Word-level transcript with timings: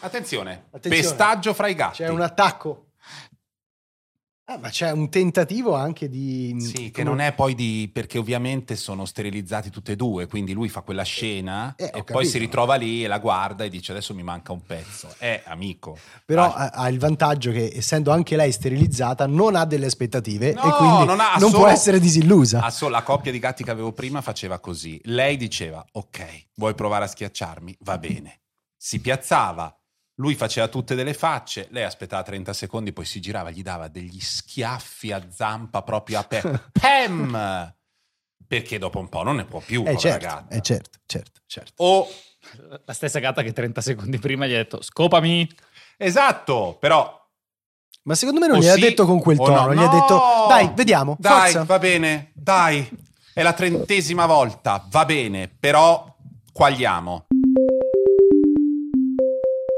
Attenzione, 0.00 0.66
Attenzione. 0.72 0.96
pestaggio 1.08 1.54
fra 1.54 1.68
i 1.68 1.74
gatti. 1.74 1.98
C'è 1.98 2.08
un 2.08 2.20
attacco. 2.20 2.88
Ah, 4.46 4.58
ma 4.58 4.68
c'è 4.68 4.90
un 4.90 5.08
tentativo 5.08 5.72
anche 5.74 6.06
di... 6.10 6.54
Sì, 6.60 6.90
che 6.90 7.02
non 7.02 7.18
è 7.18 7.32
poi 7.32 7.54
di... 7.54 7.88
perché 7.90 8.18
ovviamente 8.18 8.76
sono 8.76 9.06
sterilizzati 9.06 9.70
tutte 9.70 9.92
e 9.92 9.96
due, 9.96 10.26
quindi 10.26 10.52
lui 10.52 10.68
fa 10.68 10.82
quella 10.82 11.02
scena 11.02 11.72
Eh, 11.78 11.84
e 11.84 11.90
poi 11.90 12.04
capito. 12.04 12.24
si 12.28 12.38
ritrova 12.38 12.74
lì 12.74 13.02
e 13.02 13.06
la 13.06 13.20
guarda 13.20 13.64
e 13.64 13.70
dice 13.70 13.92
adesso 13.92 14.12
mi 14.12 14.22
manca 14.22 14.52
un 14.52 14.60
pezzo. 14.62 15.08
Eh, 15.18 15.40
amico. 15.46 15.96
Però 16.26 16.52
Ah, 16.52 16.66
ha, 16.74 16.88
il 16.90 16.98
vantaggio 16.98 17.52
che 17.52 17.72
essendo 17.74 18.10
anche 18.12 18.36
lei 18.36 18.52
sterilizzata 18.52 19.26
non 19.26 19.56
ha 19.56 19.64
delle 19.64 19.86
aspettative 19.86 20.52
No, 20.52 20.62
e 20.62 20.70
quindi 20.76 21.04
non 21.06 21.20
ha 21.20 21.36
non 21.38 21.48
solo- 21.48 21.62
può 21.62 21.68
essere 21.68 21.98
disillusa. 21.98 22.60
Ah, 22.60 22.68
so- 22.70 22.90
la 22.90 23.02
coppia 23.02 23.32
di 23.32 23.38
gatti 23.38 23.64
che 23.64 23.70
avevo 23.70 23.92
prima 23.92 24.20
faceva 24.20 24.58
così. 24.58 25.00
Lei 25.04 25.38
diceva: 25.38 25.82
Ok, 25.92 26.48
vuoi 26.56 26.74
provare 26.74 27.04
a 27.04 27.08
schiacciarmi? 27.08 27.78
Va 27.80 27.96
bene. 27.96 28.40
Si 28.84 29.00
piazzava, 29.00 29.74
lui 30.16 30.34
faceva 30.34 30.68
tutte 30.68 30.94
delle 30.94 31.14
facce, 31.14 31.68
lei 31.70 31.84
aspettava 31.84 32.22
30 32.22 32.52
secondi, 32.52 32.92
poi 32.92 33.06
si 33.06 33.18
girava, 33.18 33.48
gli 33.48 33.62
dava 33.62 33.88
degli 33.88 34.20
schiaffi 34.20 35.10
a 35.10 35.26
zampa 35.30 35.80
proprio 35.80 36.18
aperta. 36.18 36.68
Pam! 36.78 37.74
Perché 38.46 38.76
dopo 38.76 38.98
un 38.98 39.08
po' 39.08 39.22
non 39.22 39.36
ne 39.36 39.46
può 39.46 39.60
più, 39.60 39.84
Eh 39.86 39.96
certo, 39.96 40.26
gatta. 40.26 40.54
eh 40.54 40.60
certo, 40.60 40.98
certo, 41.06 41.40
certo. 41.46 41.72
O 41.82 42.06
La 42.84 42.92
stessa 42.92 43.20
gatta 43.20 43.40
che 43.40 43.54
30 43.54 43.80
secondi 43.80 44.18
prima 44.18 44.46
gli 44.46 44.52
ha 44.52 44.58
detto 44.58 44.82
scopami. 44.82 45.50
esatto, 45.96 46.76
però 46.78 47.26
Ma 48.02 48.14
secondo 48.14 48.38
me 48.40 48.48
non 48.48 48.58
gliel'ha 48.58 48.74
sì 48.74 48.80
detto 48.80 49.06
con 49.06 49.18
quel 49.18 49.38
tono, 49.38 49.64
no. 49.64 49.74
gli 49.74 49.78
ha 49.82 49.88
detto 49.88 50.14
No! 50.14 50.44
dai, 50.46 50.70
vediamo, 50.74 51.16
Dai, 51.18 51.52
forza. 51.52 51.64
va 51.64 51.78
bene, 51.78 52.32
dai. 52.34 52.86
È 53.32 53.42
la 53.42 53.54
trentesima 53.54 54.26
volta, 54.26 54.86
va 54.90 55.06
bene, 55.06 55.48
però 55.48 56.14
quagliamo. 56.52 57.28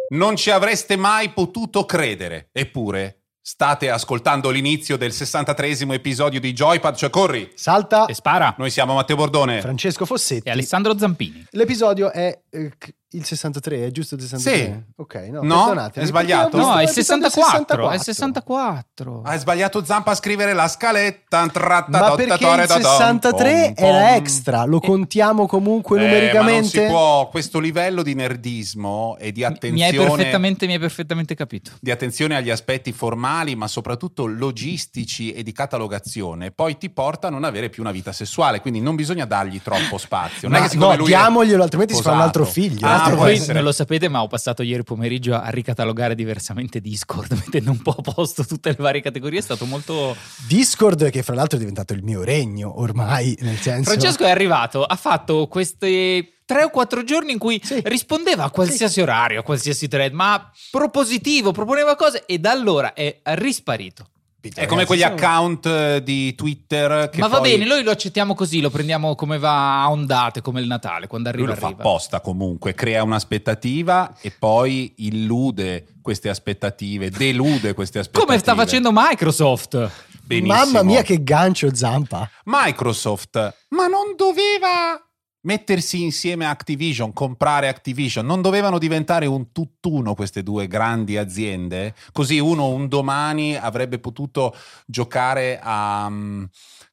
Non 0.09 0.37
ci 0.37 0.51
avreste 0.51 0.97
mai 0.97 1.31
potuto 1.31 1.85
credere, 1.85 2.49
eppure 2.53 3.23
state 3.41 3.91
ascoltando 3.91 4.51
l'inizio 4.51 4.97
del 4.97 5.11
63esimo 5.11 5.93
episodio 5.93 6.41
di 6.41 6.53
Joypad, 6.53 6.97
cioè 6.97 7.11
corri. 7.11 7.51
Salta 7.55 8.07
E 8.07 8.15
spara. 8.15 8.55
Noi 8.59 8.71
siamo 8.71 8.95
Matteo 8.95 9.15
Bordone. 9.17 9.61
Francesco 9.61 10.05
Fossetti. 10.05 10.49
E 10.49 10.51
Alessandro 10.51 10.99
Zampini. 10.99 11.45
L'episodio 11.51 12.11
è 12.13 12.41
eh, 12.51 12.73
c- 12.77 12.93
il 13.17 13.25
63, 13.25 13.87
è 13.87 13.91
giusto 13.91 14.15
il 14.15 14.21
63? 14.23 14.57
Sì. 14.57 14.93
Ok, 14.97 15.15
no, 15.31 15.41
No? 15.43 15.91
È 15.93 16.05
sbagliato? 16.05 16.57
No, 16.57 16.77
è 16.77 16.83
il 16.83 16.89
l'episodio 16.89 17.29
64. 17.31 17.91
È 17.91 17.95
il 17.95 18.03
64. 18.03 19.23
Hai 19.25 19.39
sbagliato 19.39 19.85
Zampa 19.85 20.11
a 20.13 20.15
scrivere 20.15 20.53
la 20.53 20.69
scaletta. 20.69 21.49
Ma 21.89 22.15
perché 22.15 22.45
il 22.45 22.67
63 22.69 23.75
era 23.77 24.17
extra, 24.17 24.65
lo 24.65 24.81
contiamo 24.81 25.47
comunque 25.47 25.99
Eh, 25.99 26.03
ma 26.03 26.07
non 26.07 26.15
numericamente? 26.17 26.81
si 26.85 26.87
può, 26.87 27.29
questo 27.29 27.59
livello 27.59 28.03
di 28.03 28.15
nerdismo 28.15 29.17
e 29.19 29.33
di 29.33 29.41
Mi 29.41 29.47
hai, 29.47 29.53
attenzione 29.53 30.09
perfettamente, 30.17 30.67
mi 30.67 30.73
hai 30.75 30.79
perfettamente 30.79 31.35
capito. 31.35 31.73
di 31.81 31.91
attenzione 31.91 32.37
agli 32.37 32.51
aspetti 32.51 32.93
formali, 32.93 33.55
ma 33.57 33.69
soprattutto 33.69 34.27
logistici 34.27 35.33
e 35.33 35.43
di 35.43 35.53
catalogazione, 35.53 36.51
poi 36.51 36.77
ti 36.79 36.91
porta 36.91 37.29
a 37.29 37.31
non 37.31 37.45
avere 37.45 37.69
più 37.71 37.83
una 37.83 37.93
vita 37.93 38.13
sessuale. 38.13 38.61
Quindi 38.61 38.81
non 38.81 38.95
bisogna 38.95 39.25
dargli 39.25 39.61
troppo 39.63 39.99
spazio. 39.99 40.49
Non 40.49 40.61
Ma 40.61 40.67
è 40.67 40.69
che 40.69 40.77
no, 40.77 40.97
diamoglielo, 40.97 41.63
altrimenti 41.63 41.95
si 41.95 42.03
fa 42.03 42.13
un 42.13 42.21
altro 42.21 42.45
figlio. 42.45 42.87
Ah, 42.87 43.06
Altro 43.07 43.45
può 43.45 43.53
non 43.53 43.63
lo 43.63 43.73
sapete, 43.73 44.09
ma 44.09 44.23
ho 44.23 44.27
passato 44.27 44.63
ieri 44.63 44.83
pomeriggio 44.83 45.35
a 45.35 45.49
ricatalogare 45.49 46.15
diversamente 46.15 46.81
Discord, 46.81 47.33
mettendo 47.45 47.71
un 47.71 47.83
po' 47.83 47.97
a 47.99 48.13
posto 48.13 48.45
tutte 48.45 48.71
le 48.71 48.77
varie 48.79 49.01
categorie. 49.01 49.39
È 49.39 49.43
stato 49.43 49.65
molto. 49.65 50.17
Discord, 50.47 51.11
che 51.11 51.23
fra 51.23 51.35
l'altro 51.35 51.57
è 51.57 51.61
diventato 51.61 51.93
il 51.93 52.03
mio 52.03 52.23
regno 52.23 52.81
ormai, 52.81 53.37
nel 53.41 53.59
senso... 53.59 53.91
Francesco 53.91 54.25
è 54.25 54.31
arrivato, 54.31 54.85
ha 54.85 54.97
fatto 54.97 55.47
questi 55.49 56.35
tre 56.45 56.63
o 56.63 56.71
quattro 56.71 57.03
giorni 57.05 57.33
in 57.33 57.39
cui 57.39 57.61
Sì. 57.63 57.81
rispondeva 57.85 58.45
a 58.45 58.51
qualsiasi 58.51 59.01
orario, 59.01 59.41
a 59.41 59.43
qualsiasi 59.43 59.89
thread, 59.89 60.13
ma 60.13 60.51
propositivo, 60.71 61.53
proponeva 61.53 61.97
cose 61.97 62.25
e 62.27 62.39
da 62.39 62.53
allora 62.53 62.95
è 62.95 63.21
risparito. 63.23 64.11
È 64.55 64.67
come 64.67 64.85
quegli 64.85 65.03
Ragazzi, 65.03 65.25
account 65.25 65.67
eh, 65.67 66.03
di 66.03 66.35
Twitter 66.35 67.09
che 67.11 67.19
ma 67.19 67.29
va 67.29 67.39
poi- 67.41 67.53
bene, 67.53 67.65
noi 67.65 67.83
lo 67.83 67.91
accettiamo 67.91 68.35
così, 68.35 68.61
lo 68.61 68.71
prendiamo 68.71 69.15
come 69.15 69.39
va 69.39 69.83
a 69.83 69.91
ondate, 69.91 70.41
come 70.41 70.61
il 70.61 70.67
Natale, 70.67 71.07
quando 71.07 71.31
Lui 71.31 71.39
arriva 71.41 71.55
lo 71.55 71.61
fa 71.61 71.67
arriva. 71.67 71.83
apposta 71.83 72.21
comunque, 72.21 72.75
crea 72.75 73.03
un'aspettativa 73.03 74.15
e 74.21 74.31
poi 74.37 74.95
illude 74.99 75.87
queste 76.03 76.29
aspettative, 76.29 77.11
delude 77.11 77.75
queste 77.75 77.99
aspettative. 77.99 78.25
Come 78.27 78.39
sta 78.39 78.55
facendo 78.55 78.91
Microsoft? 78.93 79.91
Benissimo. 80.23 80.55
Mamma 80.55 80.83
mia 80.83 81.03
che 81.03 81.23
gancio 81.23 81.73
Zampa. 81.75 82.29
Microsoft, 82.45 83.55
ma 83.69 83.87
non 83.87 84.15
doveva 84.17 85.01
mettersi 85.47 86.03
insieme 86.03 86.45
a 86.45 86.51
Activision, 86.51 87.13
comprare 87.13 87.69
Activision, 87.69 88.27
non 88.27 88.43
dovevano 88.43 88.79
diventare 88.79 89.27
un 89.27 89.53
tutt'uno 89.53 90.15
queste 90.15 90.43
due 90.43 90.67
grandi 90.67 91.17
aziende? 91.17 91.95
Così 92.13 92.39
uno 92.39 92.69
un 92.69 92.89
domani 92.89 93.57
avrebbe 93.57 93.99
potuto 94.01 94.55
giocare 94.85 95.59
a, 95.63 96.09
mm, 96.11 96.45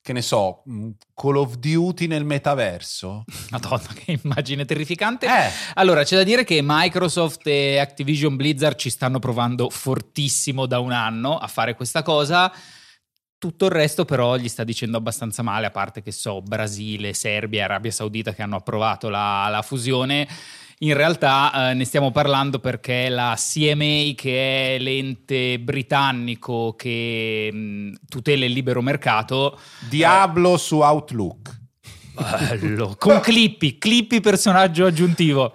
che 0.03 0.13
ne 0.13 0.21
so, 0.21 0.63
mm, 0.69 0.89
Call 1.15 1.37
of 1.37 1.55
Duty 1.55 2.05
nel 2.05 2.25
metaverso? 2.25 3.23
Madonna, 3.49 3.87
che 3.95 4.19
immagine 4.23 4.65
terrificante. 4.65 5.25
Eh, 5.25 5.49
Allora, 5.73 6.03
c'è 6.03 6.15
da 6.15 6.23
dire 6.23 6.43
che 6.43 6.59
Microsoft 6.63 7.47
e 7.47 7.77
Activision 7.79 8.35
Blizzard 8.35 8.77
ci 8.77 8.91
stanno 8.91 9.17
provando 9.17 9.69
fortissimo 9.69 10.67
da 10.67 10.79
un 10.79 10.91
anno 10.91 11.37
a 11.37 11.47
fare 11.47 11.73
questa 11.73 12.03
cosa. 12.03 12.51
Tutto 13.43 13.65
il 13.65 13.71
resto 13.71 14.05
però 14.05 14.37
gli 14.37 14.47
sta 14.47 14.63
dicendo 14.63 14.95
abbastanza 14.95 15.41
male, 15.41 15.65
a 15.65 15.69
parte 15.69 16.01
che 16.01 16.13
so, 16.13 16.41
Brasile, 16.41 17.11
Serbia, 17.11 17.65
Arabia 17.65 17.91
Saudita 17.91 18.33
che 18.33 18.41
hanno 18.41 18.55
approvato 18.55 19.09
la, 19.09 19.49
la 19.49 19.61
fusione. 19.61 20.25
In 20.77 20.93
realtà 20.93 21.71
eh, 21.71 21.73
ne 21.73 21.83
stiamo 21.83 22.11
parlando 22.11 22.59
perché 22.59 23.09
la 23.09 23.35
CMA, 23.37 24.13
che 24.15 24.75
è 24.75 24.79
l'ente 24.79 25.59
britannico 25.59 26.73
che 26.77 27.49
mh, 27.51 27.95
tutela 28.07 28.45
il 28.45 28.53
libero 28.53 28.81
mercato, 28.81 29.59
Diablo 29.89 30.55
su 30.55 30.79
Outlook. 30.79 31.59
bello, 32.47 32.95
con 32.97 33.19
Clippy, 33.19 33.77
Clippy 33.77 34.21
personaggio 34.21 34.85
aggiuntivo. 34.85 35.53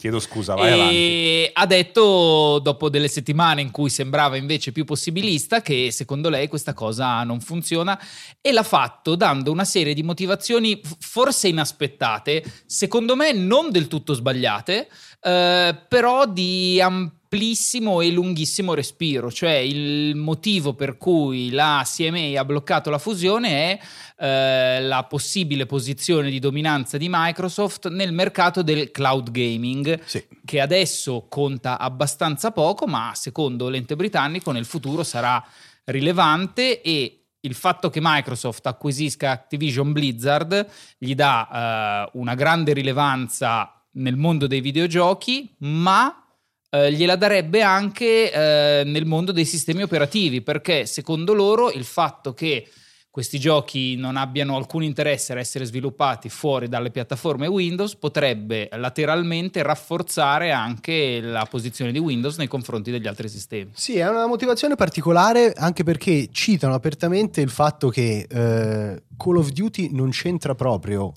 Chiedo 0.00 0.20
scusa, 0.20 0.54
vai 0.54 0.70
avanti. 0.70 0.94
E 0.94 1.50
ha 1.52 1.66
detto, 1.66 2.60
dopo 2.62 2.88
delle 2.88 3.08
settimane 3.08 3.62
in 3.62 3.72
cui 3.72 3.90
sembrava 3.90 4.36
invece 4.36 4.70
più 4.70 4.84
possibilista, 4.84 5.60
che 5.60 5.90
secondo 5.90 6.28
lei 6.28 6.46
questa 6.46 6.72
cosa 6.72 7.24
non 7.24 7.40
funziona 7.40 8.00
e 8.40 8.52
l'ha 8.52 8.62
fatto 8.62 9.16
dando 9.16 9.50
una 9.50 9.64
serie 9.64 9.94
di 9.94 10.04
motivazioni 10.04 10.80
forse 11.00 11.48
inaspettate, 11.48 12.44
secondo 12.64 13.16
me 13.16 13.32
non 13.32 13.72
del 13.72 13.88
tutto 13.88 14.14
sbagliate, 14.14 14.88
eh, 15.20 15.76
però 15.88 16.26
di 16.26 16.80
amplissimo 17.30 18.00
e 18.00 18.10
lunghissimo 18.10 18.72
respiro. 18.72 19.30
Cioè 19.30 19.52
il 19.52 20.16
motivo 20.16 20.72
per 20.72 20.96
cui 20.96 21.50
la 21.50 21.84
CMA 21.84 22.40
ha 22.40 22.44
bloccato 22.44 22.88
la 22.88 22.98
fusione 22.98 23.48
è 23.50 23.78
eh, 24.24 24.80
la 24.80 25.04
possibile 25.04 25.66
posizione 25.66 26.30
di 26.30 26.38
dominanza 26.38 26.96
di 26.96 27.06
Microsoft 27.10 27.88
nel 27.88 28.12
mercato 28.12 28.62
del 28.62 28.90
cloud 28.90 29.30
gaming 29.30 30.00
Sì. 30.04 30.24
che 30.44 30.60
adesso 30.60 31.26
conta 31.28 31.78
abbastanza 31.78 32.50
poco, 32.50 32.86
ma 32.86 33.12
secondo 33.14 33.68
l'ente 33.68 33.94
britannico 33.94 34.50
nel 34.50 34.64
futuro 34.64 35.02
sarà 35.04 35.44
rilevante 35.84 36.80
e 36.80 37.24
il 37.40 37.54
fatto 37.54 37.90
che 37.90 38.00
Microsoft 38.02 38.66
acquisisca 38.66 39.30
Activision 39.30 39.92
Blizzard 39.92 40.66
gli 40.96 41.14
dà 41.14 42.06
eh, 42.06 42.10
una 42.14 42.34
grande 42.34 42.72
rilevanza 42.72 43.72
nel 43.92 44.16
mondo 44.16 44.46
dei 44.46 44.60
videogiochi, 44.60 45.54
ma 45.58 46.22
eh, 46.70 46.92
gliela 46.92 47.16
darebbe 47.16 47.62
anche 47.62 48.32
eh, 48.32 48.82
nel 48.84 49.06
mondo 49.06 49.32
dei 49.32 49.44
sistemi 49.44 49.82
operativi, 49.82 50.42
perché 50.42 50.86
secondo 50.86 51.32
loro 51.32 51.70
il 51.70 51.84
fatto 51.84 52.34
che 52.34 52.68
questi 53.10 53.40
giochi 53.40 53.96
non 53.96 54.16
abbiano 54.16 54.54
alcun 54.54 54.84
interesse 54.84 55.32
a 55.32 55.38
essere 55.38 55.64
sviluppati 55.64 56.28
fuori 56.28 56.68
dalle 56.68 56.90
piattaforme 56.90 57.48
Windows 57.48 57.96
potrebbe 57.96 58.68
lateralmente 58.72 59.60
rafforzare 59.62 60.52
anche 60.52 61.20
la 61.20 61.44
posizione 61.50 61.90
di 61.90 61.98
Windows 61.98 62.36
nei 62.36 62.46
confronti 62.46 62.92
degli 62.92 63.08
altri 63.08 63.28
sistemi. 63.28 63.72
Sì, 63.74 63.96
è 63.96 64.08
una 64.08 64.26
motivazione 64.26 64.76
particolare 64.76 65.52
anche 65.56 65.82
perché 65.82 66.28
citano 66.30 66.74
apertamente 66.74 67.40
il 67.40 67.50
fatto 67.50 67.88
che 67.88 68.26
eh, 68.28 69.02
Call 69.16 69.36
of 69.36 69.50
Duty 69.50 69.88
non 69.92 70.10
c'entra 70.10 70.54
proprio 70.54 71.12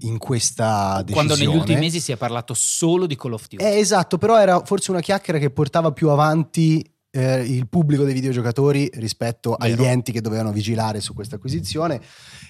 in 0.00 0.18
questa 0.18 1.02
decisione. 1.04 1.12
Quando 1.12 1.36
negli 1.36 1.56
ultimi 1.56 1.80
mesi 1.80 2.00
si 2.00 2.12
è 2.12 2.16
parlato 2.16 2.54
solo 2.54 3.06
di 3.06 3.16
Call 3.16 3.32
of 3.32 3.48
Duty. 3.48 3.64
Eh, 3.64 3.78
esatto, 3.78 4.18
però 4.18 4.38
era 4.38 4.64
forse 4.64 4.90
una 4.90 5.00
chiacchiera 5.00 5.38
che 5.38 5.50
portava 5.50 5.92
più 5.92 6.08
avanti 6.08 6.84
eh, 7.10 7.40
il 7.42 7.68
pubblico 7.68 8.04
dei 8.04 8.14
videogiocatori 8.14 8.90
rispetto 8.94 9.56
Vero. 9.58 9.74
agli 9.74 9.84
enti 9.84 10.12
che 10.12 10.20
dovevano 10.20 10.50
vigilare 10.50 11.00
su 11.00 11.14
questa 11.14 11.36
acquisizione. 11.36 12.00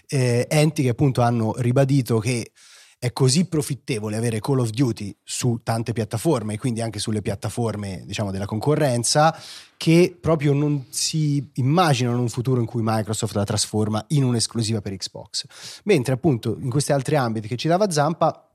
Eh, 0.06 0.46
enti 0.48 0.82
che 0.82 0.90
appunto 0.90 1.20
hanno 1.20 1.54
ribadito 1.58 2.18
che 2.18 2.52
è 3.02 3.12
così 3.12 3.46
profittevole 3.46 4.16
avere 4.16 4.38
Call 4.38 4.60
of 4.60 4.70
Duty 4.70 5.12
su 5.24 5.58
tante 5.64 5.92
piattaforme 5.92 6.54
e 6.54 6.58
quindi 6.58 6.82
anche 6.82 7.00
sulle 7.00 7.20
piattaforme 7.20 8.04
diciamo 8.06 8.30
della 8.30 8.46
concorrenza 8.46 9.36
che 9.76 10.16
proprio 10.20 10.52
non 10.52 10.86
si 10.88 11.50
immaginano 11.54 12.20
un 12.20 12.28
futuro 12.28 12.60
in 12.60 12.66
cui 12.66 12.80
Microsoft 12.84 13.34
la 13.34 13.42
trasforma 13.42 14.04
in 14.10 14.22
un'esclusiva 14.22 14.80
per 14.80 14.94
Xbox. 14.96 15.46
Mentre 15.82 16.14
appunto 16.14 16.56
in 16.60 16.70
questi 16.70 16.92
altri 16.92 17.16
ambiti 17.16 17.48
che 17.48 17.56
ci 17.56 17.66
dava 17.66 17.90
Zampa 17.90 18.48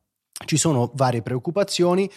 ci 0.46 0.56
sono 0.56 0.92
varie 0.96 1.22
preoccupazioni 1.22 2.10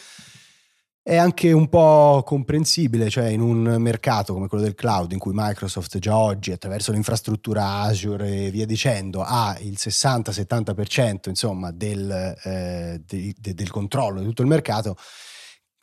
È 1.03 1.17
anche 1.17 1.51
un 1.51 1.71
po' 1.71 2.23
comprensibile, 2.27 3.09
cioè 3.09 3.29
in 3.29 3.41
un 3.41 3.77
mercato 3.79 4.35
come 4.35 4.49
quello 4.49 4.65
del 4.65 4.75
cloud, 4.75 5.13
in 5.13 5.19
cui 5.19 5.33
Microsoft 5.35 5.99
già 5.99 6.15
oggi, 6.15 6.53
attraverso 6.53 6.93
l'infrastruttura 6.93 7.81
Azure 7.81 8.45
e 8.45 8.51
via 8.51 8.67
dicendo, 8.67 9.23
ha 9.23 9.57
il 9.61 9.77
60-70% 9.79 11.31
insomma, 11.31 11.71
del, 11.71 12.37
eh, 12.45 13.01
de, 13.07 13.35
de, 13.39 13.55
del 13.55 13.71
controllo 13.71 14.21
di 14.21 14.27
tutto 14.27 14.43
il 14.43 14.49
mercato, 14.49 14.97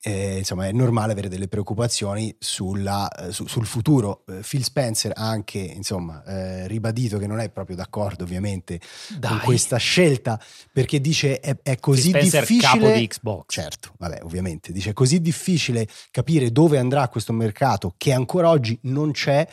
eh, 0.07 0.37
insomma 0.37 0.67
è 0.67 0.71
normale 0.71 1.11
avere 1.11 1.27
delle 1.27 1.49
preoccupazioni 1.49 2.33
sulla, 2.39 3.09
eh, 3.09 3.33
su, 3.33 3.45
sul 3.45 3.65
futuro. 3.65 4.23
Eh, 4.27 4.39
Phil 4.47 4.63
Spencer 4.63 5.11
ha 5.13 5.27
anche 5.27 5.57
insomma, 5.57 6.23
eh, 6.23 6.65
ribadito 6.67 7.17
che 7.17 7.27
non 7.27 7.41
è 7.41 7.49
proprio 7.49 7.75
d'accordo 7.75 8.23
ovviamente 8.23 8.79
Dai. 9.17 9.31
con 9.31 9.39
questa 9.41 9.75
scelta 9.75 10.39
perché 10.71 11.01
dice 11.01 11.41
è, 11.41 11.57
è 11.61 11.77
così 11.79 12.13
difficile... 12.13 12.61
capo 12.61 12.89
di 12.89 13.05
Xbox. 13.05 13.43
Certo, 13.47 13.93
vabbè 13.97 14.19
ovviamente, 14.23 14.71
dice 14.71 14.91
è 14.91 14.93
così 14.93 15.19
difficile 15.19 15.85
capire 16.09 16.53
dove 16.53 16.77
andrà 16.77 17.09
questo 17.09 17.33
mercato 17.33 17.93
che 17.97 18.13
ancora 18.13 18.47
oggi 18.47 18.79
non 18.83 19.11
c'è 19.11 19.45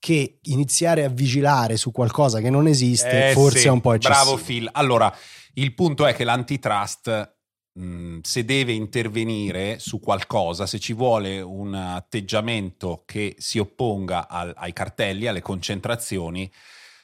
che 0.00 0.38
iniziare 0.42 1.04
a 1.04 1.08
vigilare 1.08 1.76
su 1.76 1.92
qualcosa 1.92 2.40
che 2.40 2.50
non 2.50 2.66
esiste 2.66 3.28
Eh, 3.28 3.32
forse 3.34 3.58
sì, 3.60 3.66
è 3.68 3.70
un 3.70 3.80
po' 3.80 3.92
eccessivo. 3.92 4.32
Bravo 4.32 4.36
Phil. 4.36 4.68
Allora, 4.72 5.16
il 5.54 5.74
punto 5.74 6.06
è 6.06 6.12
che 6.12 6.24
l'antitrust, 6.24 7.36
mh, 7.72 8.18
se 8.22 8.44
deve 8.44 8.72
intervenire 8.72 9.78
su 9.78 10.00
qualcosa, 10.00 10.66
se 10.66 10.78
ci 10.78 10.92
vuole 10.92 11.40
un 11.40 11.74
atteggiamento 11.74 13.02
che 13.06 13.34
si 13.38 13.58
opponga 13.58 14.28
al- 14.28 14.54
ai 14.56 14.72
cartelli, 14.72 15.26
alle 15.26 15.42
concentrazioni, 15.42 16.50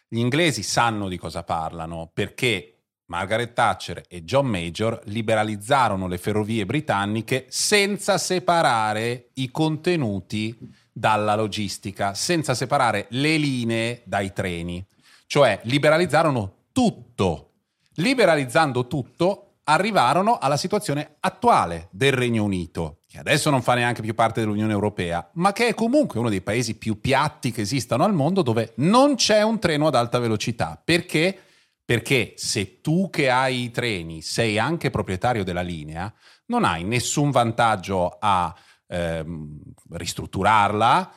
gli 0.08 0.18
inglesi 0.18 0.62
sanno 0.62 1.08
di 1.08 1.18
cosa 1.18 1.42
parlano 1.42 2.10
perché 2.12 2.78
Margaret 3.06 3.54
Thatcher 3.54 4.04
e 4.06 4.22
John 4.22 4.46
Major 4.46 5.00
liberalizzarono 5.04 6.06
le 6.08 6.18
ferrovie 6.18 6.66
britanniche 6.66 7.46
senza 7.48 8.18
separare 8.18 9.30
i 9.34 9.50
contenuti 9.50 10.56
dalla 10.92 11.34
logistica, 11.34 12.12
senza 12.14 12.54
separare 12.54 13.06
le 13.10 13.36
linee 13.36 14.02
dai 14.04 14.32
treni. 14.32 14.84
Cioè 15.26 15.60
liberalizzarono 15.62 16.64
tutto. 16.72 17.52
Liberalizzando 17.94 18.86
tutto, 18.86 19.47
arrivarono 19.68 20.38
alla 20.38 20.56
situazione 20.56 21.16
attuale 21.20 21.88
del 21.90 22.12
Regno 22.12 22.42
Unito, 22.42 23.00
che 23.06 23.18
adesso 23.18 23.50
non 23.50 23.62
fa 23.62 23.74
neanche 23.74 24.00
più 24.00 24.14
parte 24.14 24.40
dell'Unione 24.40 24.72
Europea, 24.72 25.28
ma 25.34 25.52
che 25.52 25.68
è 25.68 25.74
comunque 25.74 26.18
uno 26.18 26.30
dei 26.30 26.40
paesi 26.40 26.76
più 26.76 27.00
piatti 27.00 27.50
che 27.50 27.60
esistano 27.60 28.04
al 28.04 28.14
mondo 28.14 28.40
dove 28.42 28.72
non 28.76 29.14
c'è 29.16 29.42
un 29.42 29.58
treno 29.58 29.86
ad 29.86 29.94
alta 29.94 30.18
velocità. 30.18 30.80
Perché? 30.82 31.38
Perché 31.84 32.32
se 32.36 32.80
tu 32.80 33.10
che 33.10 33.30
hai 33.30 33.64
i 33.64 33.70
treni 33.70 34.22
sei 34.22 34.58
anche 34.58 34.90
proprietario 34.90 35.44
della 35.44 35.62
linea, 35.62 36.12
non 36.46 36.64
hai 36.64 36.82
nessun 36.84 37.30
vantaggio 37.30 38.16
a 38.18 38.54
ehm, 38.86 39.60
ristrutturarla 39.90 41.12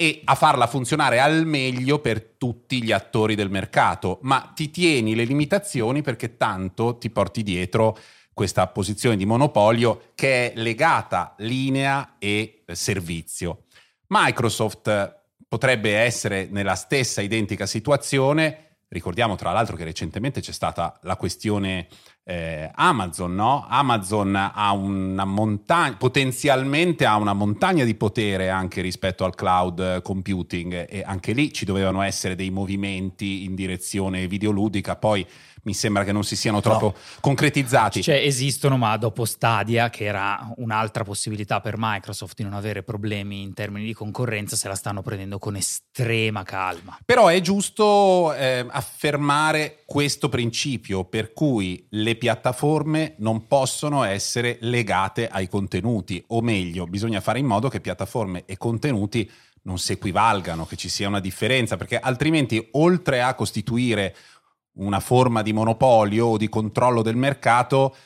e 0.00 0.22
a 0.24 0.34
farla 0.34 0.66
funzionare 0.66 1.20
al 1.20 1.44
meglio 1.44 1.98
per 1.98 2.22
tutti 2.38 2.82
gli 2.82 2.90
attori 2.90 3.34
del 3.34 3.50
mercato, 3.50 4.18
ma 4.22 4.50
ti 4.54 4.70
tieni 4.70 5.14
le 5.14 5.24
limitazioni 5.24 6.00
perché 6.00 6.38
tanto 6.38 6.96
ti 6.96 7.10
porti 7.10 7.42
dietro 7.42 7.98
questa 8.32 8.66
posizione 8.68 9.18
di 9.18 9.26
monopolio 9.26 10.12
che 10.14 10.52
è 10.52 10.56
legata 10.56 11.34
linea 11.40 12.16
e 12.18 12.62
servizio. 12.72 13.64
Microsoft 14.06 15.18
potrebbe 15.46 15.94
essere 15.94 16.48
nella 16.50 16.76
stessa 16.76 17.20
identica 17.20 17.66
situazione. 17.66 18.78
Ricordiamo 18.88 19.36
tra 19.36 19.52
l'altro 19.52 19.76
che 19.76 19.84
recentemente 19.84 20.40
c'è 20.40 20.52
stata 20.52 20.98
la 21.02 21.16
questione 21.16 21.88
eh, 22.30 22.70
Amazon, 22.76 23.34
no? 23.34 23.66
Amazon 23.68 24.36
ha 24.36 24.72
una 24.72 25.24
montagna, 25.24 25.96
potenzialmente 25.96 27.04
ha 27.04 27.16
una 27.16 27.32
montagna 27.32 27.82
di 27.82 27.96
potere 27.96 28.50
anche 28.50 28.80
rispetto 28.82 29.24
al 29.24 29.34
cloud 29.34 30.00
computing 30.02 30.86
e 30.88 31.02
anche 31.04 31.32
lì 31.32 31.52
ci 31.52 31.64
dovevano 31.64 32.02
essere 32.02 32.36
dei 32.36 32.50
movimenti 32.50 33.42
in 33.42 33.56
direzione 33.56 34.28
videoludica, 34.28 34.94
poi 34.94 35.26
mi 35.62 35.74
sembra 35.74 36.04
che 36.04 36.12
non 36.12 36.24
si 36.24 36.36
siano 36.36 36.60
troppo 36.60 36.94
concretizzati. 37.20 38.02
Cioè 38.02 38.16
esistono, 38.16 38.76
ma 38.76 38.96
dopo 38.96 39.24
Stadia, 39.24 39.90
che 39.90 40.04
era 40.04 40.52
un'altra 40.56 41.04
possibilità 41.04 41.60
per 41.60 41.74
Microsoft 41.76 42.36
di 42.36 42.42
non 42.42 42.54
avere 42.54 42.82
problemi 42.82 43.42
in 43.42 43.54
termini 43.54 43.86
di 43.86 43.92
concorrenza, 43.92 44.56
se 44.56 44.68
la 44.68 44.74
stanno 44.74 45.02
prendendo 45.02 45.38
con 45.38 45.56
estrema 45.56 46.42
calma. 46.42 46.98
Però 47.04 47.28
è 47.28 47.40
giusto 47.40 48.32
eh, 48.34 48.66
affermare 48.68 49.82
questo 49.86 50.28
principio 50.28 51.04
per 51.04 51.32
cui 51.32 51.86
le 51.90 52.16
piattaforme 52.16 53.14
non 53.18 53.46
possono 53.46 54.04
essere 54.04 54.58
legate 54.60 55.28
ai 55.28 55.48
contenuti, 55.48 56.22
o 56.28 56.40
meglio, 56.40 56.86
bisogna 56.86 57.20
fare 57.20 57.38
in 57.38 57.46
modo 57.46 57.68
che 57.68 57.80
piattaforme 57.80 58.44
e 58.46 58.56
contenuti 58.56 59.30
non 59.62 59.78
si 59.78 59.92
equivalgano, 59.92 60.64
che 60.64 60.76
ci 60.76 60.88
sia 60.88 61.08
una 61.08 61.20
differenza, 61.20 61.76
perché 61.76 61.98
altrimenti 61.98 62.68
oltre 62.72 63.22
a 63.22 63.34
costituire 63.34 64.14
una 64.74 65.00
forma 65.00 65.42
di 65.42 65.52
monopolio 65.52 66.26
o 66.26 66.36
di 66.36 66.48
controllo 66.48 67.02
del 67.02 67.16
mercato, 67.16 67.96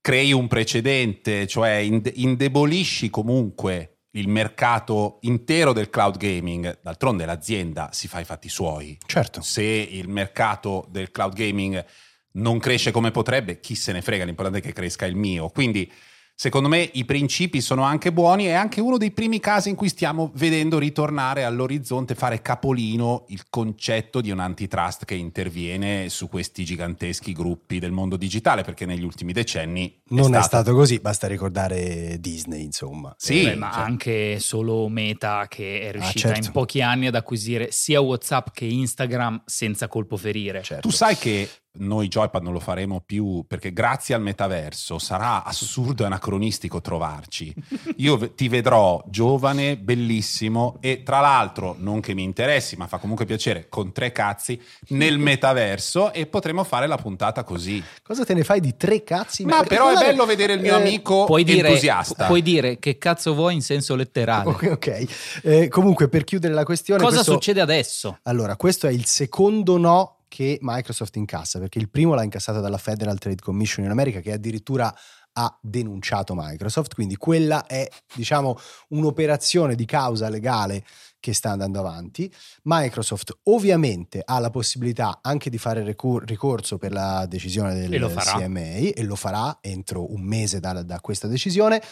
crei 0.00 0.32
un 0.32 0.48
precedente, 0.48 1.46
cioè 1.46 1.76
ind- 1.76 2.12
indebolisci 2.14 3.10
comunque 3.10 3.98
il 4.12 4.28
mercato 4.28 5.18
intero 5.22 5.72
del 5.72 5.90
cloud 5.90 6.16
gaming. 6.16 6.80
D'altronde 6.82 7.24
l'azienda 7.24 7.90
si 7.92 8.08
fa 8.08 8.20
i 8.20 8.24
fatti 8.24 8.48
suoi. 8.48 8.98
Certo. 9.06 9.40
Se 9.40 9.62
il 9.62 10.08
mercato 10.08 10.86
del 10.90 11.10
cloud 11.10 11.34
gaming 11.34 11.84
non 12.32 12.58
cresce 12.58 12.90
come 12.90 13.10
potrebbe, 13.10 13.60
chi 13.60 13.74
se 13.74 13.92
ne 13.92 14.02
frega, 14.02 14.24
l'importante 14.24 14.58
è 14.58 14.62
che 14.62 14.72
cresca 14.72 15.06
il 15.06 15.16
mio. 15.16 15.48
Quindi 15.48 15.90
Secondo 16.34 16.68
me 16.68 16.88
i 16.94 17.04
principi 17.04 17.60
sono 17.60 17.82
anche 17.82 18.12
buoni, 18.12 18.46
è 18.46 18.52
anche 18.52 18.80
uno 18.80 18.96
dei 18.98 19.12
primi 19.12 19.38
casi 19.38 19.68
in 19.68 19.76
cui 19.76 19.88
stiamo 19.88 20.32
vedendo 20.34 20.78
ritornare 20.78 21.44
all'orizzonte, 21.44 22.16
fare 22.16 22.42
capolino 22.42 23.26
il 23.28 23.44
concetto 23.48 24.20
di 24.20 24.30
un 24.32 24.40
antitrust 24.40 25.04
che 25.04 25.14
interviene 25.14 26.08
su 26.08 26.28
questi 26.28 26.64
giganteschi 26.64 27.32
gruppi 27.32 27.78
del 27.78 27.92
mondo 27.92 28.16
digitale, 28.16 28.62
perché 28.62 28.86
negli 28.86 29.04
ultimi 29.04 29.32
decenni 29.32 30.00
Non 30.08 30.20
è 30.20 30.42
stato- 30.42 30.46
stato 30.46 30.74
così, 30.74 30.98
basta 30.98 31.28
ricordare 31.28 32.16
Disney, 32.18 32.64
insomma. 32.64 33.14
Sì, 33.18 33.44
Beh, 33.44 33.54
ma 33.54 33.70
cioè- 33.72 33.82
anche 33.84 34.40
solo 34.40 34.88
Meta 34.88 35.46
che 35.48 35.82
è 35.82 35.92
riuscita 35.92 36.28
certo. 36.28 36.46
in 36.46 36.52
pochi 36.52 36.82
anni 36.82 37.06
ad 37.06 37.14
acquisire 37.14 37.68
sia 37.70 38.00
WhatsApp 38.00 38.48
che 38.52 38.64
Instagram 38.64 39.42
senza 39.44 39.86
colpo 39.86 40.16
ferire. 40.16 40.62
Certo. 40.62 40.88
Tu 40.88 40.94
sai 40.94 41.16
che 41.16 41.48
noi 41.74 42.08
Joypad 42.08 42.42
non 42.42 42.52
lo 42.52 42.60
faremo 42.60 43.00
più 43.04 43.44
perché 43.48 43.72
grazie 43.72 44.14
al 44.14 44.20
metaverso 44.20 44.98
sarà 44.98 45.42
assurdo 45.44 46.02
e 46.02 46.06
anacronistico 46.06 46.80
trovarci. 46.80 47.54
Io 47.96 48.32
ti 48.34 48.48
vedrò 48.48 49.02
giovane, 49.06 49.78
bellissimo 49.78 50.76
e 50.80 51.02
tra 51.02 51.20
l'altro, 51.20 51.74
non 51.78 52.00
che 52.00 52.14
mi 52.14 52.22
interessi, 52.22 52.76
ma 52.76 52.86
fa 52.86 52.98
comunque 52.98 53.24
piacere, 53.24 53.68
con 53.68 53.92
tre 53.92 54.12
cazzi 54.12 54.60
nel 54.88 55.16
metaverso 55.18 56.12
e 56.12 56.26
potremo 56.26 56.62
fare 56.64 56.86
la 56.86 56.96
puntata 56.96 57.42
così. 57.44 57.82
Cosa 58.02 58.24
te 58.24 58.34
ne 58.34 58.44
fai 58.44 58.60
di 58.60 58.76
tre 58.76 59.02
cazzi? 59.02 59.44
Ma 59.44 59.62
però 59.62 59.88
è 59.90 59.94
bello 59.94 60.26
vedere 60.26 60.52
il 60.54 60.60
mio 60.60 60.76
Eh, 60.76 60.80
amico 60.80 61.24
Puoi 61.24 61.44
dire, 61.44 61.68
entusiasta. 61.68 62.26
puoi 62.26 62.42
dire 62.42 62.78
che 62.78 62.98
cazzo 62.98 63.34
vuoi 63.34 63.54
in 63.54 63.62
senso 63.62 63.94
letterale. 63.94 64.50
Ok, 64.50 64.68
ok. 64.72 65.06
Eh, 65.42 65.68
comunque, 65.68 66.08
per 66.08 66.24
chiudere 66.24 66.52
la 66.54 66.64
questione, 66.64 67.00
Cosa 67.02 67.14
questo- 67.16 67.32
succede 67.32 67.60
adesso? 67.60 68.18
Allora, 68.24 68.56
questo 68.56 68.86
è 68.86 68.90
il 68.90 69.06
secondo 69.06 69.78
no 69.78 70.16
che 70.32 70.56
Microsoft 70.62 71.14
incassa, 71.16 71.58
perché 71.58 71.78
il 71.78 71.90
primo 71.90 72.14
l'ha 72.14 72.22
incassato 72.22 72.60
dalla 72.60 72.78
Federal 72.78 73.18
Trade 73.18 73.42
Commission 73.42 73.84
in 73.84 73.90
America, 73.90 74.20
che 74.20 74.32
addirittura 74.32 74.90
ha 75.34 75.58
denunciato 75.60 76.32
Microsoft, 76.34 76.94
quindi 76.94 77.16
quella 77.16 77.66
è, 77.66 77.86
diciamo, 78.14 78.56
un'operazione 78.88 79.74
di 79.74 79.84
causa 79.84 80.30
legale 80.30 80.86
che 81.20 81.34
sta 81.34 81.50
andando 81.50 81.80
avanti. 81.80 82.32
Microsoft 82.62 83.40
ovviamente 83.44 84.22
ha 84.24 84.38
la 84.38 84.48
possibilità 84.48 85.18
anche 85.20 85.50
di 85.50 85.58
fare 85.58 85.84
ricorso 85.84 86.78
per 86.78 86.92
la 86.92 87.26
decisione 87.26 87.74
del 87.74 87.90
E. 87.92 87.98
CMA 87.98 88.90
e 88.94 89.02
lo 89.02 89.16
farà 89.16 89.58
entro 89.60 90.14
un 90.14 90.22
mese 90.22 90.60
da, 90.60 90.82
da 90.82 90.98
questa 91.00 91.28
decisione. 91.28 91.82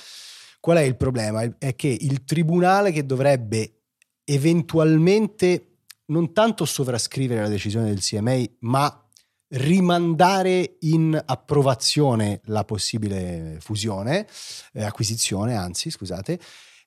Qual 0.61 0.79
è 0.79 0.83
il 0.83 0.97
problema? 0.97 1.43
È 1.59 1.77
che 1.77 1.89
il 1.89 2.25
tribunale 2.25 2.91
che 2.91 3.05
dovrebbe 3.05 3.83
eventualmente 4.25 5.70
non 6.11 6.33
tanto 6.33 6.65
sovrascrivere 6.65 7.43
la 7.43 7.49
decisione 7.49 7.89
del 7.89 8.01
CMA, 8.01 8.43
ma 8.61 9.05
rimandare 9.53 10.77
in 10.81 11.21
approvazione 11.25 12.41
la 12.45 12.65
possibile 12.65 13.57
fusione, 13.61 14.27
eh, 14.73 14.85
acquisizione, 14.85 15.57
anzi, 15.57 15.91
scusate, 15.91 16.39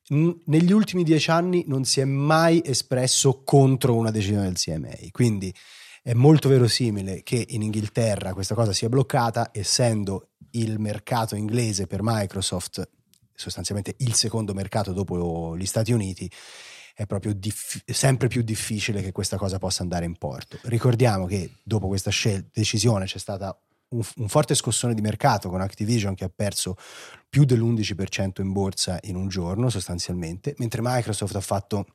n- 0.10 0.34
negli 0.46 0.72
ultimi 0.72 1.03
dieci 1.03 1.30
anni 1.30 1.65
non 1.68 1.84
si 1.84 2.00
è 2.00 2.06
mai 2.06 2.62
espresso 2.63 3.44
contro 3.44 3.96
una 3.96 4.12
decisione 4.12 4.44
del 4.44 4.58
CMA. 4.58 5.10
Quindi 5.12 5.53
è 6.01 6.13
molto 6.13 6.50
verosimile 6.50 7.24
che 7.24 7.46
in 7.50 7.62
Inghilterra 7.62 8.34
questa 8.34 8.56
cosa 8.56 8.74
sia 8.74 8.89
bloccata, 8.89 9.50
essendo 9.53 10.30
il 10.51 10.80
mercato 10.80 11.36
inglese 11.36 11.88
per 11.88 12.00
Microsoft 12.01 12.89
sostanzialmente 13.36 13.96
il 13.98 14.13
secondo 14.13 14.53
mercato 14.53 14.94
dopo 14.94 15.58
gli 15.58 15.65
Stati 15.65 15.92
Uniti 15.92 16.30
è 16.94 17.06
proprio 17.06 17.34
diff- 17.34 17.84
sempre 17.92 18.28
più 18.28 18.42
difficile 18.42 19.02
che 19.02 19.12
questa 19.12 19.38
cosa 19.38 19.58
possa 19.58 19.82
andare 19.84 20.06
in 20.06 20.18
porto. 20.18 20.60
Ricordiamo 20.64 21.26
che 21.26 21.58
dopo 21.64 21.88
questa 21.88 22.12
scel- 22.12 22.48
decisione 22.54 23.06
c'è 23.06 23.18
stata 23.18 23.58
un, 23.90 24.04
un 24.18 24.28
forte 24.28 24.56
scossone 24.56 24.94
di 24.94 25.02
mercato 25.02 25.50
con 25.50 25.62
Activision 25.62 26.16
che 26.16 26.26
ha 26.26 26.32
perso 26.34 26.76
più 27.28 27.46
dell'11% 27.46 28.42
in 28.42 28.52
borsa 28.52 29.00
in 29.04 29.16
un 29.16 29.28
giorno 29.28 29.70
sostanzialmente, 29.70 30.54
mentre 30.58 30.82
Microsoft 30.84 31.36
ha 31.36 31.42
fatto 31.42 31.86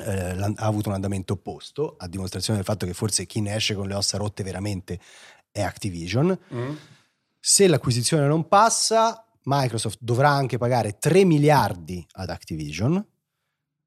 eh, 0.00 0.12
ha 0.12 0.54
avuto 0.56 0.88
un 0.88 0.94
andamento 0.94 1.34
opposto, 1.34 1.96
a 1.98 2.08
dimostrazione 2.08 2.58
del 2.58 2.66
fatto 2.66 2.86
che 2.86 2.94
forse 2.94 3.26
chi 3.26 3.40
ne 3.40 3.54
esce 3.54 3.74
con 3.74 3.86
le 3.86 3.94
ossa 3.94 4.16
rotte 4.16 4.42
veramente 4.42 4.98
è 5.50 5.60
Activision. 5.60 6.38
Mm. 6.54 6.74
Se 7.38 7.66
l'acquisizione 7.66 8.26
non 8.26 8.48
passa, 8.48 9.26
Microsoft 9.44 9.98
dovrà 10.00 10.30
anche 10.30 10.56
pagare 10.56 10.98
3 10.98 11.24
miliardi 11.24 12.04
ad 12.12 12.30
Activision. 12.30 13.04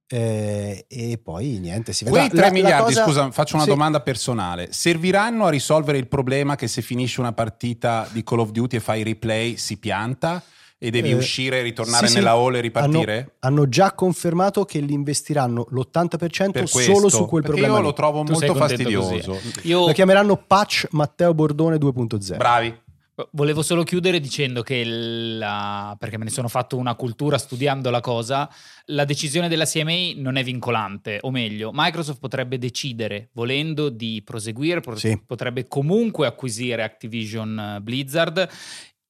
Eh, 0.07 0.85
e 0.87 1.19
poi 1.23 1.57
niente, 1.59 1.91
si 1.93 2.03
vedrà. 2.03 2.19
Quei 2.19 2.29
3 2.31 2.39
La- 2.39 2.45
la 2.47 2.51
miliardi, 2.53 2.93
cosa- 2.93 3.03
scusa, 3.05 3.31
faccio 3.31 3.55
una 3.55 3.63
Sì. 3.63 3.69
domanda 3.69 4.01
personale. 4.01 4.67
Serviranno 4.71 5.45
a 5.45 5.49
risolvere 5.49 5.97
il 5.97 6.07
problema 6.07 6.55
che 6.55 6.67
se 6.67 6.81
finisci 6.81 7.19
una 7.19 7.33
partita 7.33 8.07
di 8.11 8.23
Call 8.23 8.39
of 8.39 8.51
Duty 8.51 8.77
e 8.77 8.79
fai 8.79 9.03
replay 9.03 9.57
si 9.57 9.77
pianta 9.77 10.41
e 10.77 10.91
devi 10.91 11.09
Eh, 11.11 11.13
uscire, 11.15 11.61
ritornare 11.61 12.05
sì, 12.05 12.11
sì. 12.13 12.17
nella 12.19 12.31
hall 12.33 12.55
e 12.55 12.59
ripartire? 12.61 13.17
Hanno, 13.39 13.57
hanno 13.61 13.69
già 13.69 13.93
confermato 13.93 14.65
che 14.65 14.79
li 14.79 14.93
investiranno 14.93 15.65
l'80% 15.71 16.51
per 16.51 16.67
solo 16.67 17.09
su 17.09 17.25
quel 17.25 17.41
Perché 17.41 17.57
problema. 17.61 17.77
io 17.77 17.81
lo 17.81 17.93
trovo 17.93 18.23
molto 18.23 18.53
fastidioso. 18.53 19.39
Io 19.63 19.87
Lo 19.87 19.93
chiameranno 19.93 20.35
patch 20.37 20.87
Matteo 20.91 21.33
Bordone 21.33 21.77
2.0. 21.77 22.35
Bravi. 22.37 22.83
Volevo 23.31 23.61
solo 23.61 23.83
chiudere 23.83 24.19
dicendo 24.19 24.61
che, 24.61 24.83
la- 24.83 25.95
perché 25.97 26.17
me 26.17 26.25
ne 26.25 26.29
sono 26.29 26.47
fatto 26.47 26.77
una 26.77 26.95
cultura 26.95 27.37
studiando 27.37 27.89
la 27.89 28.01
cosa, 28.01 28.49
la 28.87 29.05
decisione 29.05 29.47
della 29.47 29.65
CMA 29.65 30.13
non 30.17 30.35
è 30.35 30.43
vincolante, 30.43 31.19
o 31.21 31.31
meglio, 31.31 31.71
Microsoft 31.73 32.19
potrebbe 32.19 32.57
decidere, 32.57 33.29
volendo, 33.33 33.89
di 33.89 34.21
proseguire, 34.23 34.81
pro- 34.81 34.95
Sì. 34.97 35.19
potrebbe 35.25 35.67
comunque 35.67 36.27
acquisire 36.27 36.83
Activision 36.83 37.57
eh, 37.77 37.81
Blizzard. 37.81 38.49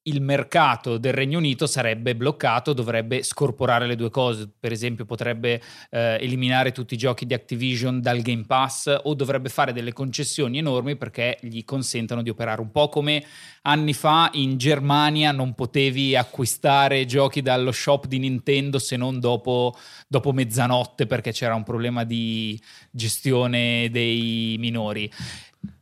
Il 0.07 0.21
mercato 0.21 0.99
del 0.99 1.13
Regno 1.13 1.39
Unito 1.39 1.65
sarebbe 1.65 2.15
bloccato, 2.15 2.73
dovrebbe 2.73 3.23
scorporare 3.23 3.87
le 3.87 3.95
due 3.95 4.11
cose. 4.11 4.47
Per 4.59 4.71
esempio, 4.71 5.03
potrebbe 5.03 5.59
eh, 5.89 6.17
eliminare 6.21 6.71
tutti 6.71 6.93
i 6.93 6.97
giochi 6.97 7.25
di 7.25 7.33
Activision 7.33 8.01
dal 8.01 8.21
Game 8.21 8.43
Pass 8.45 8.95
o 9.01 9.15
dovrebbe 9.15 9.49
fare 9.49 9.73
delle 9.73 9.93
concessioni 9.93 10.59
enormi 10.59 10.95
perché 10.95 11.39
gli 11.41 11.63
consentono 11.63 12.21
di 12.21 12.29
operare 12.29 12.61
un 12.61 12.69
po' 12.69 12.87
come 12.87 13.25
anni 13.63 13.93
fa 13.93 14.29
in 14.33 14.57
Germania 14.57 15.31
non 15.31 15.55
potevi 15.55 16.15
acquistare 16.15 17.05
giochi 17.05 17.41
dallo 17.41 17.71
shop 17.71 18.05
di 18.05 18.19
Nintendo 18.19 18.77
se 18.77 18.97
non 18.97 19.19
dopo, 19.19 19.75
dopo 20.07 20.33
mezzanotte 20.33 21.07
perché 21.07 21.31
c'era 21.31 21.55
un 21.55 21.63
problema 21.63 22.03
di 22.03 22.61
gestione 22.91 23.89
dei 23.89 24.55
minori. 24.59 25.11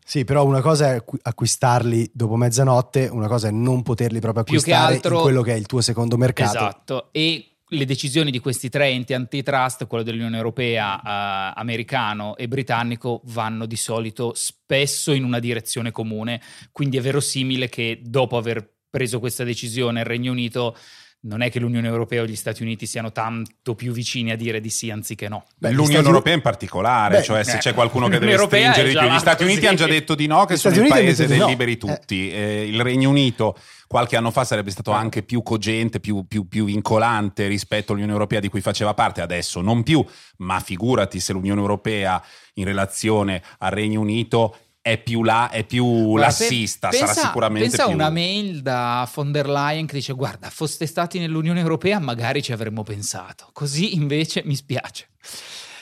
Sì, 0.06 0.24
però 0.24 0.46
una 0.46 0.62
cosa 0.62 0.92
è 0.92 0.96
acqu- 0.96 1.20
acquistarli 1.22 2.12
dopo 2.14 2.36
mezzanotte, 2.36 3.08
una 3.08 3.28
cosa 3.28 3.48
è 3.48 3.52
non 3.52 3.82
poterli 3.84 4.20
proprio 4.20 4.44
acquistare 4.44 4.96
altro- 4.96 5.16
in 5.16 5.22
quello 5.22 5.42
che 5.42 5.54
è 5.54 5.58
il 5.58 5.66
tuo 5.66 5.82
secondo 5.82 6.18
mercato. 6.18 6.58
Esatto. 6.58 7.10
E 7.12 7.48
le 7.74 7.86
decisioni 7.86 8.32
di 8.32 8.40
questi 8.40 8.70
tre 8.70 8.88
enti 8.90 9.14
antitrust, 9.14 9.88
quello 9.88 10.04
dell'Unione 10.04 10.38
Europea, 10.38 11.00
eh, 11.00 11.54
americano 11.56 12.36
e 12.36 12.48
britannico, 12.48 13.22
vanno 13.26 13.66
di 13.66 13.76
solito 13.76 14.34
spesso 14.36 15.12
in 15.12 15.24
una 15.24 15.40
direzione 15.40 15.92
comune. 15.92 16.42
Quindi 16.72 16.98
è 16.98 17.02
verosimile 17.02 17.70
che 17.70 18.02
dopo 18.04 18.38
aver 18.38 18.72
preso 18.90 19.20
questa 19.20 19.44
decisione 19.44 20.02
il 20.02 20.06
Regno 20.06 20.32
Unito 20.32 20.78
non 21.26 21.42
è 21.42 21.50
che 21.50 21.60
l'Unione 21.60 21.88
Europea 21.88 22.22
o 22.22 22.26
gli 22.26 22.36
Stati 22.36 22.64
Uniti 22.64 22.86
siano 22.86 23.12
tanto 23.12 23.76
più 23.76 23.92
vicini 23.94 24.32
a 24.32 24.36
dire 24.36 24.60
di 24.60 24.70
sì 24.70 24.90
anziché 24.90 25.30
no. 25.30 25.46
Beh, 25.58 25.70
L'Unione 25.70 25.94
Stati- 25.94 26.08
Europea 26.08 26.34
in 26.34 26.42
particolare, 26.42 27.18
Beh, 27.18 27.24
cioè 27.24 27.44
se 27.44 27.56
eh, 27.56 27.60
c'è 27.60 27.74
qualcuno 27.74 28.08
che 28.08 28.20
deve 28.20 28.32
Europea 28.32 28.72
stringere 28.72 29.00
di 29.00 29.08
più. 29.08 29.16
Gli 29.16 29.20
Stati 29.20 29.44
Uniti 29.44 29.66
hanno 29.66 29.78
già 29.78 29.88
detto 29.88 30.16
di 30.16 30.28
no, 30.28 30.46
che 30.46 30.56
Gli 30.56 30.58
sono 30.58 30.74
Stati 30.74 30.88
il 30.90 30.94
Uniti 30.94 31.06
paese 31.16 31.28
dei 31.28 31.40
di 31.40 31.46
liberi 31.46 31.78
no. 31.82 31.96
tutti. 31.96 32.32
Eh, 32.32 32.68
il 32.68 32.82
Regno 32.82 33.10
Unito 33.10 33.58
qualche 33.88 34.18
anno 34.18 34.32
fa 34.32 34.44
sarebbe 34.44 34.72
stato 34.72 34.92
anche 34.92 35.24
più 35.24 35.44
cogente, 35.44 36.00
più, 36.00 36.26
più- 36.28 36.48
più 36.48 36.66
vincolante 36.66 37.48
rispetto 37.48 37.92
all'Unione 37.92 38.14
Europea 38.14 38.40
di 38.40 38.50
cui 38.50 38.60
faceva 38.60 38.94
parte, 38.94 39.22
adesso 39.22 39.62
non 39.62 39.84
più, 39.84 40.04
ma 40.38 40.60
figurati 40.60 41.20
se 41.20 41.32
l'Unione 41.32 41.62
Europea 41.62 42.22
in 42.56 42.66
relazione 42.66 43.42
al 43.60 43.72
Regno 43.72 44.02
Unito 44.02 44.58
è 44.84 45.02
più 45.02 45.24
là, 45.24 45.50
è 45.50 45.64
più 45.64 46.18
lassista, 46.18 46.90
pe- 46.90 46.98
sarà 46.98 47.14
pensa- 47.14 47.28
sicuramente 47.28 47.68
pensa 47.70 47.84
a 47.84 47.88
più... 47.88 47.96
una 47.96 48.10
mail 48.10 48.62
da 48.62 49.10
von 49.16 49.32
der 49.32 49.48
Leyen 49.48 49.86
che 49.86 49.96
dice 49.96 50.12
guarda, 50.12 50.50
foste 50.50 50.86
stati 50.88 51.20
nell'Unione 51.20 51.62
Europea 51.62 52.00
magari 52.00 52.44
ci 52.44 52.52
avremmo 52.52 52.84
pensato. 52.84 53.48
Così 53.54 53.96
invece 53.96 54.42
mi 54.44 54.56
spiace. 54.56 55.08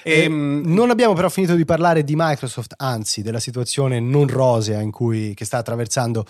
Eh, 0.04 0.22
Ehm, 0.24 0.62
non 0.66 0.92
abbiamo 0.92 1.14
però 1.14 1.30
finito 1.30 1.56
di 1.56 1.66
parlare 1.66 2.04
di 2.04 2.14
Microsoft, 2.16 2.76
anzi 2.78 3.24
della 3.24 3.40
situazione 3.40 4.00
non 4.00 4.28
rosea 4.28 4.80
in 4.82 4.92
cui 4.92 5.34
che 5.34 5.46
sta 5.46 5.58
attraversando 5.58 6.24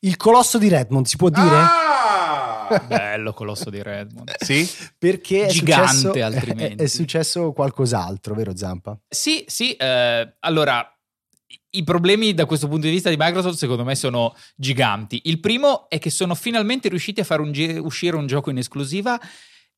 il 0.00 0.16
colosso 0.16 0.58
di 0.58 0.68
Redmond, 0.68 1.06
si 1.06 1.16
può 1.16 1.28
dire? 1.28 1.54
Ah! 1.54 2.82
Bello 2.88 3.32
colosso 3.32 3.70
di 3.70 3.80
Redmond. 3.80 4.32
sì? 4.40 4.68
Perché 4.98 5.46
è 5.46 5.50
Gigante, 5.50 5.94
successo, 5.94 6.24
altrimenti. 6.24 6.82
È, 6.82 6.82
è 6.86 6.86
successo 6.88 7.52
qualcos'altro, 7.52 8.34
vero 8.34 8.56
Zampa? 8.56 8.98
Sì, 9.08 9.44
sì, 9.46 9.74
eh, 9.74 10.36
allora 10.40 10.95
i- 11.78 11.84
problemi 11.84 12.34
da 12.34 12.46
questo 12.46 12.68
punto 12.68 12.86
di 12.86 12.92
vista 12.92 13.10
di 13.10 13.16
Microsoft 13.18 13.56
secondo 13.56 13.84
me 13.84 13.94
sono 13.94 14.34
giganti. 14.54 15.20
Il 15.24 15.40
primo 15.40 15.88
è 15.88 15.98
che 15.98 16.10
sono 16.10 16.34
finalmente 16.34 16.88
riusciti 16.88 17.20
a 17.20 17.24
fare 17.24 17.42
un 17.42 17.52
gi- 17.52 17.78
uscire 17.78 18.16
un 18.16 18.26
gioco 18.26 18.50
in 18.50 18.58
esclusiva 18.58 19.18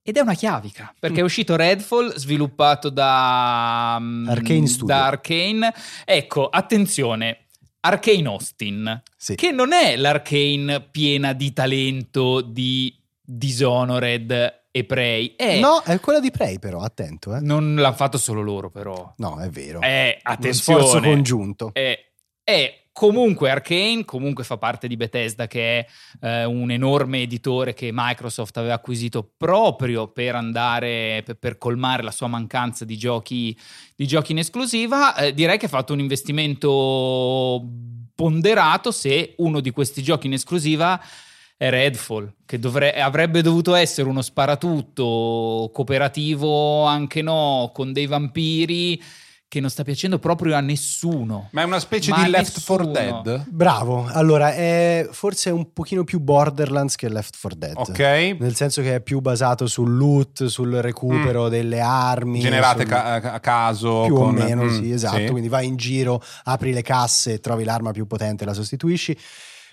ed 0.02 0.17
è 0.17 0.21
una 0.21 0.35
chiavica, 0.35 0.95
perché 0.99 1.21
è 1.21 1.23
uscito 1.23 1.55
Redfall 1.57 2.14
sviluppato 2.17 2.88
da 2.88 3.99
mm, 4.00 4.28
Arcane 4.28 4.67
Studio. 4.67 4.87
Da 4.95 5.07
Arcane. 5.07 5.75
Ecco, 6.07 6.49
attenzione, 6.49 7.47
Arcane 7.81 8.26
Austin, 8.26 9.02
Sì. 9.17 9.35
che 9.35 9.50
non 9.52 9.73
è 9.73 9.97
l'Arcane 9.97 10.81
piena 10.90 11.35
di 11.35 11.52
talento 11.52 12.40
di 12.40 12.95
Dishonored 13.21 14.58
e 14.71 14.85
Prey. 14.85 15.35
È, 15.37 15.59
No, 15.59 15.83
è 15.85 15.99
quella 16.01 16.21
di 16.21 16.31
Prey 16.31 16.59
però, 16.59 16.81
attento. 16.81 17.35
Eh. 17.35 17.41
Non 17.41 17.75
l'hanno 17.75 17.95
fatto 17.95 18.19
solo 18.19 18.43
loro 18.43 18.71
però. 18.71 19.13
No, 19.17 19.39
è 19.41 19.49
vero. 19.49 19.79
Uno 19.79 19.87
attenzione, 20.23 20.81
sforzo 20.81 21.01
congiunto. 21.01 21.71
è, 21.73 21.99
è 22.43 22.83
comunque 22.99 23.49
Arcane, 23.49 24.05
comunque 24.05 24.43
fa 24.43 24.57
parte 24.57 24.89
di 24.89 24.97
Bethesda 24.97 25.47
che 25.47 25.79
è 25.79 25.87
eh, 26.21 26.45
un 26.45 26.73
enorme 26.73 27.23
editore 27.23 27.73
che 27.73 27.91
Microsoft 27.93 28.57
aveva 28.57 28.75
acquisito 28.75 29.31
proprio 29.37 30.09
per 30.09 30.35
andare, 30.35 31.23
per, 31.25 31.37
per 31.37 31.59
colmare 31.59 32.03
la 32.03 32.11
sua 32.11 32.27
mancanza 32.27 32.85
di 32.85 32.99
giochi, 32.99 33.57
di 33.95 34.07
giochi 34.07 34.33
in 34.33 34.39
esclusiva. 34.39 35.15
Eh, 35.15 35.33
direi 35.33 35.59
che 35.59 35.67
ha 35.67 35.69
fatto 35.69 35.93
un 35.93 36.01
investimento 36.01 37.65
ponderato 38.17 38.91
se 38.91 39.35
uno 39.37 39.61
di 39.61 39.71
questi 39.71 40.03
giochi 40.03 40.27
in 40.27 40.33
esclusiva 40.33 41.01
è 41.59 41.69
Redfall, 41.71 42.33
che 42.47 42.59
dovre- 42.61 42.95
avrebbe 42.95 43.43
dovuto 43.43 43.75
essere 43.75 44.09
uno 44.09 44.23
sparatutto 44.23 45.71
cooperativo, 45.73 46.85
anche 46.85 47.21
no, 47.21 47.71
con 47.75 47.93
dei 47.93 48.07
vampiri, 48.07 49.03
che 49.49 49.61
non 49.61 49.71
sta 49.71 49.83
piacendo 49.83 50.19
proprio 50.19 50.55
a 50.55 50.61
nessuno. 50.61 51.49
Ma 51.53 51.62
è 51.62 51.65
una 51.65 51.81
specie 51.81 52.11
Ma 52.11 52.23
di 52.23 52.31
Left 52.31 52.62
4 52.65 52.87
nessuno. 52.91 53.23
Dead? 53.23 53.45
Bravo, 53.49 54.07
allora 54.07 54.53
è 54.53 55.09
forse 55.11 55.49
un 55.50 55.73
pochino 55.73 56.05
più 56.05 56.21
Borderlands 56.21 56.95
che 56.97 57.09
Left 57.09 57.35
4 57.41 57.59
Dead. 57.59 57.77
Ok. 57.77 58.37
Nel 58.38 58.55
senso 58.55 58.83
che 58.83 58.97
è 58.97 59.00
più 59.00 59.21
basato 59.21 59.67
sul 59.67 59.97
loot, 59.97 60.45
sul 60.47 60.75
recupero 60.75 61.49
delle 61.49 61.81
armi. 61.81 62.38
Mm. 62.38 62.43
Generate 62.43 62.81
sul- 62.83 62.88
ca- 62.91 63.15
a 63.33 63.41
caso. 63.41 64.03
più 64.05 64.15
con- 64.15 64.29
o 64.29 64.31
meno, 64.33 64.65
Mm, 64.65 64.69
sì, 64.83 64.91
esatto. 64.93 65.31
Quindi 65.33 65.49
vai 65.49 65.67
in 65.67 65.77
giro, 65.77 66.23
apri 66.45 66.73
le 66.75 66.83
casse, 66.83 67.41
trovi 67.41 67.65
l'arma 67.65 67.91
più 67.93 68.07
potente 68.07 68.45
e 68.45 68.47
la 68.47 68.53
sostituisci. 68.55 69.17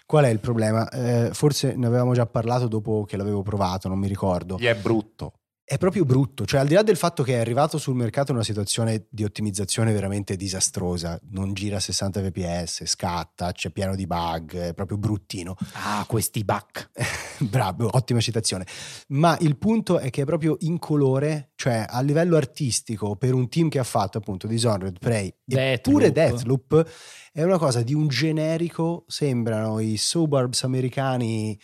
Qual 0.05 0.23
è 0.23 0.29
il 0.29 0.39
problema? 0.39 0.87
Eh, 0.89 1.29
forse 1.33 1.75
ne 1.75 1.87
avevamo 1.87 2.13
già 2.13 2.27
parlato 2.27 2.67
dopo 2.67 3.05
che 3.05 3.17
l'avevo 3.17 3.41
provato, 3.41 3.87
non 3.87 3.97
mi 3.97 4.07
ricordo. 4.07 4.57
Gli 4.57 4.65
è 4.65 4.75
brutto. 4.75 5.33
È 5.67 5.79
proprio 5.79 6.05
brutto, 6.05 6.45
cioè 6.45 6.59
al 6.59 6.67
di 6.67 6.75
là 6.75 6.83
del 6.83 6.95
fatto 6.95 7.23
che 7.23 7.33
è 7.33 7.39
arrivato 7.39 7.79
sul 7.79 7.95
mercato 7.95 8.29
in 8.29 8.37
una 8.37 8.45
situazione 8.45 9.07
di 9.09 9.23
ottimizzazione 9.23 9.91
veramente 9.93 10.35
disastrosa, 10.35 11.19
non 11.31 11.55
gira 11.55 11.77
a 11.77 11.79
60 11.79 12.21
fps, 12.21 12.85
scatta, 12.85 13.51
c'è 13.51 13.71
pieno 13.71 13.95
di 13.95 14.05
bug, 14.05 14.55
è 14.55 14.73
proprio 14.75 14.99
bruttino. 14.99 15.55
Ah, 15.73 16.05
questi 16.07 16.43
bug. 16.43 16.91
Bravo, 17.49 17.89
ottima 17.91 18.19
citazione. 18.19 18.67
Ma 19.07 19.35
il 19.39 19.57
punto 19.57 19.97
è 19.97 20.11
che 20.11 20.21
è 20.21 20.25
proprio 20.25 20.55
incolore, 20.59 21.53
cioè 21.55 21.83
a 21.89 21.99
livello 22.01 22.37
artistico, 22.37 23.15
per 23.15 23.33
un 23.33 23.49
team 23.49 23.67
che 23.67 23.79
ha 23.79 23.83
fatto 23.83 24.19
appunto 24.19 24.45
Dishonored, 24.45 24.99
Prey 24.99 25.33
e 25.47 25.79
pure 25.81 26.11
Deathloop. 26.11 26.87
È 27.33 27.41
una 27.41 27.57
cosa 27.57 27.81
di 27.81 27.95
un 27.95 28.07
generico, 28.07 29.03
sembrano 29.07 29.79
i 29.79 29.97
suburbs 29.97 30.63
americani 30.63 31.59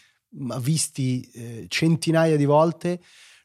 visti 0.59 1.21
eh, 1.35 1.65
centinaia 1.67 2.35
di 2.35 2.45
volte, 2.45 2.99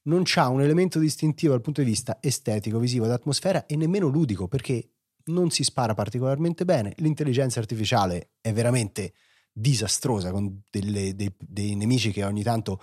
non 0.07 0.23
c'ha 0.25 0.49
un 0.49 0.61
elemento 0.63 0.99
distintivo 0.99 1.53
dal 1.53 1.61
punto 1.63 1.81
di 1.83 1.87
vista 1.89 2.19
estetico, 2.21 2.79
visivo, 2.79 3.07
d'atmosfera 3.07 3.67
e 3.67 3.77
nemmeno 3.77 4.07
ludico, 4.09 4.49
perché 4.49 4.91
non 5.27 5.51
si 5.51 5.65
spara 5.65 5.95
particolarmente 5.95 6.65
bene, 6.65 6.93
l'intelligenza 6.99 7.59
artificiale 7.59 8.31
è 8.41 8.53
veramente 8.53 9.13
disastrosa 9.53 10.31
con 10.31 10.63
delle- 10.71 11.15
dei, 11.17 11.33
dei 11.39 11.75
nemici 11.75 12.13
che 12.13 12.23
ogni 12.25 12.43
tanto 12.43 12.81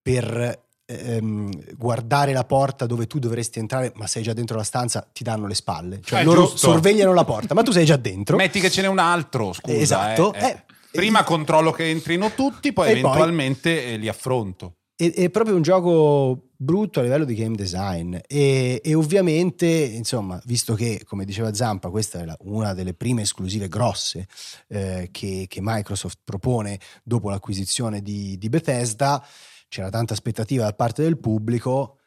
per 0.00 0.62
ehm, 0.86 1.76
guardare 1.76 2.34
la 2.34 2.44
porta 2.44 2.84
dove 2.84 3.06
tu 3.06 3.18
dovresti 3.18 3.58
entrare 3.58 3.90
ma 3.96 4.06
sei 4.06 4.22
già 4.22 4.34
dentro 4.34 4.56
la 4.58 4.62
stanza 4.62 5.08
ti 5.14 5.24
danno 5.24 5.46
le 5.46 5.54
spalle 5.54 6.00
cioè 6.04 6.20
Eh, 6.20 6.24
loro 6.24 6.42
giusto. 6.42 6.58
sorvegliano 6.58 7.14
la 7.14 7.24
porta 7.24 7.54
ma 7.54 7.62
tu 7.62 7.70
sei 7.72 7.86
già 7.86 7.96
dentro 7.96 8.36
Metti 8.36 8.60
che 8.60 8.70
ce 8.70 8.82
n'è 8.82 8.86
un 8.88 8.98
altro, 8.98 9.54
scusa. 9.54 9.74
esatto 9.78 10.34
eh, 10.34 10.44
eh. 10.44 10.46
eh, 10.50 10.62
Prima 10.90 11.24
controllo 11.24 11.72
che 11.72 11.88
entrino 11.88 12.32
tutti, 12.34 12.72
poi 12.74 12.88
E 12.88 12.90
poi- 12.92 13.00
eventualmente 13.00 13.94
eh, 13.94 13.96
li 13.96 14.08
affronto. 14.08 14.76
È, 14.96 15.10
è 15.10 15.30
proprio 15.30 15.56
un 15.56 15.62
gioco 15.62 16.50
brutto 16.56 17.00
a 17.00 17.02
livello 17.02 17.24
di 17.24 17.34
game 17.34 17.56
design 17.56 18.16
e, 18.26 18.80
e 18.82 18.94
ovviamente, 18.94 19.66
insomma, 19.66 20.40
visto 20.46 20.74
che, 20.74 21.02
come 21.04 21.24
diceva 21.24 21.52
Zampa, 21.52 21.90
questa 21.90 22.20
è 22.20 22.24
la- 22.24 22.36
una 22.40 22.74
delle 22.74 22.94
prime 22.94 23.22
esclusive 23.22 23.68
grosse 23.68 24.26
eh, 24.68 25.08
che, 25.10 25.46
che 25.48 25.58
Microsoft 25.60 26.20
propone 26.24 26.78
dopo 27.02 27.28
l'acquisizione 27.28 28.00
di, 28.02 28.38
di 28.38 28.48
Bethesda, 28.48 29.24
c'era 29.68 29.90
tanta 29.90 30.14
aspettativa 30.14 30.64
da 30.64 30.72
parte 30.74 31.02
del 31.02 31.18
pubblico 31.18 31.98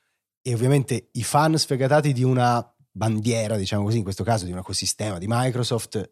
e 0.41 0.53
ovviamente 0.53 1.09
i 1.11 1.23
fan 1.23 1.57
sfegatati 1.57 2.13
di 2.13 2.23
una 2.23 2.65
bandiera, 2.89 3.57
diciamo 3.57 3.83
così, 3.83 3.97
in 3.97 4.03
questo 4.03 4.23
caso 4.23 4.45
di 4.45 4.51
un 4.51 4.59
ecosistema 4.59 5.17
di 5.17 5.25
Microsoft, 5.27 6.09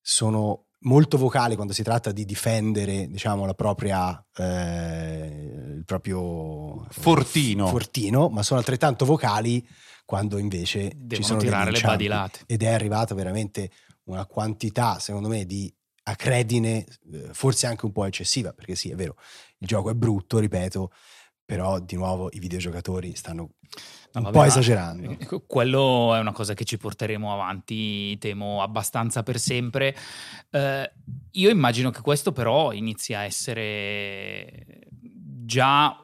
sono 0.00 0.67
molto 0.80 1.18
vocali 1.18 1.54
quando 1.54 1.72
si 1.72 1.82
tratta 1.82 2.12
di 2.12 2.24
difendere, 2.24 3.08
diciamo, 3.08 3.44
la 3.46 3.54
propria, 3.54 4.24
eh, 4.36 5.74
il 5.76 5.84
proprio 5.84 6.86
Fortino. 6.90 7.66
fortino, 7.66 8.28
ma 8.28 8.42
sono 8.42 8.60
altrettanto 8.60 9.04
vocali 9.04 9.66
quando 10.04 10.38
invece 10.38 10.90
ci 10.90 10.96
Devono 10.96 11.26
sono 11.26 11.38
degli 11.38 11.48
tirare 11.48 11.70
le 11.70 11.80
badilate. 11.80 12.40
Ed 12.46 12.62
è 12.62 12.72
arrivata 12.72 13.14
veramente 13.14 13.70
una 14.04 14.26
quantità, 14.26 14.98
secondo 14.98 15.28
me, 15.28 15.44
di 15.44 15.72
acredine, 16.04 16.86
eh, 17.12 17.28
forse 17.32 17.66
anche 17.66 17.84
un 17.84 17.92
po' 17.92 18.04
eccessiva, 18.06 18.52
perché 18.52 18.74
sì, 18.74 18.90
è 18.90 18.94
vero, 18.94 19.16
il 19.58 19.66
gioco 19.66 19.90
è 19.90 19.94
brutto, 19.94 20.38
ripeto, 20.38 20.92
però 21.44 21.78
di 21.80 21.96
nuovo 21.96 22.28
i 22.32 22.38
videogiocatori 22.38 23.14
stanno 23.14 23.50
No, 23.70 23.97
un 24.14 24.22
vabbè, 24.22 24.30
po' 24.30 24.44
esagerando. 24.44 25.16
Quello 25.46 26.14
è 26.14 26.18
una 26.18 26.32
cosa 26.32 26.54
che 26.54 26.64
ci 26.64 26.78
porteremo 26.78 27.32
avanti, 27.32 28.16
temo, 28.18 28.62
abbastanza 28.62 29.22
per 29.22 29.38
sempre. 29.38 29.94
Eh, 30.50 30.92
io 31.32 31.50
immagino 31.50 31.90
che 31.90 32.00
questo 32.00 32.32
però 32.32 32.72
inizi 32.72 33.14
a 33.14 33.24
essere 33.24 34.88
già 35.44 36.02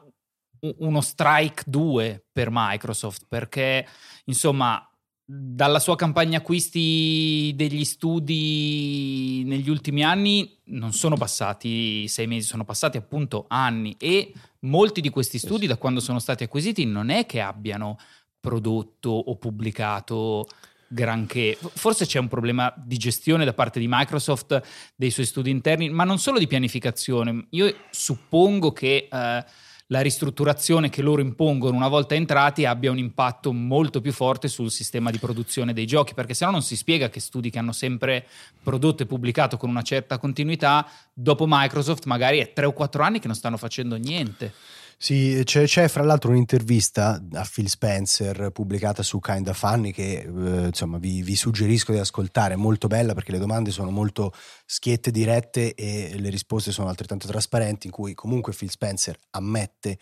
uno 0.77 1.01
strike 1.01 1.63
2 1.65 2.25
per 2.31 2.49
Microsoft, 2.51 3.25
perché 3.27 3.87
insomma 4.25 4.87
dalla 5.27 5.79
sua 5.79 5.95
campagna 5.95 6.37
acquisti 6.37 7.51
degli 7.55 7.83
studi 7.83 9.41
negli 9.43 9.71
ultimi 9.71 10.03
anni 10.03 10.59
non 10.65 10.93
sono 10.93 11.17
passati 11.17 12.07
sei 12.07 12.27
mesi, 12.27 12.47
sono 12.47 12.63
passati 12.63 12.97
appunto 12.97 13.45
anni 13.47 13.95
e 13.97 14.31
molti 14.65 15.01
di 15.01 15.09
questi 15.09 15.37
studi 15.37 15.67
da 15.67 15.77
quando 15.77 15.99
sono 15.99 16.19
stati 16.19 16.43
acquisiti 16.43 16.85
non 16.85 17.09
è 17.09 17.25
che 17.25 17.41
abbiano 17.41 17.97
prodotto 18.39 19.09
o 19.09 19.37
pubblicato 19.37 20.47
granché. 20.87 21.57
Forse 21.59 22.05
c'è 22.05 22.19
un 22.19 22.27
problema 22.27 22.73
di 22.77 22.97
gestione 22.97 23.45
da 23.45 23.53
parte 23.53 23.79
di 23.79 23.87
Microsoft 23.89 24.61
dei 24.95 25.11
suoi 25.11 25.25
studi 25.25 25.49
interni, 25.49 25.89
ma 25.89 26.03
non 26.03 26.19
solo 26.19 26.37
di 26.37 26.47
pianificazione. 26.47 27.47
Io 27.51 27.73
suppongo 27.89 28.71
che 28.71 29.07
eh, 29.11 29.45
la 29.87 30.01
ristrutturazione 30.01 30.89
che 30.89 31.03
loro 31.03 31.21
impongono 31.21 31.75
una 31.75 31.87
volta 31.87 32.15
entrati 32.15 32.65
abbia 32.65 32.89
un 32.89 32.97
impatto 32.97 33.53
molto 33.53 34.01
più 34.01 34.11
forte 34.11 34.47
sul 34.47 34.71
sistema 34.71 35.11
di 35.11 35.19
produzione 35.19 35.73
dei 35.73 35.85
giochi, 35.85 36.15
perché 36.15 36.33
sennò 36.33 36.51
non 36.51 36.63
si 36.63 36.75
spiega 36.75 37.09
che 37.09 37.19
studi 37.19 37.51
che 37.51 37.59
hanno 37.59 37.71
sempre 37.71 38.25
prodotto 38.63 39.03
e 39.03 39.05
pubblicato 39.05 39.57
con 39.57 39.69
una 39.69 39.83
certa 39.83 40.17
continuità, 40.17 40.87
dopo 41.13 41.45
Microsoft 41.47 42.05
magari 42.05 42.39
è 42.39 42.51
tre 42.53 42.65
o 42.65 42.73
quattro 42.73 43.03
anni 43.03 43.19
che 43.19 43.27
non 43.27 43.35
stanno 43.35 43.57
facendo 43.57 43.95
niente. 43.95 44.53
Sì, 44.97 45.41
c'è, 45.43 45.65
c'è 45.65 45.87
fra 45.87 46.03
l'altro 46.03 46.31
un'intervista 46.31 47.21
a 47.33 47.47
Phil 47.51 47.69
Spencer 47.69 48.49
pubblicata 48.51 49.03
su 49.03 49.19
Kinda 49.19 49.53
Funny 49.53 49.91
che 49.91 50.19
eh, 50.21 50.65
insomma 50.67 50.97
vi, 50.97 51.21
vi 51.21 51.35
suggerisco 51.35 51.91
di 51.91 51.99
ascoltare, 51.99 52.53
è 52.53 52.57
molto 52.57 52.87
bella 52.87 53.13
perché 53.13 53.31
le 53.33 53.37
domande 53.39 53.71
sono 53.71 53.91
molto 53.91 54.31
schiette, 54.65 55.11
dirette 55.11 55.73
e 55.75 56.15
le 56.17 56.29
risposte 56.29 56.71
sono 56.71 56.87
altrettanto 56.87 57.27
trasparenti 57.27 57.87
in 57.87 57.93
cui 57.93 58.13
comunque 58.13 58.53
Phil 58.53 58.69
Spencer 58.69 59.17
ammette 59.31 59.99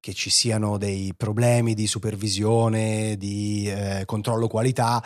che 0.00 0.14
ci 0.14 0.30
siano 0.30 0.78
dei 0.78 1.12
problemi 1.16 1.74
di 1.74 1.86
supervisione, 1.86 3.16
di 3.16 3.68
eh, 3.68 4.04
controllo 4.06 4.46
qualità, 4.48 5.02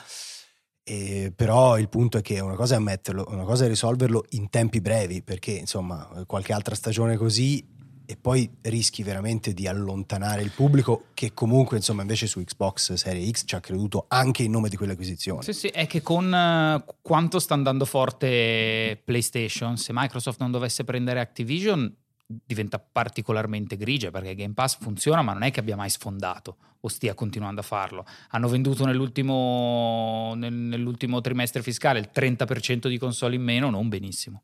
e 0.85 1.33
però 1.35 1.79
il 1.79 1.89
punto 1.89 2.19
è 2.19 2.23
che 2.23 2.41
una 2.41 2.57
cosa 2.57 2.75
è 2.75 2.77
ammetterlo, 2.79 3.25
una 3.29 3.45
cosa 3.45 3.65
è 3.65 3.69
risolverlo 3.69 4.25
in 4.31 4.51
tempi 4.51 4.81
brevi 4.81 5.23
perché 5.23 5.53
insomma 5.53 6.25
qualche 6.27 6.53
altra 6.53 6.75
stagione 6.75 7.17
così 7.17 7.65
e 8.13 8.17
poi 8.21 8.49
rischi 8.63 9.03
veramente 9.03 9.55
di 9.55 9.67
allontanare 9.67 10.43
il 10.43 10.51
pubblico 10.51 11.07
che 11.15 11.33
comunque 11.33 11.79
insomma 11.79 12.03
invece 12.03 12.27
su 12.27 12.45
Xbox 12.45 12.93
Serie 12.93 13.27
X 13.31 13.45
ci 13.47 13.55
ha 13.55 13.61
creduto 13.61 14.05
anche 14.09 14.43
in 14.43 14.51
nome 14.51 14.69
di 14.69 14.77
quell'acquisizione. 14.77 15.43
Sì, 15.43 15.55
sì, 15.55 15.69
è 15.69 15.87
che 15.87 16.03
con 16.03 16.33
eh, 16.33 16.85
quanto 17.01 17.39
sta 17.39 17.55
andando 17.55 17.87
forte 17.87 19.01
PlayStation, 19.03 19.79
se 19.79 19.93
Microsoft 19.95 20.41
non 20.41 20.51
dovesse 20.51 20.85
prendere 20.85 21.21
Activision 21.21 21.91
diventa 22.27 22.79
particolarmente 22.79 23.77
grigia 23.77 24.11
perché 24.11 24.35
Game 24.35 24.55
Pass 24.55 24.79
funziona 24.79 25.23
ma 25.23 25.33
non 25.33 25.43
è 25.43 25.51
che 25.51 25.61
abbia 25.61 25.77
mai 25.77 25.89
sfondato 25.89 26.57
o 26.81 26.89
stia 26.89 27.15
continuando 27.15 27.61
a 27.61 27.65
farlo. 27.65 28.05
Hanno 28.31 28.49
venduto 28.49 28.85
nell'ultimo, 28.85 30.35
nel- 30.37 30.53
nell'ultimo 30.53 31.23
trimestre 31.23 31.63
fiscale 31.63 31.99
il 31.99 32.11
30% 32.13 32.89
di 32.89 32.99
console 32.99 33.37
in 33.37 33.43
meno, 33.43 33.71
non 33.71 33.89
benissimo. 33.89 34.43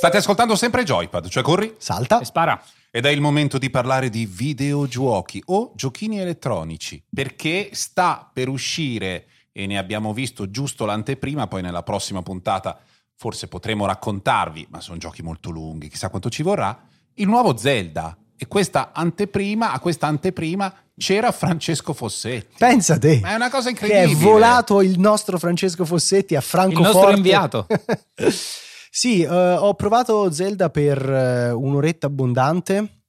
State 0.00 0.16
ascoltando 0.16 0.56
sempre 0.56 0.82
Joypad, 0.82 1.28
cioè 1.28 1.42
corri? 1.42 1.74
Salta. 1.76 2.20
E 2.20 2.24
spara. 2.24 2.58
Ed 2.90 3.04
è 3.04 3.10
il 3.10 3.20
momento 3.20 3.58
di 3.58 3.68
parlare 3.68 4.08
di 4.08 4.24
videogiochi 4.24 5.42
o 5.48 5.72
giochini 5.74 6.18
elettronici, 6.18 7.04
perché 7.14 7.68
sta 7.72 8.26
per 8.32 8.48
uscire, 8.48 9.26
e 9.52 9.66
ne 9.66 9.76
abbiamo 9.76 10.14
visto 10.14 10.50
giusto 10.50 10.86
l'anteprima, 10.86 11.48
poi 11.48 11.60
nella 11.60 11.82
prossima 11.82 12.22
puntata 12.22 12.78
forse 13.14 13.46
potremo 13.48 13.84
raccontarvi, 13.84 14.68
ma 14.70 14.80
sono 14.80 14.96
giochi 14.96 15.20
molto 15.22 15.50
lunghi, 15.50 15.90
chissà 15.90 16.08
quanto 16.08 16.30
ci 16.30 16.42
vorrà, 16.42 16.80
il 17.16 17.26
nuovo 17.26 17.54
Zelda. 17.58 18.16
E 18.38 18.46
questa 18.46 18.92
anteprima, 18.94 19.70
a 19.70 19.80
questa 19.80 20.06
anteprima 20.06 20.72
c'era 20.96 21.30
Francesco 21.30 21.92
Fossetti. 21.92 22.54
Pensa 22.56 22.96
te. 22.96 23.18
Ma 23.20 23.32
è 23.32 23.34
una 23.34 23.50
cosa 23.50 23.70
Che 23.70 23.84
incredibile. 23.84 24.18
è 24.18 24.22
volato 24.24 24.80
il 24.80 24.98
nostro 24.98 25.38
Francesco 25.38 25.84
Fossetti 25.84 26.36
a 26.36 26.40
Francoforte. 26.40 26.90
nostro 26.94 27.14
inviato. 27.14 27.66
sì, 29.00 29.22
eh, 29.22 29.26
ho 29.28 29.72
provato 29.76 30.30
Zelda 30.30 30.68
per 30.68 31.02
eh, 31.10 31.50
un'oretta 31.52 32.08
abbondante 32.08 33.04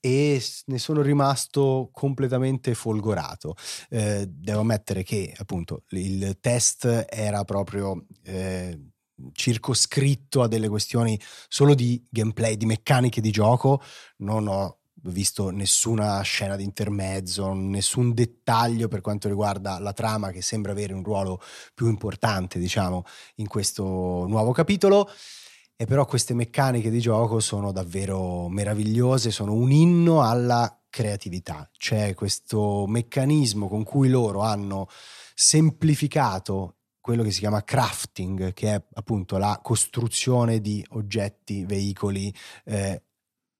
e 0.00 0.42
ne 0.64 0.78
sono 0.78 1.02
rimasto 1.02 1.90
completamente 1.92 2.72
folgorato. 2.72 3.54
Eh, 3.90 4.24
devo 4.26 4.60
ammettere 4.60 5.02
che 5.02 5.34
appunto 5.36 5.82
il 5.90 6.38
test 6.40 7.04
era 7.06 7.44
proprio 7.44 8.06
eh, 8.22 8.92
circoscritto 9.32 10.40
a 10.40 10.48
delle 10.48 10.70
questioni 10.70 11.20
solo 11.48 11.74
di 11.74 12.02
gameplay, 12.08 12.56
di 12.56 12.64
meccaniche 12.64 13.20
di 13.20 13.30
gioco. 13.30 13.82
Non 14.20 14.48
ho 14.48 14.79
visto 15.04 15.50
nessuna 15.50 16.20
scena 16.22 16.56
di 16.56 16.64
intermezzo, 16.64 17.52
nessun 17.52 18.12
dettaglio 18.12 18.88
per 18.88 19.00
quanto 19.00 19.28
riguarda 19.28 19.78
la 19.78 19.92
trama 19.92 20.30
che 20.30 20.42
sembra 20.42 20.72
avere 20.72 20.92
un 20.92 21.02
ruolo 21.02 21.40
più 21.74 21.88
importante, 21.88 22.58
diciamo, 22.58 23.04
in 23.36 23.46
questo 23.46 23.84
nuovo 24.26 24.52
capitolo. 24.52 25.08
E 25.76 25.86
però 25.86 26.04
queste 26.04 26.34
meccaniche 26.34 26.90
di 26.90 27.00
gioco 27.00 27.40
sono 27.40 27.72
davvero 27.72 28.48
meravigliose, 28.48 29.30
sono 29.30 29.54
un 29.54 29.72
inno 29.72 30.22
alla 30.22 30.78
creatività. 30.90 31.70
C'è 31.78 32.12
questo 32.14 32.84
meccanismo 32.86 33.66
con 33.66 33.82
cui 33.82 34.10
loro 34.10 34.40
hanno 34.40 34.88
semplificato 35.34 36.74
quello 37.00 37.22
che 37.22 37.30
si 37.30 37.38
chiama 37.40 37.64
crafting, 37.64 38.52
che 38.52 38.74
è 38.74 38.84
appunto 38.94 39.38
la 39.38 39.58
costruzione 39.62 40.60
di 40.60 40.84
oggetti, 40.90 41.64
veicoli, 41.64 42.32
eh, 42.64 43.02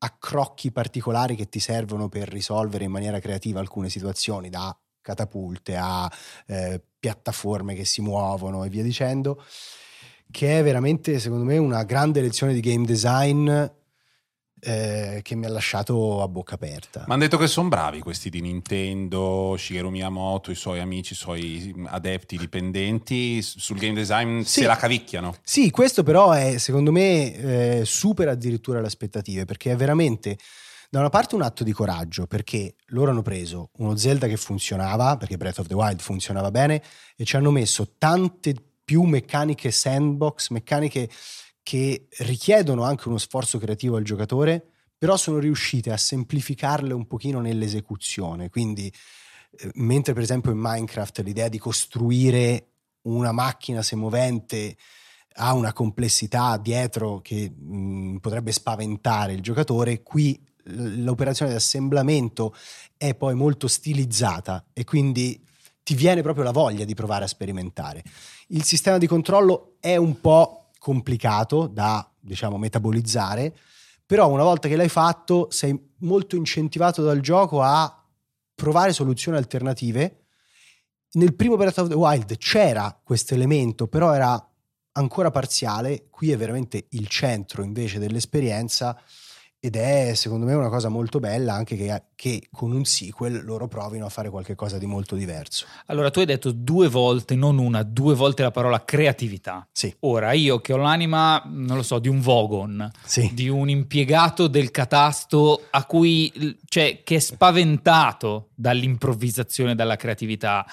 accrocchi 0.02 0.72
particolari 0.72 1.36
che 1.36 1.48
ti 1.48 1.60
servono 1.60 2.08
per 2.08 2.28
risolvere 2.28 2.84
in 2.84 2.90
maniera 2.90 3.20
creativa 3.20 3.60
alcune 3.60 3.88
situazioni, 3.88 4.48
da 4.48 4.76
catapulte 5.00 5.76
a 5.76 6.10
eh, 6.46 6.80
piattaforme 6.98 7.74
che 7.74 7.84
si 7.84 8.00
muovono 8.00 8.64
e 8.64 8.68
via 8.68 8.82
dicendo, 8.82 9.42
che 10.30 10.58
è 10.58 10.62
veramente 10.62 11.18
secondo 11.18 11.44
me 11.44 11.58
una 11.58 11.82
grande 11.84 12.20
lezione 12.20 12.52
di 12.54 12.60
game 12.60 12.86
design 12.86 13.50
eh, 14.60 15.20
che 15.22 15.34
mi 15.34 15.46
ha 15.46 15.48
lasciato 15.48 16.22
a 16.22 16.28
bocca 16.28 16.54
aperta. 16.54 17.00
Mi 17.06 17.12
hanno 17.14 17.22
detto 17.22 17.36
che 17.38 17.46
sono 17.46 17.68
bravi 17.68 18.00
questi 18.00 18.30
di 18.30 18.40
Nintendo, 18.40 19.54
Shigeru 19.58 19.90
Miyamoto, 19.90 20.50
i 20.50 20.54
suoi 20.54 20.80
amici, 20.80 21.12
i 21.14 21.16
suoi 21.16 21.74
adepti 21.86 22.36
dipendenti, 22.36 23.42
sul 23.42 23.78
game 23.78 23.94
design 23.94 24.40
Sì. 24.40 24.60
se 24.60 24.66
la 24.66 24.76
cavicchiano. 24.76 25.34
Sì, 25.42 25.70
questo 25.70 26.02
però 26.02 26.32
è 26.32 26.58
secondo 26.58 26.92
me 26.92 27.80
eh, 27.80 27.84
supera 27.84 28.32
addirittura 28.32 28.80
le 28.80 28.86
aspettative 28.86 29.44
perché 29.44 29.72
è 29.72 29.76
veramente 29.76 30.36
da 30.90 30.98
una 30.98 31.08
parte 31.08 31.36
un 31.36 31.42
atto 31.42 31.62
di 31.62 31.72
coraggio 31.72 32.26
perché 32.26 32.74
loro 32.86 33.12
hanno 33.12 33.22
preso 33.22 33.70
uno 33.78 33.96
Zelda 33.96 34.26
che 34.26 34.36
funzionava, 34.36 35.16
perché 35.16 35.36
Breath 35.36 35.60
of 35.60 35.66
the 35.68 35.74
Wild 35.74 36.00
funzionava 36.00 36.50
bene 36.50 36.82
e 37.16 37.24
ci 37.24 37.36
hanno 37.36 37.52
messo 37.52 37.94
tante 37.96 38.54
più 38.84 39.02
meccaniche 39.02 39.70
sandbox, 39.70 40.48
meccaniche 40.50 41.08
che 41.62 42.08
richiedono 42.18 42.82
anche 42.82 43.08
uno 43.08 43.18
sforzo 43.18 43.58
creativo 43.58 43.96
al 43.96 44.04
giocatore, 44.04 44.64
però 44.96 45.16
sono 45.16 45.38
riuscite 45.38 45.92
a 45.92 45.96
semplificarle 45.96 46.92
un 46.92 47.06
pochino 47.06 47.40
nell'esecuzione. 47.40 48.50
Quindi, 48.50 48.92
eh, 49.58 49.70
mentre 49.74 50.12
per 50.12 50.22
esempio 50.22 50.50
in 50.52 50.58
Minecraft 50.58 51.20
l'idea 51.20 51.48
di 51.48 51.58
costruire 51.58 52.66
una 53.02 53.32
macchina 53.32 53.82
semovente 53.82 54.76
ha 55.34 55.54
una 55.54 55.72
complessità 55.72 56.58
dietro 56.58 57.20
che 57.20 57.50
mh, 57.50 58.16
potrebbe 58.16 58.52
spaventare 58.52 59.32
il 59.32 59.40
giocatore, 59.40 60.02
qui 60.02 60.38
l'operazione 60.64 61.52
di 61.52 61.56
assemblamento 61.56 62.54
è 62.96 63.14
poi 63.14 63.34
molto 63.34 63.66
stilizzata 63.68 64.66
e 64.72 64.84
quindi 64.84 65.42
ti 65.82 65.94
viene 65.94 66.22
proprio 66.22 66.44
la 66.44 66.50
voglia 66.50 66.84
di 66.84 66.94
provare 66.94 67.24
a 67.24 67.28
sperimentare. 67.28 68.02
Il 68.48 68.64
sistema 68.64 68.98
di 68.98 69.06
controllo 69.06 69.76
è 69.80 69.96
un 69.96 70.20
po' 70.20 70.59
complicato 70.80 71.66
da, 71.66 72.10
diciamo, 72.18 72.56
metabolizzare, 72.56 73.54
però 74.04 74.28
una 74.28 74.42
volta 74.42 74.66
che 74.66 74.74
l'hai 74.74 74.88
fatto 74.88 75.48
sei 75.50 75.78
molto 75.98 76.34
incentivato 76.34 77.02
dal 77.02 77.20
gioco 77.20 77.60
a 77.62 78.02
provare 78.54 78.92
soluzioni 78.92 79.36
alternative. 79.36 80.24
Nel 81.12 81.34
primo 81.34 81.56
Breath 81.56 81.78
of 81.78 81.88
the 81.88 81.94
Wild 81.94 82.36
c'era 82.38 82.98
questo 83.04 83.34
elemento, 83.34 83.86
però 83.86 84.12
era 84.12 84.50
ancora 84.92 85.30
parziale, 85.30 86.08
qui 86.10 86.32
è 86.32 86.36
veramente 86.36 86.86
il 86.90 87.06
centro 87.08 87.62
invece 87.62 87.98
dell'esperienza 87.98 89.00
ed 89.62 89.76
è 89.76 90.14
secondo 90.14 90.46
me 90.46 90.54
una 90.54 90.70
cosa 90.70 90.88
molto 90.88 91.20
bella 91.20 91.52
anche 91.52 91.76
che, 91.76 92.02
che, 92.16 92.48
con 92.50 92.72
un 92.72 92.86
sequel 92.86 93.44
loro 93.44 93.68
provino 93.68 94.06
a 94.06 94.08
fare 94.08 94.30
qualcosa 94.30 94.78
di 94.78 94.86
molto 94.86 95.14
diverso. 95.14 95.66
Allora 95.86 96.10
tu 96.10 96.20
hai 96.20 96.24
detto 96.24 96.50
due 96.50 96.88
volte, 96.88 97.34
non 97.34 97.58
una, 97.58 97.82
due 97.82 98.14
volte 98.14 98.42
la 98.42 98.50
parola 98.50 98.82
creatività. 98.82 99.68
Sì. 99.70 99.94
Ora 100.00 100.32
io 100.32 100.62
che 100.62 100.72
ho 100.72 100.78
l'anima, 100.78 101.42
non 101.44 101.76
lo 101.76 101.82
so, 101.82 101.98
di 101.98 102.08
un 102.08 102.20
Vogon, 102.20 102.90
sì. 103.04 103.30
di 103.34 103.50
un 103.50 103.68
impiegato 103.68 104.46
del 104.46 104.70
catasto 104.70 105.66
a 105.68 105.84
cui, 105.84 106.58
cioè, 106.64 107.02
che 107.04 107.16
è 107.16 107.20
spaventato 107.20 108.48
dall'improvvisazione, 108.54 109.74
dalla 109.74 109.96
creatività, 109.96 110.64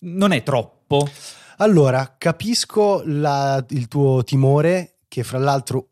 non 0.00 0.32
è 0.32 0.42
troppo? 0.42 1.08
Allora, 1.58 2.16
capisco 2.18 3.02
la, 3.04 3.64
il 3.68 3.86
tuo 3.86 4.24
timore 4.24 4.96
che 5.06 5.22
fra 5.22 5.38
l'altro 5.38 5.90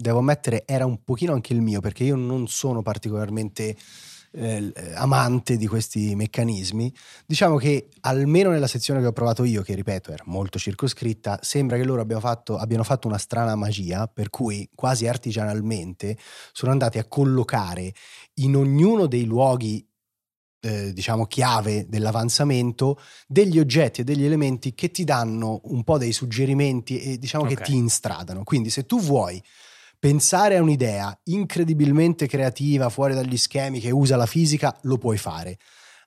devo 0.00 0.20
ammettere 0.20 0.62
era 0.64 0.86
un 0.86 1.02
pochino 1.02 1.32
anche 1.32 1.52
il 1.52 1.60
mio 1.60 1.80
perché 1.80 2.04
io 2.04 2.14
non 2.14 2.46
sono 2.46 2.82
particolarmente 2.82 3.76
eh, 4.30 4.72
amante 4.94 5.56
di 5.56 5.66
questi 5.66 6.14
meccanismi. 6.14 6.92
Diciamo 7.26 7.56
che 7.56 7.88
almeno 8.02 8.50
nella 8.50 8.68
sezione 8.68 9.00
che 9.00 9.06
ho 9.06 9.12
provato 9.12 9.42
io, 9.42 9.62
che 9.62 9.74
ripeto 9.74 10.12
era 10.12 10.22
molto 10.26 10.58
circoscritta, 10.58 11.40
sembra 11.42 11.76
che 11.76 11.84
loro 11.84 12.00
abbiano 12.00 12.20
fatto, 12.20 12.56
abbiano 12.56 12.84
fatto 12.84 13.08
una 13.08 13.18
strana 13.18 13.56
magia 13.56 14.06
per 14.06 14.30
cui 14.30 14.68
quasi 14.74 15.08
artigianalmente 15.08 16.16
sono 16.52 16.70
andati 16.70 16.98
a 16.98 17.04
collocare 17.04 17.92
in 18.34 18.54
ognuno 18.54 19.06
dei 19.06 19.24
luoghi 19.24 19.84
eh, 20.60 20.92
diciamo 20.92 21.26
chiave 21.26 21.86
dell'avanzamento 21.88 23.00
degli 23.26 23.58
oggetti 23.58 24.00
e 24.00 24.04
degli 24.04 24.24
elementi 24.24 24.74
che 24.74 24.90
ti 24.90 25.04
danno 25.04 25.60
un 25.64 25.84
po' 25.84 25.98
dei 25.98 26.12
suggerimenti 26.12 27.00
e 27.00 27.18
diciamo 27.18 27.44
okay. 27.44 27.56
che 27.56 27.62
ti 27.62 27.74
instradano. 27.74 28.44
Quindi 28.44 28.70
se 28.70 28.84
tu 28.84 29.00
vuoi 29.00 29.42
pensare 29.98 30.56
a 30.56 30.62
un'idea 30.62 31.18
incredibilmente 31.24 32.26
creativa 32.26 32.88
fuori 32.88 33.14
dagli 33.14 33.36
schemi 33.36 33.80
che 33.80 33.90
usa 33.90 34.16
la 34.16 34.26
fisica, 34.26 34.76
lo 34.82 34.98
puoi 34.98 35.18
fare. 35.18 35.58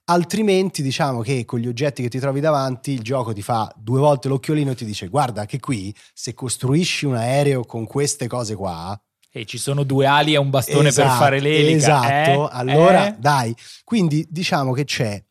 Altrimenti, 0.05 0.81
diciamo 0.81 1.21
che 1.21 1.45
con 1.45 1.59
gli 1.59 1.67
oggetti 1.67 2.01
che 2.01 2.09
ti 2.09 2.19
trovi 2.19 2.39
davanti, 2.39 2.91
il 2.91 3.01
gioco 3.01 3.33
ti 3.33 3.41
fa 3.41 3.71
due 3.77 3.99
volte 3.99 4.27
l'occhiolino 4.27 4.71
e 4.71 4.75
ti 4.75 4.85
dice: 4.85 5.07
Guarda, 5.07 5.45
che 5.45 5.59
qui 5.59 5.95
se 6.13 6.33
costruisci 6.33 7.05
un 7.05 7.15
aereo 7.15 7.63
con 7.63 7.85
queste 7.85 8.27
cose 8.27 8.55
qua. 8.55 8.99
E 9.33 9.45
ci 9.45 9.57
sono 9.57 9.83
due 9.83 10.05
ali 10.07 10.33
e 10.33 10.37
un 10.37 10.49
bastone 10.49 10.89
esatto, 10.89 11.07
per 11.07 11.17
fare 11.17 11.39
l'elica. 11.39 11.75
Esatto, 11.75 12.49
eh? 12.49 12.49
allora 12.51 13.07
eh? 13.07 13.15
dai. 13.17 13.55
Quindi 13.85 14.27
diciamo 14.29 14.73
che 14.73 14.83
c'è 14.83 15.23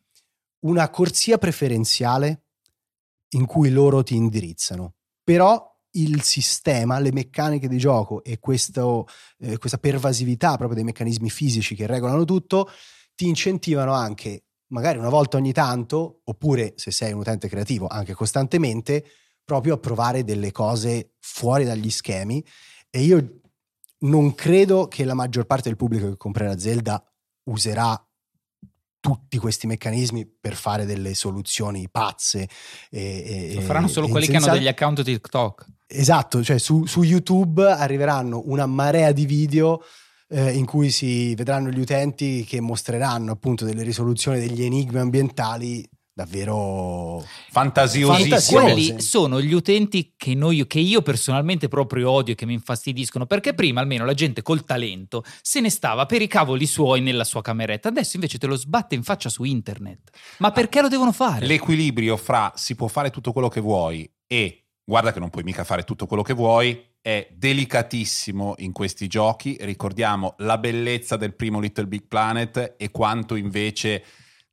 una 0.61 0.89
corsia 0.89 1.37
preferenziale 1.37 2.45
in 3.33 3.45
cui 3.45 3.69
loro 3.69 4.01
ti 4.01 4.15
indirizzano. 4.15 4.95
Però 5.23 5.70
il 5.93 6.21
sistema, 6.21 6.99
le 6.99 7.11
meccaniche 7.11 7.67
di 7.67 7.77
gioco 7.77 8.23
e 8.23 8.39
questo, 8.39 9.07
eh, 9.39 9.57
questa 9.57 9.77
pervasività 9.77 10.55
proprio 10.55 10.75
dei 10.75 10.83
meccanismi 10.83 11.29
fisici 11.29 11.75
che 11.75 11.87
regolano 11.87 12.25
tutto 12.25 12.69
ti 13.15 13.27
incentivano 13.27 13.93
anche, 13.93 14.45
magari 14.67 14.97
una 14.97 15.09
volta 15.09 15.37
ogni 15.37 15.51
tanto, 15.51 16.21
oppure 16.23 16.73
se 16.75 16.91
sei 16.91 17.13
un 17.13 17.19
utente 17.19 17.47
creativo 17.47 17.87
anche 17.87 18.13
costantemente, 18.13 19.05
proprio 19.43 19.75
a 19.75 19.77
provare 19.77 20.23
delle 20.23 20.51
cose 20.51 21.15
fuori 21.19 21.65
dagli 21.65 21.89
schemi. 21.89 22.43
E 22.89 23.01
io 23.01 23.41
non 23.99 24.33
credo 24.33 24.87
che 24.87 25.03
la 25.03 25.13
maggior 25.13 25.45
parte 25.45 25.69
del 25.69 25.77
pubblico 25.77 26.09
che 26.09 26.17
comprerà 26.17 26.57
Zelda 26.57 27.03
userà 27.43 28.10
tutti 29.01 29.37
questi 29.37 29.67
meccanismi 29.67 30.25
per 30.39 30.53
fare 30.53 30.85
delle 30.85 31.13
soluzioni 31.13 31.89
pazze. 31.91 32.47
E, 32.89 33.51
Lo 33.55 33.61
faranno 33.61 33.89
solo 33.89 34.07
quelli 34.07 34.27
che 34.27 34.37
hanno 34.37 34.53
degli 34.53 34.67
account 34.69 35.03
TikTok. 35.03 35.65
Esatto, 35.87 36.41
cioè 36.41 36.57
su, 36.57 36.85
su 36.85 37.03
YouTube 37.03 37.69
arriveranno 37.69 38.43
una 38.45 38.65
marea 38.65 39.11
di 39.11 39.25
video 39.25 39.83
eh, 40.29 40.51
in 40.51 40.65
cui 40.65 40.89
si 40.89 41.35
vedranno 41.35 41.69
gli 41.69 41.79
utenti 41.79 42.45
che 42.45 42.61
mostreranno 42.61 43.33
appunto 43.33 43.65
delle 43.65 43.83
risoluzioni 43.83 44.39
degli 44.39 44.63
enigmi 44.63 44.99
ambientali 44.99 45.85
davvero 46.21 47.25
fantasiosissimi. 47.49 48.61
Quelli 48.61 49.01
sono 49.01 49.41
gli 49.41 49.53
utenti 49.53 50.13
che, 50.15 50.35
noi, 50.35 50.65
che 50.67 50.79
io 50.79 51.01
personalmente 51.01 51.67
proprio 51.67 52.11
odio 52.11 52.33
e 52.33 52.35
che 52.35 52.45
mi 52.45 52.53
infastidiscono 52.53 53.25
perché 53.25 53.53
prima 53.53 53.81
almeno 53.81 54.05
la 54.05 54.13
gente 54.13 54.41
col 54.41 54.63
talento 54.63 55.23
se 55.41 55.59
ne 55.59 55.69
stava 55.69 56.05
per 56.05 56.21
i 56.21 56.27
cavoli 56.27 56.65
suoi 56.65 57.01
nella 57.01 57.23
sua 57.23 57.41
cameretta, 57.41 57.89
adesso 57.89 58.15
invece 58.15 58.37
te 58.37 58.47
lo 58.47 58.55
sbatte 58.55 58.95
in 58.95 59.03
faccia 59.03 59.29
su 59.29 59.43
internet. 59.43 60.09
Ma 60.37 60.51
perché 60.51 60.81
lo 60.81 60.87
devono 60.87 61.11
fare? 61.11 61.45
L'equilibrio 61.45 62.17
fra 62.17 62.51
si 62.55 62.75
può 62.75 62.87
fare 62.87 63.09
tutto 63.09 63.31
quello 63.31 63.49
che 63.49 63.61
vuoi 63.61 64.09
e 64.27 64.65
guarda 64.83 65.11
che 65.11 65.19
non 65.19 65.29
puoi 65.29 65.43
mica 65.43 65.63
fare 65.63 65.83
tutto 65.83 66.05
quello 66.05 66.23
che 66.23 66.33
vuoi, 66.33 66.89
è 67.01 67.27
delicatissimo 67.31 68.55
in 68.59 68.71
questi 68.71 69.07
giochi. 69.07 69.57
Ricordiamo 69.59 70.35
la 70.39 70.57
bellezza 70.57 71.17
del 71.17 71.33
primo 71.33 71.59
Little 71.59 71.87
Big 71.87 72.03
Planet 72.07 72.75
e 72.77 72.91
quanto 72.91 73.35
invece 73.35 74.03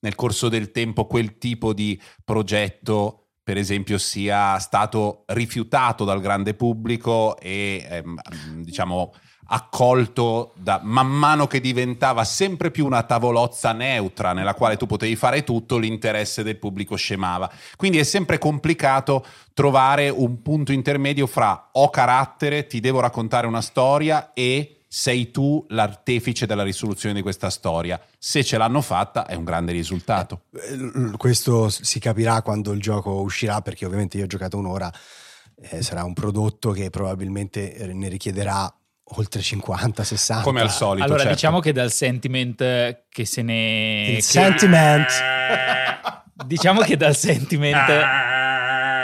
nel 0.00 0.14
corso 0.14 0.48
del 0.48 0.70
tempo 0.70 1.06
quel 1.06 1.38
tipo 1.38 1.72
di 1.72 2.00
progetto, 2.24 3.28
per 3.42 3.56
esempio, 3.56 3.98
sia 3.98 4.58
stato 4.58 5.24
rifiutato 5.28 6.04
dal 6.04 6.20
grande 6.20 6.54
pubblico 6.54 7.38
e 7.38 7.86
ehm, 7.88 8.20
diciamo 8.62 9.12
accolto 9.50 10.52
da 10.56 10.80
man 10.82 11.08
mano 11.08 11.46
che 11.46 11.60
diventava 11.60 12.24
sempre 12.24 12.70
più 12.70 12.84
una 12.84 13.02
tavolozza 13.04 13.72
neutra 13.72 14.32
nella 14.32 14.54
quale 14.54 14.76
tu 14.76 14.86
potevi 14.86 15.16
fare 15.16 15.44
tutto, 15.44 15.78
l'interesse 15.78 16.42
del 16.42 16.58
pubblico 16.58 16.96
scemava. 16.96 17.50
Quindi 17.76 17.98
è 17.98 18.02
sempre 18.02 18.38
complicato 18.38 19.24
trovare 19.54 20.10
un 20.10 20.42
punto 20.42 20.72
intermedio 20.72 21.26
fra 21.26 21.70
ho 21.72 21.88
carattere, 21.90 22.66
ti 22.66 22.80
devo 22.80 23.00
raccontare 23.00 23.46
una 23.46 23.62
storia 23.62 24.32
e 24.34 24.77
sei 24.90 25.30
tu 25.30 25.64
l'artefice 25.68 26.46
della 26.46 26.62
risoluzione 26.62 27.14
di 27.14 27.20
questa 27.20 27.50
storia. 27.50 28.00
Se 28.18 28.42
ce 28.42 28.56
l'hanno 28.56 28.80
fatta 28.80 29.26
è 29.26 29.34
un 29.34 29.44
grande 29.44 29.72
risultato. 29.72 30.44
Eh, 30.52 31.16
questo 31.18 31.68
si 31.68 32.00
capirà 32.00 32.40
quando 32.40 32.72
il 32.72 32.80
gioco 32.80 33.20
uscirà 33.20 33.60
perché 33.60 33.84
ovviamente 33.84 34.16
io 34.16 34.24
ho 34.24 34.28
giocato 34.28 34.56
un'ora. 34.56 34.90
Eh, 35.60 35.82
sarà 35.82 36.04
un 36.04 36.14
prodotto 36.14 36.70
che 36.70 36.88
probabilmente 36.88 37.74
eh, 37.74 37.92
ne 37.92 38.08
richiederà 38.08 38.72
oltre 39.16 39.40
50, 39.40 40.04
60. 40.04 40.42
Come 40.42 40.60
al 40.62 40.70
solito. 40.70 41.04
Allora, 41.04 41.20
certo. 41.20 41.34
diciamo 41.34 41.60
che 41.60 41.72
dal 41.72 41.92
sentiment 41.92 42.56
che 43.08 43.24
se 43.24 43.42
ne. 43.42 44.06
Il 44.08 44.16
che... 44.16 44.22
sentiment. 44.22 45.08
diciamo 46.46 46.80
che 46.80 46.96
dal 46.96 47.16
sentiment 47.16 47.86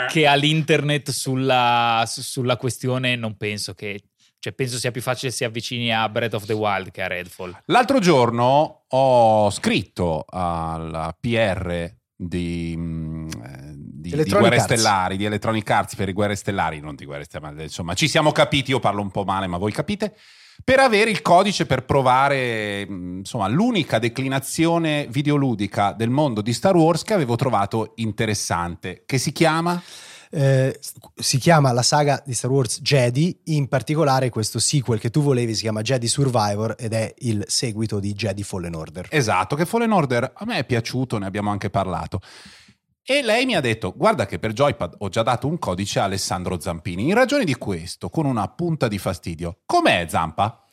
che 0.07 0.27
ha 0.27 0.35
l'internet 0.35 1.11
sulla, 1.11 2.03
sulla 2.07 2.57
questione, 2.57 3.15
non 3.15 3.37
penso 3.37 3.73
che. 3.73 3.99
Cioè, 4.45 4.53
penso 4.53 4.77
sia 4.77 4.91
più 4.91 5.01
facile 5.01 5.31
si 5.31 5.43
avvicini 5.43 5.91
a 5.91 6.07
Breath 6.07 6.35
of 6.35 6.45
the 6.45 6.53
Wild 6.53 6.91
che 6.91 7.01
a 7.01 7.07
Redfall. 7.07 7.63
L'altro 7.65 7.97
giorno 7.97 8.83
ho 8.87 9.49
scritto 9.49 10.23
al 10.29 11.15
PR 11.19 11.91
di, 12.15 12.75
mm, 12.77 13.27
eh, 13.27 13.73
di, 13.75 14.11
di 14.11 14.29
Guerre 14.29 14.57
Arts. 14.57 14.65
Stellari, 14.65 15.17
di 15.17 15.25
Electronic 15.25 15.67
Arts 15.67 15.95
per 15.95 16.09
i 16.09 16.13
Guerre 16.13 16.35
Stellari, 16.35 16.79
non 16.79 16.93
di 16.93 17.05
Guerre 17.05 17.23
Stellari, 17.23 17.63
insomma, 17.63 17.95
ci 17.95 18.07
siamo 18.07 18.31
capiti, 18.31 18.69
io 18.69 18.79
parlo 18.79 19.01
un 19.01 19.09
po' 19.09 19.23
male, 19.23 19.47
ma 19.47 19.57
voi 19.57 19.71
capite, 19.71 20.15
per 20.63 20.79
avere 20.79 21.09
il 21.09 21.23
codice 21.23 21.65
per 21.65 21.83
provare, 21.83 22.85
mm, 22.87 23.17
insomma, 23.17 23.47
l'unica 23.47 23.97
declinazione 23.97 25.07
videoludica 25.09 25.91
del 25.91 26.11
mondo 26.11 26.41
di 26.41 26.53
Star 26.53 26.75
Wars 26.75 27.01
che 27.01 27.15
avevo 27.15 27.35
trovato 27.35 27.93
interessante, 27.95 29.01
che 29.07 29.17
si 29.17 29.31
chiama... 29.31 29.81
Eh, 30.31 30.79
si 31.15 31.37
chiama 31.37 31.71
la 31.71 31.81
saga 31.81 32.21
di 32.25 32.33
Star 32.33 32.51
Wars 32.51 32.81
Jedi, 32.81 33.39
in 33.45 33.67
particolare 33.67 34.29
questo 34.29 34.59
sequel 34.59 34.99
che 34.99 35.09
tu 35.09 35.21
volevi 35.21 35.53
si 35.53 35.61
chiama 35.61 35.81
Jedi 35.81 36.07
Survivor 36.07 36.75
ed 36.77 36.93
è 36.93 37.13
il 37.19 37.43
seguito 37.47 37.99
di 37.99 38.13
Jedi 38.13 38.43
Fallen 38.43 38.75
Order. 38.75 39.07
Esatto, 39.09 39.55
che 39.55 39.65
Fallen 39.65 39.91
Order 39.91 40.31
a 40.35 40.45
me 40.45 40.57
è 40.57 40.65
piaciuto, 40.65 41.17
ne 41.17 41.25
abbiamo 41.25 41.51
anche 41.51 41.69
parlato. 41.69 42.21
E 43.07 43.21
lei 43.21 43.45
mi 43.45 43.55
ha 43.55 43.61
detto: 43.61 43.93
Guarda, 43.95 44.25
che 44.25 44.39
per 44.39 44.51
Joypad 44.51 44.95
ho 44.97 45.09
già 45.09 45.21
dato 45.21 45.47
un 45.47 45.59
codice 45.59 45.99
a 45.99 46.05
Alessandro 46.05 46.59
Zampini. 46.59 47.07
In 47.07 47.13
ragione 47.13 47.43
di 47.43 47.53
questo, 47.55 48.09
con 48.09 48.25
una 48.25 48.47
punta 48.47 48.87
di 48.87 48.97
fastidio. 48.97 49.59
Com'è, 49.65 50.07
Zampa? 50.09 50.63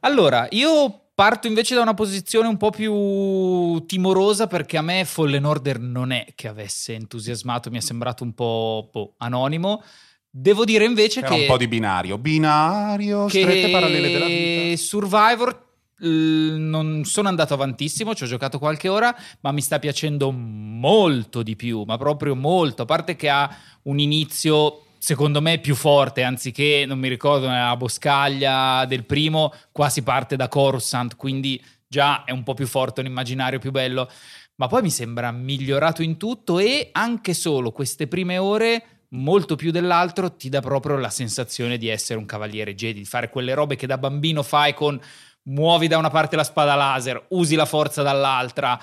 Allora, 0.00 0.48
io 0.50 1.05
parto 1.16 1.46
invece 1.46 1.74
da 1.74 1.80
una 1.80 1.94
posizione 1.94 2.46
un 2.46 2.58
po' 2.58 2.68
più 2.68 3.82
timorosa 3.86 4.46
perché 4.46 4.76
a 4.76 4.82
me 4.82 5.06
Fallen 5.06 5.46
Order 5.46 5.80
non 5.80 6.12
è 6.12 6.26
che 6.34 6.46
avesse 6.46 6.92
entusiasmato, 6.92 7.70
mi 7.70 7.78
è 7.78 7.80
sembrato 7.80 8.22
un 8.22 8.34
po' 8.34 8.90
boh, 8.92 9.14
anonimo. 9.16 9.82
Devo 10.28 10.66
dire 10.66 10.84
invece 10.84 11.20
Era 11.20 11.28
che... 11.28 11.40
un 11.40 11.46
po' 11.46 11.56
di 11.56 11.68
binario. 11.68 12.18
Binario, 12.18 13.28
strette 13.28 13.70
parallele 13.70 14.10
della 14.10 14.26
vita. 14.26 14.76
Survivor 14.76 15.64
non 16.00 17.04
sono 17.06 17.28
andato 17.28 17.54
avantissimo, 17.54 18.14
ci 18.14 18.24
ho 18.24 18.26
giocato 18.26 18.58
qualche 18.58 18.88
ora, 18.88 19.16
ma 19.40 19.52
mi 19.52 19.62
sta 19.62 19.78
piacendo 19.78 20.30
molto 20.30 21.42
di 21.42 21.56
più, 21.56 21.84
ma 21.86 21.96
proprio 21.96 22.36
molto, 22.36 22.82
a 22.82 22.84
parte 22.84 23.16
che 23.16 23.30
ha 23.30 23.56
un 23.84 23.98
inizio 23.98 24.82
secondo 24.98 25.40
me 25.40 25.58
più 25.58 25.74
forte, 25.74 26.22
anziché, 26.22 26.84
non 26.86 26.98
mi 26.98 27.08
ricordo, 27.08 27.48
nella 27.48 27.76
boscaglia 27.76 28.84
del 28.86 29.04
primo, 29.04 29.52
qua 29.72 29.88
si 29.88 30.02
parte 30.02 30.36
da 30.36 30.48
Coruscant, 30.48 31.16
quindi 31.16 31.62
già 31.86 32.24
è 32.24 32.32
un 32.32 32.42
po' 32.42 32.54
più 32.54 32.66
forte, 32.66 33.00
un 33.00 33.06
immaginario 33.06 33.58
più 33.58 33.70
bello, 33.70 34.10
ma 34.56 34.66
poi 34.66 34.82
mi 34.82 34.90
sembra 34.90 35.30
migliorato 35.30 36.02
in 36.02 36.16
tutto 36.16 36.58
e 36.58 36.88
anche 36.92 37.34
solo 37.34 37.72
queste 37.72 38.06
prime 38.06 38.38
ore 38.38 38.96
molto 39.10 39.54
più 39.54 39.70
dell'altro 39.70 40.34
ti 40.34 40.48
dà 40.48 40.60
proprio 40.60 40.96
la 40.96 41.10
sensazione 41.10 41.78
di 41.78 41.88
essere 41.88 42.18
un 42.18 42.26
cavaliere 42.26 42.74
Jedi, 42.74 43.00
di 43.00 43.04
fare 43.04 43.30
quelle 43.30 43.54
robe 43.54 43.76
che 43.76 43.86
da 43.86 43.98
bambino 43.98 44.42
fai 44.42 44.74
con 44.74 45.00
muovi 45.44 45.86
da 45.86 45.98
una 45.98 46.10
parte 46.10 46.36
la 46.36 46.44
spada 46.44 46.74
laser, 46.74 47.26
usi 47.30 47.54
la 47.54 47.66
forza 47.66 48.02
dall'altra. 48.02 48.78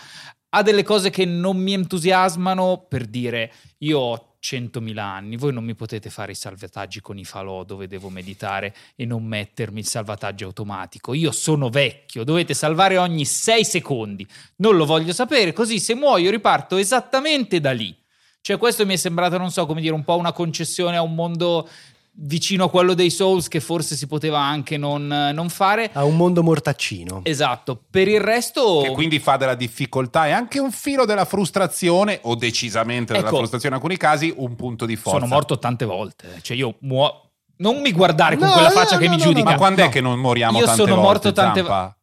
Ha 0.50 0.62
delle 0.62 0.84
cose 0.84 1.10
che 1.10 1.26
non 1.26 1.58
mi 1.58 1.74
entusiasmano 1.74 2.86
per 2.88 3.06
dire 3.06 3.52
io 3.80 4.00
ho 4.00 4.33
100.000 4.44 4.98
anni, 4.98 5.38
voi 5.38 5.54
non 5.54 5.64
mi 5.64 5.74
potete 5.74 6.10
fare 6.10 6.34
i 6.34 6.36
salvataggi 6.36 7.00
con 7.00 7.18
i 7.18 7.24
falò 7.24 7.64
dove 7.64 7.88
devo 7.88 8.10
meditare 8.10 8.76
e 8.96 9.06
non 9.06 9.24
mettermi 9.24 9.80
il 9.80 9.88
salvataggio 9.88 10.46
automatico. 10.46 11.14
Io 11.14 11.32
sono 11.32 11.70
vecchio, 11.70 12.26
dovete 12.26 12.54
salvare 12.54 12.98
ogni 12.98 13.24
6 13.24 13.64
secondi. 13.64 14.28
Non 14.58 14.76
lo 14.76 14.86
voglio 14.86 15.14
sapere, 15.14 15.54
così 15.54 15.80
se 15.80 15.96
muoio 15.96 16.30
riparto 16.30 16.76
esattamente 16.76 17.62
da 17.62 17.72
lì. 17.72 17.96
Cioè, 18.42 18.58
questo 18.58 18.86
mi 18.86 18.96
è 18.96 18.98
sembrato, 18.98 19.38
non 19.38 19.52
so 19.52 19.66
come 19.66 19.80
dire, 19.80 19.94
un 19.94 20.04
po' 20.04 20.18
una 20.18 20.34
concessione 20.34 20.98
a 20.98 21.02
un 21.02 21.16
mondo 21.16 21.70
vicino 22.16 22.66
a 22.66 22.70
quello 22.70 22.94
dei 22.94 23.10
Souls 23.10 23.48
che 23.48 23.60
forse 23.60 23.96
si 23.96 24.06
poteva 24.08 24.40
anche 24.40 24.78
non, 24.78 25.08
non 25.08 25.50
fare. 25.50 25.90
Ha 25.94 26.04
un 26.04 26.16
mondo 26.16 26.44
mortaccino. 26.44 27.22
Esatto. 27.24 27.82
Per 27.90 28.08
il 28.08 28.20
resto. 28.22 28.82
Che 28.84 28.92
quindi 28.92 29.20
fa 29.20 29.36
della 29.38 29.56
difficoltà 29.56 30.28
e 30.28 30.32
anche 30.32 30.60
un 30.60 30.72
filo 30.72 31.06
della 31.06 31.26
frustrazione, 31.26 32.20
o 32.24 32.36
decisamente 32.36 33.14
della 33.14 33.26
Ecco. 33.28 33.38
frustrazione 33.38 33.76
in 33.76 33.82
alcuni 33.82 33.98
casi, 33.98 34.34
un 34.38 34.56
punto 34.56 34.86
di 34.86 34.96
forza. 34.96 35.20
Sono 35.20 35.32
morto 35.34 35.58
tante 35.60 35.86
volte. 35.86 36.40
Cioè, 36.42 36.56
io 36.56 36.76
muo- 36.82 37.20
Non 37.58 37.80
mi 37.82 37.92
guardare 37.92 38.36
con 38.36 38.48
No, 38.48 38.54
quella 38.54 38.72
faccia 38.72 38.96
no, 38.96 39.02
che 39.02 39.08
no, 39.08 39.16
mi 39.16 39.22
giudica. 39.22 39.52
Ma 39.52 39.56
quando 39.58 39.82
No. 39.82 39.88
è 39.88 39.92
che 39.92 40.02
non 40.02 40.20
moriamo 40.20 40.58
Io 40.58 40.66
tante 40.66 40.82
sono 40.82 40.96
volte, 40.96 41.08
morto 41.10 41.32
tante 41.32 41.60
Zampa? 41.60 41.98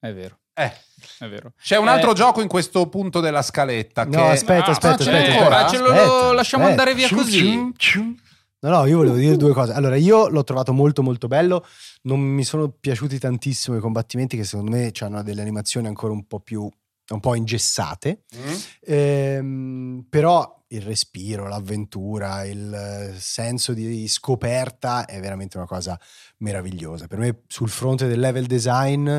È 0.00 0.12
vero, 0.12 0.38
Eh, 0.54 0.72
è 1.18 1.28
vero. 1.28 1.52
c'è 1.62 1.76
un 1.76 1.86
Eh, 1.88 1.90
altro 1.90 2.12
gioco 2.14 2.40
in 2.40 2.48
questo 2.48 2.88
punto 2.88 3.20
della 3.20 3.42
scaletta. 3.42 4.04
No, 4.04 4.10
che... 4.10 4.18
aspetta, 4.32 4.66
Ah, 4.66 4.70
aspetta, 4.70 4.96
c'è 4.96 5.12
n'è 5.12 5.18
aspetta. 5.18 5.38
ancora? 5.38 5.56
ancora? 5.58 5.68
Ce 5.78 5.78
lo 5.82 5.90
Aspetta, 5.92 6.32
lasciamo 6.32 6.64
aspetta. 6.64 6.80
andare 6.82 6.94
via 6.96 7.06
Cium, 7.08 7.18
così. 7.18 7.38
cium, 7.38 7.72
cium. 7.76 8.16
No, 8.64 8.70
no, 8.70 8.86
io 8.86 8.96
volevo 8.96 9.16
dire 9.16 9.36
due 9.36 9.52
cose. 9.52 9.72
Allora, 9.72 9.94
io 9.94 10.28
l'ho 10.28 10.42
trovato 10.42 10.72
molto 10.72 11.02
molto 11.02 11.26
bello, 11.28 11.66
non 12.04 12.18
mi 12.18 12.44
sono 12.44 12.70
piaciuti 12.70 13.18
tantissimo 13.18 13.76
i 13.76 13.80
combattimenti 13.80 14.38
che 14.38 14.44
secondo 14.44 14.70
me 14.70 14.90
hanno 15.00 15.22
delle 15.22 15.42
animazioni 15.42 15.86
ancora 15.86 16.14
un 16.14 16.26
po' 16.26 16.40
più 16.40 16.66
un 17.06 17.20
po' 17.20 17.34
ingessate. 17.34 18.24
Mm? 18.34 18.54
Ehm, 18.86 20.06
però 20.08 20.64
il 20.68 20.80
respiro, 20.80 21.46
l'avventura, 21.46 22.44
il 22.46 23.14
senso 23.18 23.74
di 23.74 24.08
scoperta 24.08 25.04
è 25.04 25.20
veramente 25.20 25.58
una 25.58 25.66
cosa 25.66 26.00
meravigliosa. 26.38 27.06
Per 27.06 27.18
me 27.18 27.42
sul 27.46 27.68
fronte 27.68 28.06
del 28.06 28.18
level 28.18 28.46
design 28.46 29.14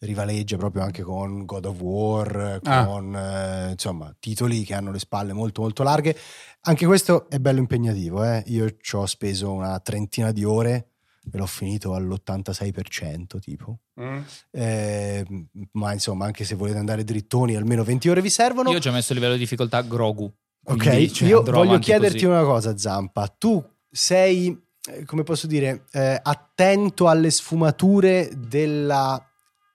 rivaleggia 0.00 0.56
proprio 0.56 0.82
anche 0.82 1.02
con 1.02 1.44
God 1.44 1.64
of 1.66 1.80
War, 1.80 2.60
Ah. 2.64 2.84
con 2.86 3.14
eh, 3.14 3.70
insomma 3.72 4.14
titoli 4.18 4.64
che 4.64 4.74
hanno 4.74 4.90
le 4.92 4.98
spalle 4.98 5.32
molto 5.32 5.60
molto 5.62 5.82
larghe. 5.82 6.16
Anche 6.62 6.86
questo 6.86 7.28
è 7.28 7.38
bello 7.38 7.58
impegnativo, 7.58 8.24
eh. 8.24 8.42
io 8.46 8.76
ci 8.80 8.96
ho 8.96 9.06
speso 9.06 9.52
una 9.52 9.78
trentina 9.80 10.32
di 10.32 10.44
ore 10.44 10.86
e 11.32 11.36
l'ho 11.36 11.46
finito 11.46 11.94
all'86% 11.94 13.38
tipo. 13.40 13.78
Mm? 14.00 14.18
Eh, 14.50 15.26
ma 15.72 15.92
insomma, 15.92 16.24
anche 16.24 16.44
se 16.44 16.54
volete 16.54 16.78
andare 16.78 17.04
drittoni, 17.04 17.54
almeno 17.56 17.84
20 17.84 18.08
ore 18.08 18.22
vi 18.22 18.30
servono. 18.30 18.70
Io 18.70 18.76
ho 18.78 18.80
già 18.80 18.90
messo 18.90 19.12
il 19.12 19.18
livello 19.18 19.36
di 19.36 19.40
difficoltà 19.42 19.82
Grogu. 19.82 20.32
Ok, 20.64 21.06
cioè, 21.10 21.28
io 21.28 21.42
voglio 21.42 21.78
chiederti 21.78 22.14
così. 22.14 22.24
una 22.26 22.42
cosa, 22.42 22.76
Zampa. 22.76 23.26
Tu 23.28 23.62
sei, 23.90 24.58
eh, 24.90 25.04
come 25.04 25.22
posso 25.22 25.46
dire, 25.46 25.84
eh, 25.92 26.18
attento 26.22 27.08
alle 27.08 27.30
sfumature 27.30 28.30
della 28.36 29.22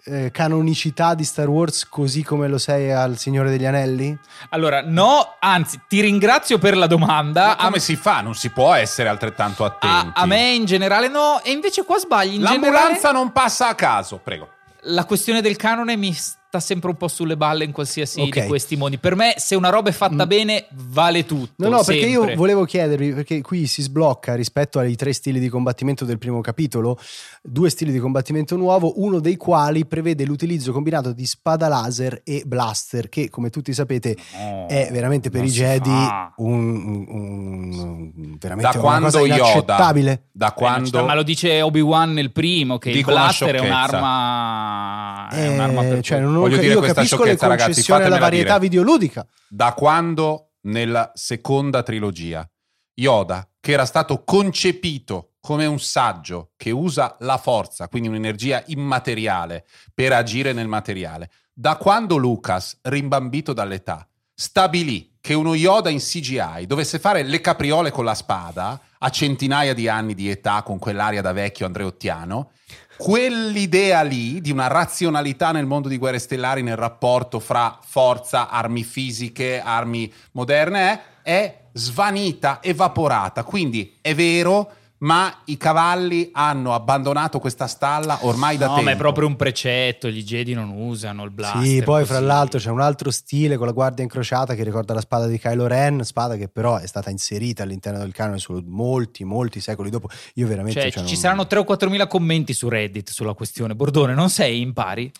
eh, 0.05 0.29
canonicità 0.31 1.15
di 1.15 1.23
Star 1.23 1.47
Wars 1.49 1.87
così 1.89 2.23
come 2.23 2.47
lo 2.47 2.57
sei 2.57 2.91
al 2.91 3.17
Signore 3.17 3.49
degli 3.49 3.65
Anelli? 3.65 4.17
Allora, 4.49 4.81
no, 4.85 5.35
anzi, 5.39 5.81
ti 5.87 5.99
ringrazio 6.01 6.57
per 6.59 6.77
la 6.77 6.87
domanda. 6.87 7.45
Ma 7.47 7.55
A, 7.55 7.63
come 7.65 7.79
si 7.79 7.95
fa? 7.95 8.21
Non 8.21 8.35
si 8.35 8.49
può 8.51 8.73
essere 8.73 9.09
altrettanto 9.09 9.63
a- 9.63 9.67
attenti. 9.67 10.11
a 10.19 10.25
me 10.25 10.51
in 10.53 10.65
generale 10.65 11.07
no, 11.07 11.41
e 11.43 11.51
invece 11.51 11.83
qua 11.83 11.97
sbagli. 11.97 12.35
In 12.35 12.41
L'ambulanza 12.41 12.87
generale, 12.93 13.17
non 13.17 13.31
passa 13.31 13.67
a 13.69 13.75
caso, 13.75 14.17
prego. 14.23 14.49
la 14.87 15.05
questione 15.05 15.41
del 15.41 15.55
canone 15.55 15.95
mi 15.97 16.13
sta 16.13 16.43
sempre 16.59 16.89
un 16.89 16.95
po' 16.95 17.07
sulle 17.07 17.37
balle 17.37 17.63
in 17.63 17.71
qualsiasi 17.71 18.21
Ok. 18.21 18.41
di 18.41 18.47
questi 18.47 18.75
modi. 18.75 18.97
Per 18.97 19.15
me, 19.15 19.33
se 19.37 19.55
una 19.55 19.69
roba 19.69 19.89
è 19.89 19.93
fatta 19.93 20.25
Mm. 20.25 20.27
bene, 20.27 20.65
vale 20.89 21.25
tutto. 21.25 21.53
No, 21.57 21.69
no, 21.69 21.83
perché 21.83 22.07
sempre. 22.09 22.31
io 22.31 22.37
volevo 22.37 22.65
chiedervi, 22.65 23.13
perché 23.13 23.41
qui 23.41 23.65
si 23.67 23.81
sblocca 23.81 24.35
rispetto 24.35 24.79
ai 24.79 24.95
tre 24.95 25.13
stili 25.13 25.39
di 25.39 25.49
combattimento 25.49 26.05
del 26.05 26.17
primo 26.17 26.41
capitolo, 26.41 26.97
due 27.41 27.69
stili 27.69 27.91
di 27.91 27.99
combattimento 27.99 28.55
nuovo, 28.55 28.93
uno 29.01 29.19
dei 29.19 29.37
quali 29.37 29.85
prevede 29.85 30.25
l'utilizzo 30.25 30.71
combinato 30.71 31.11
di 31.13 31.25
spada 31.25 31.67
laser 31.67 32.21
e 32.23 32.43
blaster, 32.45 33.09
che 33.09 33.29
come 33.29 33.49
tutti 33.49 33.73
sapete 33.73 34.15
No, 34.37 34.67
è 34.67 34.89
veramente 34.91 35.29
per 35.29 35.43
i 35.43 35.49
Jedi 35.49 35.89
un, 35.89 36.53
un- 36.75 37.05
un- 37.07 38.37
veramente 38.39 38.71
Da 38.77 38.79
una 38.79 38.79
quando 38.89 39.05
cosa 39.05 39.19
Yoda, 39.19 39.35
inaccettabile. 39.35 40.23
da 40.31 40.47
Eh, 40.49 40.53
quando 40.53 41.03
ma 41.05 41.13
lo 41.13 41.23
dice 41.23 41.61
Obi-Wan 41.61 42.13
nel 42.13 42.31
primo, 42.31 42.77
che 42.77 42.91
Dico 42.91 43.09
il 43.11 43.15
blaster 43.15 43.55
è 43.55 43.59
un'arma... 43.59 45.27
È 45.29 45.39
Eh, 45.43 45.47
un'arma 45.49 45.81
per 45.81 46.01
cioè, 46.01 46.17
quello. 46.17 46.31
non 46.31 46.41
Voglio 46.49 46.61
dire 46.61 46.73
io 46.73 46.79
questa 46.79 47.03
sciocchezza, 47.03 47.47
ragazzi, 47.47 47.91
alla 47.91 48.17
varietà 48.17 48.57
dire. 48.57 48.59
videoludica. 48.59 49.25
da 49.47 49.73
quando 49.73 50.51
nella 50.61 51.11
seconda 51.13 51.83
trilogia 51.83 52.47
Yoda, 52.95 53.47
che 53.59 53.71
era 53.71 53.85
stato 53.85 54.23
concepito 54.23 55.33
come 55.41 55.65
un 55.65 55.79
saggio 55.79 56.51
che 56.55 56.71
usa 56.71 57.17
la 57.19 57.37
forza, 57.37 57.87
quindi 57.87 58.07
un'energia 58.07 58.63
immateriale, 58.67 59.65
per 59.93 60.13
agire 60.13 60.53
nel 60.53 60.67
materiale, 60.67 61.29
da 61.53 61.75
quando 61.75 62.15
Lucas, 62.15 62.79
rimbambito 62.81 63.53
dall'età, 63.53 64.07
stabilì 64.33 65.17
che 65.21 65.33
uno 65.33 65.55
Yoda 65.55 65.89
in 65.89 65.99
CGI 65.99 66.65
dovesse 66.67 66.99
fare 66.99 67.23
le 67.23 67.41
capriole 67.41 67.91
con 67.91 68.05
la 68.05 68.13
spada 68.13 68.79
a 68.99 69.09
centinaia 69.09 69.73
di 69.73 69.87
anni 69.87 70.13
di 70.13 70.29
età 70.29 70.61
con 70.63 70.77
quell'aria 70.77 71.21
da 71.21 71.31
vecchio 71.31 71.65
andreottiano, 71.65 72.51
quell'idea 72.97 74.01
lì 74.01 74.41
di 74.41 74.51
una 74.51 74.67
razionalità 74.67 75.51
nel 75.51 75.65
mondo 75.65 75.87
di 75.87 75.97
guerre 75.97 76.19
stellari 76.19 76.61
nel 76.61 76.75
rapporto 76.75 77.39
fra 77.39 77.79
forza, 77.83 78.49
armi 78.49 78.83
fisiche, 78.83 79.61
armi 79.61 80.11
moderne 80.31 81.01
è, 81.21 81.57
svanita, 81.73 82.59
evaporata. 82.61 83.43
Quindi 83.43 83.97
è 84.01 84.13
vero, 84.15 84.71
ma 85.05 85.41
i 85.45 85.55
cavalli 85.55 86.29
hanno 86.33 86.73
abbandonato 86.73 87.39
questa 87.39 87.67
stalla 87.67 88.17
ormai 88.21 88.57
da 88.57 88.65
no, 88.65 88.73
tempo. 88.73 88.89
ma 88.89 88.95
è 88.95 88.97
proprio 88.97 89.27
un 89.27 89.35
precetto, 89.35 90.09
gli 90.09 90.23
Jedi 90.23 90.53
non 90.53 90.69
usano 90.69 91.23
il 91.23 91.29
blaster. 91.29 91.61
Sì, 91.61 91.81
poi 91.83 92.05
fra 92.05 92.15
così. 92.15 92.27
l'altro 92.27 92.59
c'è 92.59 92.71
un 92.71 92.81
altro 92.81 93.11
stile 93.11 93.55
con 93.55 93.67
la 93.67 93.71
guardia 93.71 94.03
incrociata 94.03 94.55
che 94.55 94.63
ricorda 94.63 94.95
la 94.95 95.01
spada 95.01 95.27
di 95.27 95.37
Kylo 95.37 95.67
Ren, 95.67 96.03
spada 96.03 96.35
che 96.35 96.47
però 96.47 96.77
è 96.77 96.87
stata 96.87 97.11
inserita 97.11 97.61
all'interno 97.61 97.99
del 97.99 98.13
canone 98.13 98.39
solo 98.39 98.63
molti, 98.65 99.23
molti 99.23 99.59
secoli 99.59 99.91
dopo. 99.91 100.09
Io 100.35 100.47
veramente... 100.47 100.81
Cioè, 100.81 100.91
cioè, 100.91 101.03
ci 101.03 101.11
non- 101.11 101.21
saranno 101.21 101.45
3 101.45 101.59
o 101.59 101.63
4 101.63 101.89
mila 101.89 102.07
commenti 102.07 102.53
su 102.53 102.67
Reddit 102.67 103.11
sulla 103.11 103.33
questione. 103.33 103.75
Bordone, 103.75 104.15
non 104.15 104.31
sei 104.31 104.61
in 104.61 104.73
pari? 104.73 105.11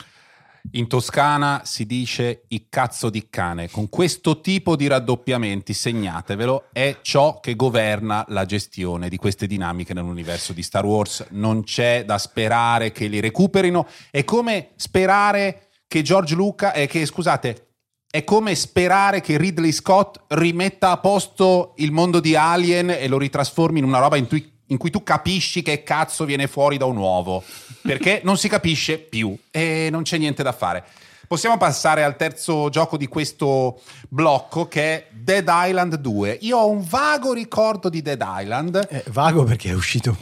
In 0.72 0.88
Toscana 0.88 1.62
si 1.64 1.86
dice 1.86 2.44
i 2.50 2.68
cazzo 2.70 3.10
di 3.10 3.28
cane. 3.30 3.70
Con 3.70 3.88
questo 3.90 4.42
tipo 4.42 4.76
di 4.76 4.88
raddoppiamenti, 4.88 5.74
segnatevelo, 5.74 6.66
è 6.72 6.98
ciò 7.02 7.40
che 7.40 7.56
governa 7.56 8.26
la 8.30 8.46
gestione 8.46 9.08
di 9.10 9.18
queste 9.18 9.48
dinamiche 9.48 9.94
nell'universo 9.94 10.54
di 10.54 10.64
Star 10.64 10.86
Wars. 10.86 11.26
Non 11.30 11.64
c'è 11.64 12.04
da 12.06 12.18
sperare 12.18 12.92
che 12.92 13.08
li 13.08 13.20
recuperino. 13.20 13.88
È 14.10 14.24
come 14.24 14.72
sperare 14.76 15.70
che 15.88 16.02
George 16.02 16.36
Luca, 16.36 16.74
eh, 16.74 16.88
che 16.88 17.06
scusate, 17.06 17.68
è 18.10 18.24
come 18.24 18.56
sperare 18.56 19.22
che 19.22 19.38
Ridley 19.38 19.72
Scott 19.72 20.24
rimetta 20.30 20.92
a 20.92 20.98
posto 20.98 21.74
il 21.78 21.92
mondo 21.92 22.20
di 22.20 22.36
Alien 22.36 22.90
e 22.90 23.08
lo 23.08 23.18
ritrasformi 23.18 23.80
in 23.80 23.86
una 23.86 24.00
roba 24.00 24.16
in, 24.16 24.28
cui- 24.28 24.54
in 24.68 24.78
cui 24.78 24.90
tu 24.90 25.04
capisci 25.04 25.62
che 25.62 25.84
cazzo 25.84 26.26
viene 26.26 26.48
fuori 26.48 26.78
da 26.78 26.86
un 26.86 26.98
uovo. 26.98 27.44
Perché 27.86 28.22
non 28.24 28.38
si 28.38 28.48
capisce 28.48 28.98
più 28.98 29.38
e 29.52 29.90
non 29.92 30.04
c'è 30.04 30.18
niente 30.18 30.42
da 30.44 30.52
fare. 30.52 30.84
Possiamo 31.28 31.58
passare 31.58 32.04
al 32.04 32.16
terzo 32.18 32.70
gioco 32.70 32.98
di 32.98 33.08
questo 33.08 33.82
blocco 34.10 34.68
che 34.68 34.82
è 34.84 35.08
Dead 35.12 35.48
Island 35.50 35.96
2. 35.96 36.38
Io 36.42 36.58
ho 36.58 36.70
un 36.70 36.86
vago 36.88 37.34
ricordo 37.34 37.90
di 37.90 38.02
Dead 38.02 38.22
Island 38.24 38.88
Eh, 38.90 39.04
vago 39.12 39.44
perché 39.44 39.70
è 39.70 39.74
uscito... 39.74 40.16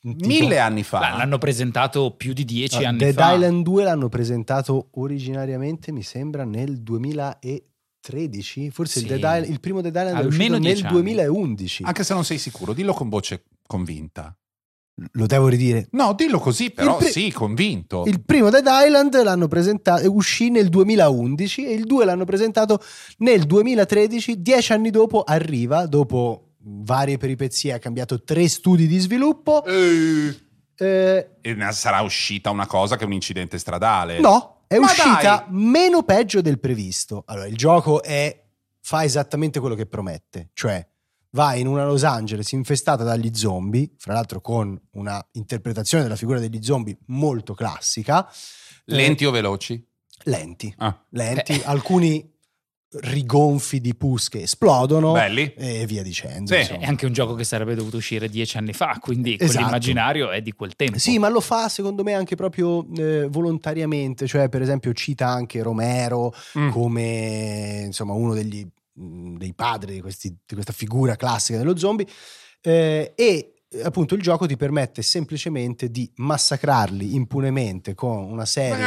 tipo- 0.00 0.26
mille 0.26 0.58
anni 0.58 0.82
fa. 0.84 1.16
L'hanno 1.18 1.36
presentato 1.38 2.12
più 2.16 2.32
di 2.32 2.44
10 2.46 2.80
No, 2.80 2.88
anni 2.88 2.98
Dead 2.98 3.14
fa. 3.14 3.32
Island 3.34 3.62
2 3.64 3.84
l'hanno 3.84 4.08
presentato 4.08 4.88
originariamente, 4.92 5.92
mi 5.92 6.02
sembra, 6.02 6.44
nel 6.44 6.82
13? 8.00 8.70
Forse 8.70 9.00
Sì. 9.00 9.04
il, 9.04 9.10
Dead 9.10 9.18
Island- 9.18 9.48
il 9.50 9.60
primo 9.60 9.80
Dead 9.82 9.94
Island 9.94 10.16
è 10.16 10.20
Almeno 10.20 10.28
uscito 10.34 10.52
nel 10.52 10.62
10 10.62 10.82
anni. 10.84 10.92
2011. 10.94 11.82
Anche 11.84 12.04
se 12.04 12.14
non 12.14 12.24
sei 12.24 12.38
sicuro, 12.38 12.72
dillo 12.72 12.94
con 12.94 13.08
voce 13.10 13.44
convinta. 13.66 14.34
Lo 15.12 15.26
devo 15.26 15.46
ridire. 15.48 15.86
No, 15.92 16.12
dillo 16.14 16.38
così, 16.40 16.70
però 16.70 16.96
pri- 16.96 17.10
sì, 17.10 17.30
convinto. 17.32 18.04
Il 18.06 18.22
primo 18.24 18.50
Dead 18.50 18.66
Island 18.66 19.22
l'hanno 19.22 19.46
presentato, 19.46 20.12
uscì 20.12 20.50
nel 20.50 20.68
2011 20.68 21.66
e 21.66 21.72
il 21.74 21.84
2 21.84 22.04
l'hanno 22.04 22.24
presentato 22.24 22.80
nel 23.18 23.44
2013, 23.44 24.42
dieci 24.42 24.72
anni 24.72 24.90
dopo 24.90 25.22
arriva, 25.22 25.86
dopo 25.86 26.54
varie 26.60 27.16
peripezie, 27.16 27.72
ha 27.74 27.78
cambiato 27.78 28.22
tre 28.24 28.48
studi 28.48 28.86
di 28.86 28.98
sviluppo. 28.98 29.64
Eh, 29.64 30.34
Eh, 30.80 31.28
e 31.40 31.56
sarà 31.72 32.00
uscita 32.02 32.50
una 32.50 32.66
cosa 32.66 32.96
che 32.96 33.02
è 33.04 33.06
un 33.06 33.12
incidente 33.12 33.58
stradale. 33.58 34.18
no, 34.20 34.62
è 34.66 34.78
Ma 34.78 34.84
uscita 34.86 35.46
dai! 35.48 35.56
meno 35.60 36.02
peggio 36.02 36.40
del 36.40 36.58
previsto. 36.60 37.22
Allora, 37.26 37.46
il 37.46 37.56
gioco 37.56 38.02
è, 38.02 38.44
fa 38.80 39.02
esattamente 39.04 39.60
quello 39.60 39.74
che 39.74 39.86
promette, 39.86 40.50
cioè 40.54 40.84
va 41.38 41.54
in 41.54 41.68
una 41.68 41.84
Los 41.86 42.02
Angeles 42.02 42.50
infestata 42.50 43.04
dagli 43.04 43.30
zombie, 43.32 43.88
fra 43.96 44.12
l'altro 44.12 44.40
con 44.40 44.76
una 44.94 45.24
interpretazione 45.32 46.02
della 46.02 46.16
figura 46.16 46.40
degli 46.40 46.58
zombie 46.62 46.96
molto 47.06 47.54
classica. 47.54 48.26
Eh, 48.28 48.32
Lenti 48.94 49.24
o 49.24 49.30
veloci? 49.30 49.80
lenti. 50.24 50.74
Ah, 50.78 51.00
lenti, 51.10 51.52
Eh. 51.52 51.62
alcuni 51.64 52.28
rigonfi 52.90 53.80
di 53.80 53.94
pus 53.94 54.28
che 54.28 54.40
esplodono 54.42 55.12
belli. 55.12 55.52
e 55.54 55.86
via 55.86 56.02
dicendo. 56.02 56.52
Sì. 56.52 56.58
insomma. 56.60 56.80
È 56.80 56.84
anche 56.86 57.06
un 57.06 57.12
gioco 57.12 57.34
che 57.34 57.44
sarebbe 57.44 57.74
dovuto 57.74 57.98
uscire 57.98 58.28
dieci 58.28 58.56
anni 58.56 58.72
fa, 58.72 58.96
quindi 59.00 59.34
Esatto. 59.38 59.52
quell'immaginario 59.52 60.30
è 60.30 60.40
di 60.42 60.52
quel 60.52 60.74
tempo. 60.74 60.98
Sì, 60.98 61.18
ma 61.18 61.28
lo 61.28 61.40
fa 61.40 61.68
secondo 61.68 62.02
me 62.02 62.14
anche 62.14 62.34
proprio 62.34 62.84
eh, 62.96 63.26
volontariamente, 63.28 64.26
cioè 64.26 64.48
per 64.48 64.62
esempio 64.62 64.92
cita 64.92 65.28
anche 65.28 65.62
Romero 65.62 66.34
Mm. 66.58 66.70
come 66.70 67.82
insomma 67.86 68.14
uno 68.14 68.32
degli, 68.34 68.66
dei 69.00 69.54
padri 69.54 69.94
di, 69.94 70.00
questi- 70.00 70.36
di 70.44 70.54
questa 70.54 70.72
figura 70.72 71.14
classica 71.16 71.58
dello 71.58 71.76
zombie 71.76 72.06
eh, 72.60 73.12
e 73.14 73.52
appunto 73.84 74.14
il 74.14 74.22
gioco 74.22 74.46
ti 74.46 74.56
permette 74.56 75.02
semplicemente 75.02 75.90
di 75.90 76.10
massacrarli 76.16 77.14
impunemente 77.14 77.94
con 77.94 78.24
una 78.24 78.46
serie 78.46 78.76
di 78.76 78.82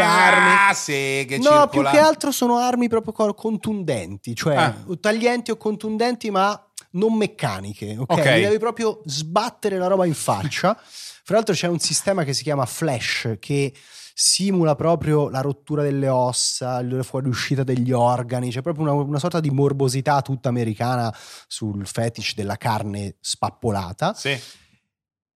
armi 0.00 0.54
Ah, 0.68 0.74
seghe, 0.74 1.38
No, 1.38 1.42
più 1.68 1.80
circolari. 1.80 1.96
che 1.96 2.02
altro 2.02 2.30
sono 2.30 2.56
armi 2.58 2.88
proprio 2.88 3.12
co- 3.12 3.34
contundenti, 3.34 4.34
cioè 4.34 4.56
Ah. 4.56 4.84
taglienti 5.00 5.50
o 5.50 5.56
contundenti, 5.56 6.30
ma 6.30 6.60
non 6.92 7.14
meccaniche. 7.14 7.96
Ok, 7.98 8.10
Ok. 8.10 8.24
Mi 8.26 8.40
devi 8.42 8.58
proprio 8.58 9.00
sbattere 9.04 9.78
la 9.78 9.86
roba 9.86 10.06
in 10.06 10.14
faccia. 10.14 10.74
Fra 11.24 11.34
l'altro 11.36 11.54
c'è 11.54 11.66
un 11.68 11.78
sistema 11.80 12.22
che 12.24 12.32
si 12.32 12.42
chiama 12.42 12.66
Flash 12.66 13.36
che 13.40 13.72
simula 14.18 14.74
proprio 14.76 15.28
la 15.28 15.42
rottura 15.42 15.82
delle 15.82 16.08
ossa, 16.08 16.80
la 16.80 17.02
fuoriuscita 17.02 17.62
degli 17.62 17.92
organi, 17.92 18.50
c'è 18.50 18.62
proprio 18.62 18.84
una, 18.84 18.94
una 18.94 19.18
sorta 19.18 19.40
di 19.40 19.50
morbosità 19.50 20.22
tutta 20.22 20.48
americana 20.48 21.14
sul 21.46 21.86
fetish 21.86 22.34
della 22.34 22.56
carne 22.56 23.16
spappolata. 23.20 24.14
Sì. 24.14 24.34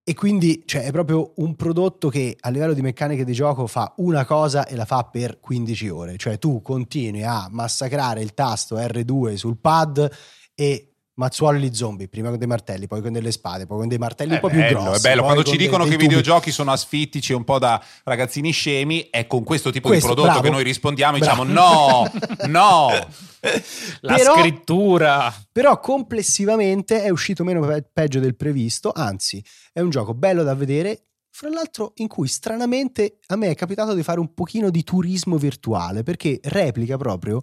E 0.03 0.15
quindi 0.15 0.63
cioè, 0.65 0.85
è 0.85 0.93
proprio 0.93 1.35
un 1.37 1.57
prodotto 1.57 2.09
che 2.09 2.35
a 2.41 2.49
livello 2.49 2.73
di 2.73 2.81
meccaniche 2.81 3.23
di 3.23 3.35
gioco 3.35 3.67
fa 3.67 3.93
una 3.99 4.25
cosa 4.25 4.67
e 4.67 4.75
la 4.77 4.87
fa 4.87 5.05
per 5.05 5.41
15 5.41 5.89
ore. 5.91 6.17
Cioè 6.17 6.39
tu 6.39 6.63
continui 6.63 7.23
a 7.23 7.49
massacrare 7.51 8.23
il 8.23 8.33
tasto 8.33 8.79
R2 8.79 9.35
sul 9.35 9.59
pad 9.59 10.11
e 10.55 10.90
mazzuoli 11.15 11.61
gli 11.61 11.75
zombie, 11.75 12.09
prima 12.09 12.29
con 12.31 12.39
dei 12.39 12.47
martelli, 12.47 12.87
poi 12.87 13.03
con 13.03 13.13
delle 13.13 13.33
spade, 13.33 13.67
poi 13.67 13.79
con 13.79 13.89
dei 13.89 13.99
martelli 13.99 14.31
un 14.33 14.37
È 14.37 14.41
po' 14.41 14.49
più 14.49 14.59
bello, 14.59 14.83
grossi. 14.83 14.99
è 14.99 15.09
bello. 15.11 15.23
Quando 15.23 15.43
ci 15.43 15.57
dicono 15.57 15.85
dei 15.85 15.97
che 15.97 16.03
i 16.03 16.07
videogiochi 16.07 16.51
sono 16.51 16.73
asfittici 16.73 17.33
un 17.33 17.45
po' 17.45 17.59
da 17.59 17.83
ragazzini 18.05 18.51
scemi, 18.53 19.09
è 19.11 19.27
con 19.27 19.45
questo 19.45 19.71
tipo 19.71 19.89
Questo, 19.89 20.09
di 20.09 20.15
prodotto 20.15 20.33
bravo. 20.39 20.47
che 20.49 20.55
noi 20.55 20.65
rispondiamo 20.65 21.17
e 21.17 21.21
diciamo 21.21 21.45
no, 21.45 22.11
no. 22.47 22.89
La 24.03 24.15
Però- 24.17 24.37
scrittura. 24.39 25.35
Però 25.51 25.79
complessivamente 25.81 27.03
è 27.03 27.09
uscito 27.09 27.43
meno 27.45 27.67
pe- 27.67 27.89
peggio 27.93 28.21
del 28.21 28.37
previsto, 28.37 28.93
anzi 28.95 29.43
è 29.73 29.81
un 29.81 29.91
gioco 29.91 30.15
bello 30.15 30.43
da 30.43 30.55
vedere, 30.55 31.05
fra 31.33 31.49
l'altro 31.49 31.93
in 31.97 32.09
cui 32.09 32.29
stranamente 32.29 33.19
a 33.29 33.37
me 33.37 33.49
è 33.49 33.55
capitato 33.55 33.95
di 33.95 34.03
fare 34.03 34.21
un 34.21 34.35
pochino 34.35 34.69
di 34.71 34.83
turismo 34.85 35.39
virtuale, 35.39 36.03
perché 36.03 36.39
replica 36.45 36.97
proprio 36.99 37.41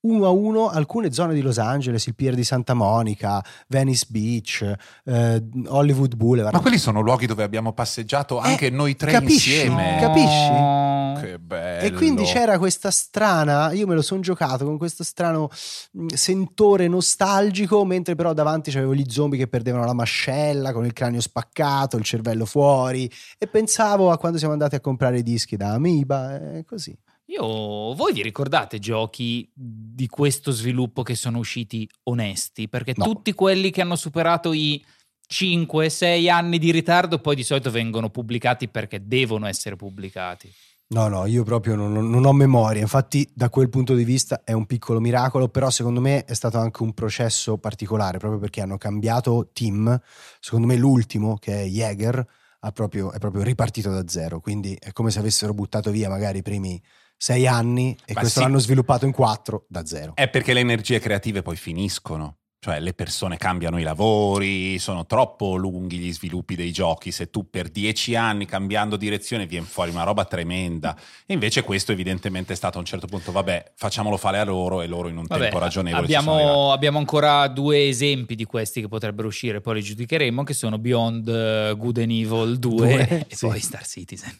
uno 0.00 0.26
a 0.26 0.30
uno 0.30 0.68
alcune 0.68 1.12
zone 1.12 1.34
di 1.34 1.40
Los 1.40 1.58
Angeles, 1.58 2.06
il 2.06 2.14
Pier 2.14 2.34
di 2.34 2.44
Santa 2.44 2.74
Monica, 2.74 3.44
Venice 3.66 4.06
Beach, 4.08 4.74
eh, 5.04 5.44
Hollywood 5.66 6.14
Boulevard. 6.14 6.54
Ma 6.54 6.60
quelli 6.60 6.78
sono 6.78 7.00
luoghi 7.00 7.26
dove 7.26 7.42
abbiamo 7.42 7.72
passeggiato 7.72 8.38
anche 8.38 8.70
noi 8.70 8.94
tre 8.94 9.10
Eh, 9.10 9.14
capisci? 9.14 9.50
insieme. 9.54 9.96
Capisci? 10.00 11.26
Che 11.26 11.38
bello. 11.40 11.84
E 11.84 11.92
quindi 11.92 12.22
c'era 12.22 12.58
questa 12.58 12.92
strana, 12.92 13.72
io 13.72 13.88
me 13.88 13.96
lo 13.96 14.02
sono 14.02 14.20
giocato 14.20 14.64
con 14.64 14.78
questo 14.78 15.02
strano 15.02 15.48
mh, 15.92 16.06
sentore 16.14 16.86
nostalgico, 16.86 17.84
mentre 17.84 18.14
però 18.14 18.32
davanti 18.32 18.70
c'avevo 18.70 18.94
gli 18.94 19.04
zombie 19.08 19.36
che 19.38 19.48
perdevano 19.48 19.84
la 19.84 19.94
mascella, 19.94 20.72
con 20.72 20.84
il 20.84 20.92
cranio 20.92 21.20
spaccato, 21.20 21.96
il 21.96 22.04
cervello 22.04 22.44
fuori, 22.44 23.10
e 23.36 23.48
pensavo 23.48 24.12
a 24.12 24.18
quando 24.18 24.38
siamo 24.38 24.52
andati 24.52 24.76
a 24.76 24.80
comprare 24.80 25.18
i 25.18 25.22
dischi 25.24 25.56
da 25.56 25.72
Amiba, 25.72 26.36
e 26.58 26.64
così. 26.64 26.96
Io, 27.30 27.92
voi 27.94 28.14
vi 28.14 28.22
ricordate 28.22 28.78
giochi 28.78 29.50
di 29.54 30.06
questo 30.06 30.50
sviluppo 30.50 31.02
che 31.02 31.14
sono 31.14 31.36
usciti 31.38 31.86
onesti? 32.04 32.68
Perché 32.68 32.94
No. 32.96 33.04
tutti 33.04 33.34
quelli 33.34 33.70
che 33.70 33.82
hanno 33.82 33.96
superato 33.96 34.52
i 34.54 34.82
5-6 35.30 36.30
anni 36.30 36.58
di 36.58 36.70
ritardo 36.70 37.18
poi 37.18 37.36
di 37.36 37.42
solito 37.42 37.70
vengono 37.70 38.08
pubblicati 38.08 38.68
perché 38.68 39.06
devono 39.06 39.46
essere 39.46 39.76
pubblicati. 39.76 40.50
No, 40.90 41.08
no, 41.08 41.26
io 41.26 41.42
proprio 41.42 41.74
non, 41.74 41.92
non- 41.92 42.24
ho 42.24 42.32
memoria, 42.32 42.80
infatti 42.80 43.28
da 43.34 43.50
quel 43.50 43.68
punto 43.68 43.94
di 43.94 44.04
vista 44.04 44.40
è 44.42 44.52
un 44.52 44.64
piccolo 44.64 44.98
miracolo, 44.98 45.50
però 45.50 45.68
secondo 45.68 46.00
me 46.00 46.24
è 46.24 46.32
stato 46.32 46.56
anche 46.56 46.82
un 46.82 46.94
processo 46.94 47.58
particolare, 47.58 48.16
proprio 48.16 48.40
perché 48.40 48.62
hanno 48.62 48.78
cambiato 48.78 49.50
team, 49.52 50.00
secondo 50.40 50.66
me 50.66 50.76
l'ultimo, 50.76 51.36
che 51.36 51.64
è 51.64 51.66
Jäger, 51.66 52.26
proprio- 52.72 53.12
è 53.12 53.18
proprio 53.18 53.42
ripartito 53.42 53.90
da 53.90 54.08
zero, 54.08 54.40
quindi 54.40 54.74
è 54.80 54.92
come 54.92 55.10
se 55.10 55.18
avessero 55.18 55.52
buttato 55.52 55.90
via 55.90 56.08
magari 56.08 56.38
i 56.38 56.42
primi 56.42 56.80
sei 57.18 57.46
anni 57.48 57.96
e 58.06 58.14
Ma 58.14 58.20
questo 58.20 58.38
sì. 58.38 58.44
l'hanno 58.46 58.60
sviluppato 58.60 59.04
in 59.04 59.12
quattro 59.12 59.66
da 59.68 59.84
zero. 59.84 60.12
È 60.14 60.28
perché 60.28 60.54
le 60.54 60.60
energie 60.60 61.00
creative 61.00 61.42
poi 61.42 61.56
finiscono. 61.56 62.36
Cioè 62.60 62.80
le 62.80 62.92
persone 62.92 63.36
cambiano 63.36 63.78
i 63.78 63.84
lavori, 63.84 64.80
sono 64.80 65.06
troppo 65.06 65.54
lunghi 65.54 65.96
gli 65.98 66.12
sviluppi 66.12 66.56
dei 66.56 66.72
giochi. 66.72 67.12
Se 67.12 67.30
tu 67.30 67.48
per 67.48 67.68
dieci 67.68 68.16
anni 68.16 68.46
cambiando 68.46 68.96
direzione 68.96 69.46
viene 69.46 69.64
fuori 69.64 69.92
una 69.92 70.02
roba 70.02 70.24
tremenda. 70.24 70.96
E 71.24 71.34
invece 71.34 71.62
questo 71.62 71.92
evidentemente 71.92 72.54
è 72.54 72.56
stato 72.56 72.78
a 72.78 72.80
un 72.80 72.86
certo 72.86 73.06
punto, 73.06 73.30
vabbè, 73.30 73.72
facciamolo 73.76 74.16
fare 74.16 74.40
a 74.40 74.44
loro 74.44 74.82
e 74.82 74.88
loro 74.88 75.06
in 75.06 75.18
un 75.18 75.26
Vabbè, 75.28 75.42
tempo 75.42 75.58
ragionevole. 75.58 76.02
abbiamo, 76.02 76.72
abbiamo 76.72 76.98
ancora 76.98 77.46
due 77.46 77.86
esempi 77.86 78.34
di 78.34 78.44
questi 78.44 78.80
che 78.80 78.88
potrebbero 78.88 79.28
uscire, 79.28 79.60
poi 79.60 79.74
li 79.74 79.82
giudicheremo, 79.82 80.42
che 80.42 80.52
sono 80.52 80.78
Beyond 80.78 81.28
eh, 81.28 81.74
Good 81.76 81.98
and 81.98 82.10
Evil 82.10 82.58
2, 82.58 82.58
Due, 82.58 83.26
e 83.28 83.36
sì. 83.36 83.46
poi 83.46 83.60
Star 83.60 83.86
Citizen. 83.86 84.36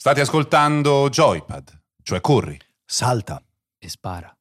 State 0.00 0.20
ascoltando 0.20 1.08
Joypad, 1.08 1.76
cioè 2.04 2.20
Corri. 2.20 2.56
Salta. 2.84 3.42
E 3.80 3.88
spara. 3.88 4.32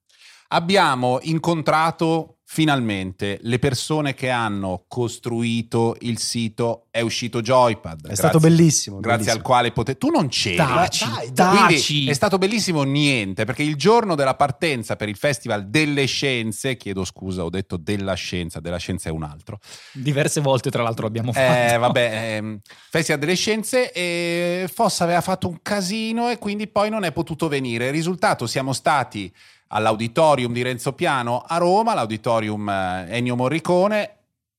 Abbiamo 0.50 1.18
incontrato 1.24 2.37
finalmente 2.50 3.40
le 3.42 3.60
persone 3.60 4.14
che 4.14 4.30
hanno 4.30 4.86
costruito 4.88 5.98
il 6.00 6.18
sito 6.18 6.86
È 6.90 7.02
uscito 7.02 7.42
Joypad. 7.42 8.08
È 8.08 8.16
stato 8.16 8.40
bellissimo. 8.40 9.00
Grazie 9.00 9.18
bellissimo. 9.18 9.38
al 9.38 9.42
quale 9.44 9.72
potete. 9.72 9.98
Tu 10.00 10.10
non 10.10 10.30
c'eri. 10.30 10.56
Taci, 10.56 11.06
dai, 11.32 11.68
taci. 11.68 12.08
è 12.08 12.14
stato 12.14 12.38
bellissimo 12.38 12.82
niente, 12.84 13.44
perché 13.44 13.62
il 13.64 13.76
giorno 13.76 14.16
della 14.16 14.34
partenza 14.36 14.96
per 14.96 15.10
il 15.10 15.18
Festival 15.18 15.68
delle 15.68 16.06
Scienze, 16.06 16.78
chiedo 16.78 17.04
scusa, 17.04 17.44
ho 17.44 17.50
detto 17.50 17.78
della 17.78 18.14
scienza, 18.14 18.60
della 18.62 18.78
scienza 18.78 19.10
è 19.10 19.12
un 19.12 19.24
altro. 19.24 19.60
Diverse 19.92 20.40
volte, 20.40 20.72
tra 20.72 20.82
l'altro, 20.82 21.04
l'abbiamo 21.04 21.34
fatto. 21.34 21.74
Eh, 21.74 21.78
vabbè, 21.78 22.36
ehm, 22.38 22.60
Festival 22.90 23.20
delle 23.20 23.36
Scienze 23.36 23.92
e 23.92 24.70
Fossa 24.74 25.04
aveva 25.04 25.22
fatto 25.22 25.50
un 25.50 25.60
casino 25.62 26.30
e 26.30 26.40
quindi 26.40 26.68
poi 26.68 26.90
non 26.90 27.04
è 27.04 27.12
potuto 27.12 27.48
venire. 27.50 27.92
Risultato, 27.92 28.48
siamo 28.48 28.74
stati 28.74 29.32
all'auditorium 29.68 30.54
di 30.54 30.62
Renzo 30.62 30.94
Piano 30.94 31.44
a 31.46 31.58
Roma, 31.58 31.94
l'auditorium 31.94 32.70
eh, 32.70 33.06
Ennio 33.10 33.36
Morricone 33.36 34.16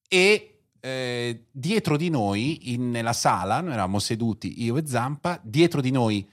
e 0.08 0.60
eh, 0.80 1.44
dietro 1.50 1.96
di 1.96 2.08
noi, 2.08 2.72
in- 2.72 2.90
nella 2.90 3.12
sala, 3.12 3.60
noi 3.60 3.72
eravamo 3.72 3.98
seduti 3.98 4.62
io 4.62 4.76
e 4.76 4.86
Zampa, 4.86 5.38
dietro 5.42 5.80
di 5.80 5.90
noi 5.90 6.26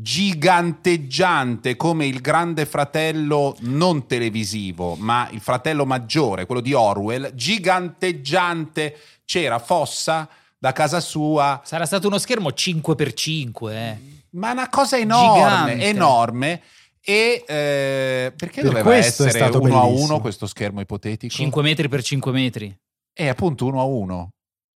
giganteggiante 0.00 1.74
come 1.76 2.06
il 2.06 2.20
grande 2.20 2.66
fratello 2.66 3.56
non 3.60 4.06
televisivo, 4.06 4.94
ma 4.94 5.28
il 5.32 5.40
fratello 5.40 5.84
maggiore, 5.84 6.46
quello 6.46 6.60
di 6.60 6.72
Orwell, 6.72 7.34
giganteggiante 7.34 8.96
c'era 9.24 9.58
Fossa 9.58 10.28
da 10.56 10.72
casa 10.72 11.00
sua, 11.00 11.60
Sarà 11.64 11.84
stato 11.84 12.06
uno 12.06 12.18
schermo 12.18 12.50
5x5, 12.50 13.72
eh. 13.72 13.98
ma 14.30 14.52
una 14.52 14.68
cosa 14.68 14.96
enorme, 14.96 15.72
Gigante. 15.72 15.88
enorme. 15.88 16.62
E 17.08 17.42
eh, 17.46 18.34
perché 18.36 18.60
Per 18.60 18.70
doveva 18.70 18.94
essere 18.94 19.30
stato 19.30 19.62
uno 19.62 19.80
a 19.80 19.84
bellissimo. 19.86 20.04
uno 20.04 20.20
questo 20.20 20.46
schermo 20.46 20.82
ipotetico? 20.82 21.32
5 21.32 21.62
metri 21.62 21.88
per 21.88 22.02
5 22.02 22.32
metri. 22.32 22.78
È 23.14 23.26
appunto 23.26 23.64
uno 23.64 23.80
a 23.80 23.84
uno. 23.84 24.28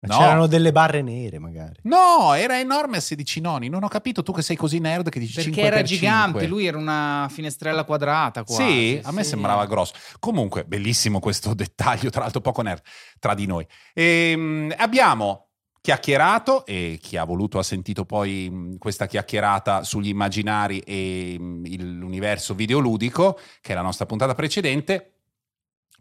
No. 0.05 0.17
C'erano 0.17 0.47
delle 0.47 0.73
barre 0.73 1.03
nere, 1.03 1.39
magari. 1.39 1.75
No, 1.83 2.33
era 2.33 2.59
enorme 2.59 2.97
a 2.97 3.01
16 3.01 3.41
noni. 3.43 3.69
Non 3.69 3.85
ho 3.85 3.89
capito 3.89 4.23
tu 4.23 4.33
che 4.33 4.41
sei 4.41 4.57
così 4.57 4.79
nerd 4.79 5.11
che 5.11 5.19
dici 5.21 5.35
Perché 5.35 5.51
5 5.51 5.63
era 5.63 5.77
per 5.77 5.85
gigante, 5.85 6.39
5. 6.41 6.47
lui 6.47 6.67
era 6.67 6.79
una 6.79 7.29
finestrella 7.31 7.85
quadrata 7.85 8.45
quasi. 8.45 8.63
Sì, 8.63 9.01
a 9.05 9.13
me 9.13 9.25
sì. 9.25 9.29
sembrava 9.29 9.67
grosso. 9.67 9.93
Comunque, 10.19 10.65
bellissimo 10.65 11.21
questo 11.21 11.53
dettaglio, 11.55 12.09
tra 12.09 12.23
l'altro 12.23 12.41
poco 12.41 12.63
nerd 12.63 12.81
tra 13.19 13.35
di 13.35 13.45
noi. 13.45 13.67
Ehm, 13.93 14.73
abbiamo 14.79 15.49
chiacchierato 15.83 16.65
e 16.65 17.01
chi 17.03 17.17
ha 17.17 17.25
voluto 17.25 17.59
ha 17.59 17.63
sentito 17.65 18.05
poi 18.05 18.77
questa 18.79 19.07
chiacchierata 19.07 19.83
sugli 19.83 20.09
immaginari 20.09 20.79
e 20.79 21.37
l'universo 21.39 22.55
videoludico, 22.55 23.39
che 23.61 23.73
è 23.73 23.75
la 23.75 23.83
nostra 23.83 24.07
puntata 24.07 24.35
precedente, 24.35 25.15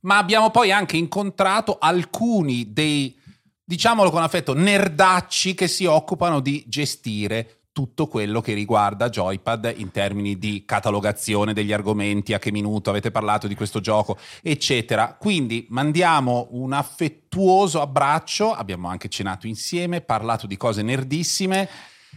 ma 0.01 0.17
abbiamo 0.17 0.51
poi 0.51 0.71
anche 0.71 0.97
incontrato 0.97 1.79
alcuni 1.79 2.71
dei, 2.71 3.19
diciamolo 3.63 4.11
con 4.11 4.21
affetto, 4.21 4.53
nerdacci 4.53 5.55
che 5.55 5.67
si 5.67 5.85
occupano 5.85 6.41
di 6.41 6.63
gestire 6.67 7.60
tutto 7.73 8.07
quello 8.07 8.41
che 8.41 8.53
riguarda 8.53 9.09
Joypad 9.09 9.73
in 9.77 9.91
termini 9.91 10.37
di 10.37 10.63
catalogazione 10.65 11.53
degli 11.53 11.71
argomenti, 11.71 12.33
a 12.33 12.39
che 12.39 12.51
minuto 12.51 12.89
avete 12.89 13.11
parlato 13.11 13.47
di 13.47 13.55
questo 13.55 13.79
gioco, 13.79 14.17
eccetera. 14.41 15.15
Quindi 15.17 15.65
mandiamo 15.69 16.47
un 16.51 16.73
affettuoso 16.73 17.81
abbraccio, 17.81 18.53
abbiamo 18.53 18.89
anche 18.89 19.07
cenato 19.07 19.47
insieme, 19.47 20.01
parlato 20.01 20.47
di 20.47 20.57
cose 20.57 20.81
nerdissime. 20.81 21.69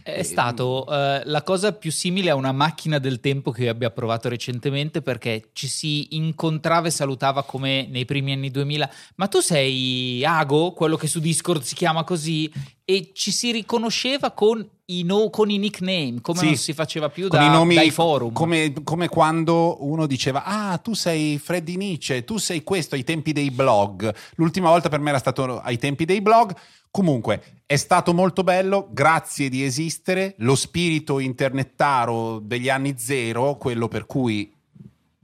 È 0.03 0.23
stato 0.23 0.85
eh, 0.87 1.21
la 1.25 1.41
cosa 1.41 1.71
più 1.73 1.91
simile 1.91 2.29
a 2.29 2.35
una 2.35 2.51
macchina 2.51 2.99
del 2.99 3.19
tempo 3.19 3.51
che 3.51 3.63
io 3.63 3.71
abbia 3.71 3.89
provato 3.89 4.29
recentemente 4.29 5.01
perché 5.01 5.49
ci 5.53 5.67
si 5.67 6.15
incontrava 6.15 6.87
e 6.87 6.91
salutava 6.91 7.43
come 7.43 7.87
nei 7.89 8.05
primi 8.05 8.31
anni 8.33 8.51
2000. 8.51 8.89
Ma 9.15 9.27
tu 9.27 9.39
sei 9.39 10.23
Ago, 10.23 10.73
quello 10.73 10.95
che 10.95 11.07
su 11.07 11.19
Discord 11.19 11.61
si 11.63 11.75
chiama 11.75 12.03
così, 12.03 12.51
e 12.83 13.11
ci 13.13 13.31
si 13.31 13.51
riconosceva 13.51 14.29
con 14.31 14.67
i, 14.87 15.03
no- 15.03 15.31
con 15.31 15.49
i 15.49 15.57
nickname, 15.57 16.19
come 16.21 16.37
Sì, 16.37 16.45
non 16.45 16.55
si 16.55 16.73
faceva 16.73 17.09
più 17.09 17.27
da- 17.27 17.43
i 17.43 17.49
nomi 17.49 17.73
dai 17.73 17.89
forum. 17.89 18.31
Come, 18.31 18.73
come 18.83 19.07
quando 19.07 19.83
uno 19.83 20.05
diceva: 20.05 20.43
Ah, 20.43 20.77
tu 20.77 20.93
sei 20.93 21.39
Freddy 21.39 21.77
Nietzsche, 21.77 22.23
tu 22.23 22.37
sei 22.37 22.63
questo 22.63 22.93
ai 22.93 23.03
tempi 23.03 23.33
dei 23.33 23.49
blog. 23.49 24.13
L'ultima 24.35 24.69
volta 24.69 24.87
per 24.89 24.99
me 24.99 25.09
era 25.09 25.17
stato 25.17 25.59
ai 25.59 25.77
tempi 25.77 26.05
dei 26.05 26.21
blog. 26.21 26.55
Comunque 26.95 27.63
è 27.65 27.75
stato 27.75 28.13
molto 28.13 28.41
bello, 28.41 28.87
grazie 28.89 29.49
di 29.49 29.65
esistere. 29.65 30.33
Lo 30.37 30.55
spirito 30.55 31.19
internettaro 31.19 32.39
degli 32.39 32.69
anni 32.69 32.97
zero, 32.97 33.57
quello 33.57 33.89
per 33.89 34.05
cui 34.05 34.49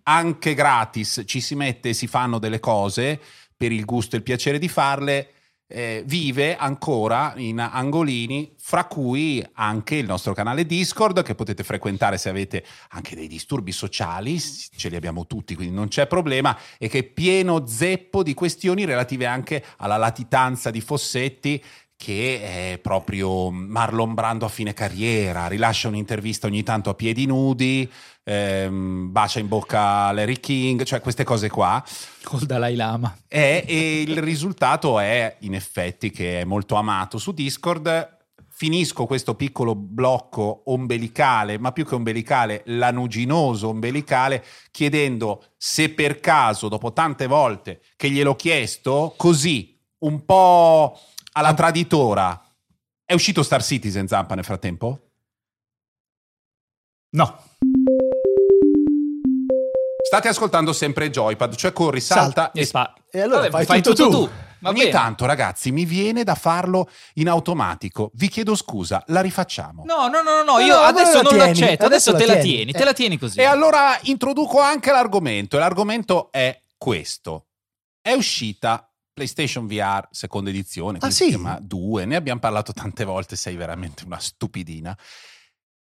anche 0.04 0.54
gratis 0.54 1.24
ci 1.26 1.40
si 1.40 1.56
mette 1.56 1.88
e 1.88 1.94
si 1.94 2.08
fanno 2.08 2.40
delle 2.40 2.60
cose 2.60 3.18
per 3.56 3.72
il 3.72 3.86
gusto 3.86 4.16
e 4.16 4.18
il 4.18 4.24
piacere 4.26 4.60
di 4.60 4.68
farle, 4.68 5.30
eh, 5.72 6.04
vive 6.06 6.56
ancora 6.56 7.34
in 7.38 7.60
angolini, 7.60 8.54
fra 8.58 8.86
cui 8.86 9.44
anche 9.54 9.96
il 9.96 10.06
nostro 10.06 10.34
canale 10.34 10.66
Discord 10.66 11.24
che 11.24 11.36
potete 11.36 11.64
frequentare 11.64 12.18
se 12.18 12.30
avete 12.30 12.64
anche 12.90 13.16
dei 13.16 13.28
disturbi 13.28 13.72
sociali, 13.72 14.40
ce 14.40 14.90
li 14.90 14.96
abbiamo 14.96 15.26
tutti, 15.26 15.56
quindi 15.56 15.74
non 15.74 15.88
c'è 15.88 16.08
problema, 16.08 16.58
e 16.78 16.88
che 16.90 17.00
è 17.00 17.04
pieno 17.04 17.66
zeppo 17.66 18.24
di 18.24 18.34
questioni 18.34 18.86
relative 18.86 19.26
anche 19.26 19.64
alla 19.78 19.98
latitanza 19.98 20.70
di 20.70 20.82
Fossetti 20.82 21.64
che 22.02 22.74
è 22.74 22.80
proprio 22.80 23.52
Marlon 23.52 24.16
Brando 24.16 24.46
a 24.46 24.50
fine 24.50 24.74
carriera, 24.74 25.46
rilascia 25.46 25.88
un'intervista 25.88 26.48
ogni 26.48 26.64
tanto 26.64 26.90
a 26.90 26.96
piedi 26.96 27.28
nudi, 27.28 27.88
ehm, 28.24 29.12
bacia 29.12 29.40
in 29.40 29.48
bocca 29.48 30.06
a 30.06 30.12
Larry 30.12 30.40
King, 30.40 30.84
cioè 30.84 31.02
queste 31.02 31.24
cose 31.24 31.50
qua. 31.50 31.84
Col 32.24 32.42
Dalai 32.42 32.76
Lama. 32.76 33.16
E, 33.28 33.64
e 33.68 34.02
il 34.02 34.22
risultato 34.22 35.00
è 35.00 35.38
in 35.40 35.56
effetti 35.56 36.12
che 36.12 36.42
è 36.42 36.44
molto 36.44 36.76
amato 36.76 37.18
su 37.18 37.32
Discord. 37.34 38.20
Finisco 38.48 39.08
questo 39.08 39.34
piccolo 39.34 39.74
blocco 39.74 40.64
ombelicale, 40.66 41.58
ma 41.58 41.72
più 41.72 41.84
che 41.84 41.96
ombelicale, 41.96 42.62
lanuginoso 42.66 43.70
ombelicale, 43.70 44.46
chiedendo 44.70 45.46
se 45.58 45.90
per 45.90 46.20
caso, 46.20 46.68
dopo 46.68 46.94
tante 46.94 47.26
volte 47.26 47.82
che 47.96 48.12
gliel'ho 48.12 48.36
chiesto, 48.36 49.16
così, 49.18 49.80
un 50.00 50.26
po' 50.26 50.96
alla 51.32 51.56
traditora, 51.56 52.40
è 53.04 53.14
uscito 53.14 53.42
Star 53.42 53.64
Citizen 53.64 54.08
Zampa 54.08 54.36
nel 54.36 54.46
frattempo? 54.46 55.10
No. 57.16 57.44
State 60.12 60.28
ascoltando 60.28 60.74
sempre 60.74 61.10
Joypad, 61.10 61.56
cioè 61.56 61.72
corri, 61.72 62.02
salta, 62.02 62.52
E 62.52 62.60
e 62.60 62.66
spa- 62.66 62.94
E 63.10 63.22
allora 63.22 63.48
Vabbè, 63.48 63.64
fai 63.64 63.82
tutto 63.82 64.10
tu. 64.10 64.30
Va 64.60 64.68
Ogni 64.70 64.80
bene. 64.80 64.92
tanto, 64.92 65.26
ragazzi, 65.26 65.72
mi 65.72 65.86
viene 65.86 66.26
da 66.26 66.36
farlo 66.36 66.90
in 67.14 67.30
automatico. 67.30 68.12
Vi 68.16 68.28
chiedo 68.28 68.54
scusa, 68.56 69.02
la 69.08 69.22
rifacciamo. 69.22 69.86
No, 69.86 70.10
no, 70.10 70.22
no, 70.22 70.44
no, 70.44 70.60
io 70.60 70.76
no, 70.76 70.82
adesso 70.82 71.16
la 71.16 71.22
non 71.22 71.32
tieni, 71.32 71.50
accetto, 71.52 71.86
adesso 71.86 72.10
adesso 72.10 72.12
la 72.12 72.18
te 72.18 72.26
la 72.26 72.34
tieni. 72.34 72.50
tieni, 72.56 72.72
Eh. 72.72 72.74
te 72.74 72.84
la 72.84 72.94
tieni 72.94 73.18
così. 73.18 73.40
E 73.40 73.46
allora 73.46 73.98
introduco 74.02 74.60
anche 74.60 74.92
l'argomento. 74.92 75.56
E 75.56 75.60
l'argomento 75.62 76.30
è 76.30 76.60
questo: 76.78 77.46
è 78.02 78.12
uscita 78.12 78.92
PlayStation 79.14 79.66
VR 79.66 80.10
seconda 80.12 80.50
edizione, 80.50 81.00
quindi 81.00 81.16
sì? 81.16 81.24
si 81.24 81.30
chiama 81.30 81.58
2. 81.62 82.04
Ne 82.04 82.18
abbiamo 82.18 82.42
parlato 82.42 82.74
tante 82.74 83.06
volte. 83.06 83.38
Sei 83.38 83.56
veramente 83.56 84.04
una 84.04 84.20
stupidina. 84.20 84.94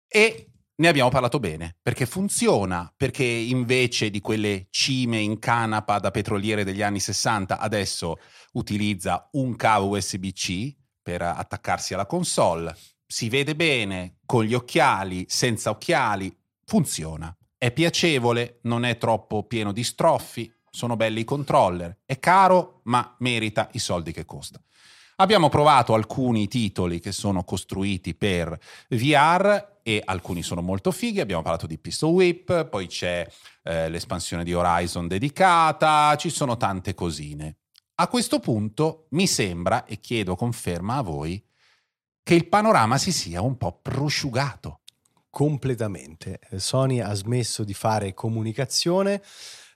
E 0.07 0.47
ne 0.77 0.87
abbiamo 0.87 1.09
parlato 1.09 1.39
bene 1.39 1.77
perché 1.81 2.05
funziona. 2.05 2.91
Perché 2.95 3.23
invece 3.23 4.09
di 4.09 4.21
quelle 4.21 4.67
cime 4.69 5.19
in 5.19 5.39
canapa 5.39 5.99
da 5.99 6.11
petroliere 6.11 6.63
degli 6.63 6.81
anni 6.81 6.99
60, 6.99 7.59
adesso 7.59 8.17
utilizza 8.53 9.29
un 9.33 9.55
cavo 9.55 9.95
USB-C 9.95 10.75
per 11.01 11.21
attaccarsi 11.21 11.93
alla 11.93 12.05
console. 12.05 12.75
Si 13.05 13.29
vede 13.29 13.55
bene 13.55 14.17
con 14.25 14.43
gli 14.43 14.53
occhiali, 14.53 15.25
senza 15.27 15.69
occhiali, 15.69 16.35
funziona. 16.65 17.35
È 17.57 17.71
piacevole, 17.71 18.59
non 18.63 18.83
è 18.83 18.97
troppo 18.97 19.43
pieno 19.43 19.71
di 19.71 19.83
stroffi, 19.83 20.51
sono 20.69 20.95
belli 20.95 21.21
i 21.21 21.25
controller. 21.25 21.99
È 22.05 22.19
caro, 22.19 22.81
ma 22.85 23.15
merita 23.19 23.69
i 23.73 23.79
soldi 23.79 24.11
che 24.11 24.25
costa. 24.25 24.59
Abbiamo 25.17 25.47
provato 25.47 25.93
alcuni 25.93 26.47
titoli 26.49 26.99
che 26.99 27.13
sono 27.13 27.45
costruiti 27.45 28.15
per 28.15 28.59
VR 28.89 29.74
e 29.87 30.01
alcuni 30.03 30.41
sono 30.41 30.63
molto 30.63 30.91
fighi. 30.91 31.19
Abbiamo 31.19 31.43
parlato 31.43 31.67
di 31.67 31.77
Pistol 31.77 32.09
Whip, 32.09 32.65
poi 32.65 32.87
c'è 32.87 33.23
eh, 33.61 33.87
l'espansione 33.87 34.43
di 34.43 34.51
Horizon 34.51 35.07
dedicata, 35.07 36.15
ci 36.15 36.31
sono 36.31 36.57
tante 36.57 36.95
cosine. 36.95 37.57
A 37.97 38.07
questo 38.07 38.39
punto 38.39 39.05
mi 39.11 39.27
sembra, 39.27 39.85
e 39.85 39.99
chiedo 39.99 40.35
conferma 40.35 40.95
a 40.95 41.01
voi, 41.03 41.45
che 42.23 42.33
il 42.33 42.47
panorama 42.47 42.97
si 42.97 43.11
sia 43.11 43.41
un 43.41 43.57
po' 43.57 43.79
prosciugato. 43.79 44.79
completamente. 45.35 46.39
Sony 46.55 47.01
ha 47.01 47.13
smesso 47.13 47.65
di 47.65 47.73
fare 47.73 48.13
comunicazione. 48.13 49.21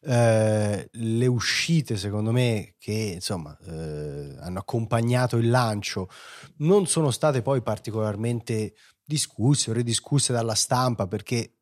Eh, 0.02 0.90
le 0.92 1.28
uscite, 1.28 1.98
secondo 1.98 2.32
me, 2.32 2.76
che 2.78 3.12
insomma 3.16 3.58
eh, 3.66 4.36
hanno 4.40 4.60
accompagnato 4.60 5.38
il 5.38 5.50
lancio, 5.50 6.10
non 6.58 6.88
sono 6.88 7.12
state 7.12 7.42
poi 7.42 7.62
particolarmente 7.62 8.74
discusse 9.04 9.72
o 9.72 9.74
ridiscusse 9.74 10.32
dalla 10.32 10.56
stampa 10.56 11.08
perché 11.08 11.56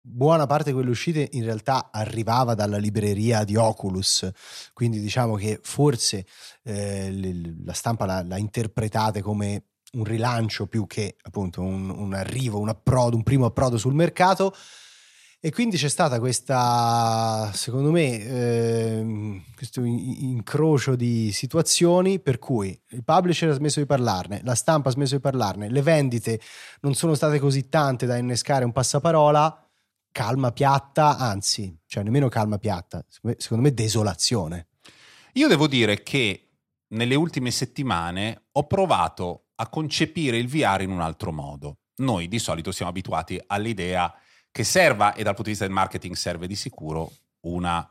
buona 0.00 0.46
parte 0.46 0.70
di 0.70 0.74
quelle 0.74 0.90
uscite 0.90 1.28
in 1.32 1.44
realtà 1.44 1.90
arrivava 1.92 2.54
dalla 2.54 2.76
libreria 2.76 3.44
di 3.44 3.56
Oculus, 3.56 4.28
quindi 4.72 5.00
diciamo 5.00 5.34
che 5.34 5.60
forse 5.62 6.26
eh, 6.64 7.54
la 7.64 7.72
stampa 7.72 8.04
l'ha, 8.04 8.22
l'ha 8.22 8.38
interpretate 8.38 9.22
come 9.22 9.66
un 9.92 10.04
rilancio 10.04 10.66
più 10.66 10.86
che 10.86 11.16
appunto 11.22 11.60
un, 11.60 11.90
un 11.90 12.14
arrivo, 12.14 12.58
un 12.58 12.70
approdo, 12.70 13.16
un 13.16 13.22
primo 13.22 13.46
approdo 13.46 13.76
sul 13.76 13.94
mercato. 13.94 14.54
E 15.44 15.50
quindi 15.50 15.76
c'è 15.76 15.88
stata 15.88 16.20
questa, 16.20 17.50
secondo 17.52 17.90
me, 17.90 18.24
ehm, 18.24 19.42
questo 19.56 19.82
in- 19.82 19.98
incrocio 20.20 20.94
di 20.94 21.32
situazioni 21.32 22.20
per 22.20 22.38
cui 22.38 22.80
il 22.90 23.02
publisher 23.02 23.48
ha 23.48 23.54
smesso 23.54 23.80
di 23.80 23.86
parlarne, 23.86 24.40
la 24.44 24.54
stampa 24.54 24.88
ha 24.88 24.92
smesso 24.92 25.16
di 25.16 25.20
parlarne, 25.20 25.68
le 25.68 25.82
vendite 25.82 26.40
non 26.82 26.94
sono 26.94 27.14
state 27.14 27.40
così 27.40 27.68
tante 27.68 28.06
da 28.06 28.16
innescare 28.18 28.64
un 28.64 28.70
passaparola, 28.70 29.68
calma 30.12 30.52
piatta, 30.52 31.18
anzi, 31.18 31.76
cioè 31.86 32.04
nemmeno 32.04 32.28
calma 32.28 32.58
piatta, 32.58 33.04
secondo 33.36 33.64
me 33.64 33.74
desolazione. 33.74 34.68
Io 35.32 35.48
devo 35.48 35.66
dire 35.66 36.04
che 36.04 36.50
nelle 36.90 37.16
ultime 37.16 37.50
settimane 37.50 38.44
ho 38.52 38.64
provato 38.68 39.46
a 39.56 39.68
concepire 39.68 40.36
il 40.36 40.46
VR 40.46 40.82
in 40.82 40.90
un 40.92 41.00
altro 41.00 41.32
modo. 41.32 41.78
Noi 41.96 42.28
di 42.28 42.38
solito 42.38 42.70
siamo 42.70 42.92
abituati 42.92 43.42
all'idea 43.44 44.14
che 44.52 44.64
serva, 44.64 45.14
e 45.14 45.22
dal 45.22 45.34
punto 45.34 45.44
di 45.44 45.50
vista 45.50 45.64
del 45.64 45.74
marketing 45.74 46.14
serve 46.14 46.46
di 46.46 46.54
sicuro, 46.54 47.10
una 47.40 47.90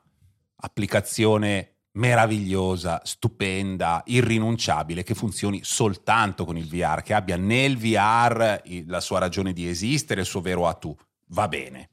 applicazione 0.57 1.71
meravigliosa, 1.93 3.01
stupenda, 3.03 4.03
irrinunciabile, 4.05 5.03
che 5.03 5.15
funzioni 5.15 5.61
soltanto 5.63 6.45
con 6.45 6.55
il 6.55 6.67
VR, 6.67 7.01
che 7.01 7.13
abbia 7.13 7.35
nel 7.35 7.77
VR 7.77 8.61
la 8.85 9.01
sua 9.01 9.19
ragione 9.19 9.51
di 9.51 9.67
esistere, 9.67 10.21
il 10.21 10.27
suo 10.27 10.39
vero 10.39 10.67
a 10.67 10.73
tu. 10.73 10.95
Va 11.29 11.47
bene. 11.47 11.89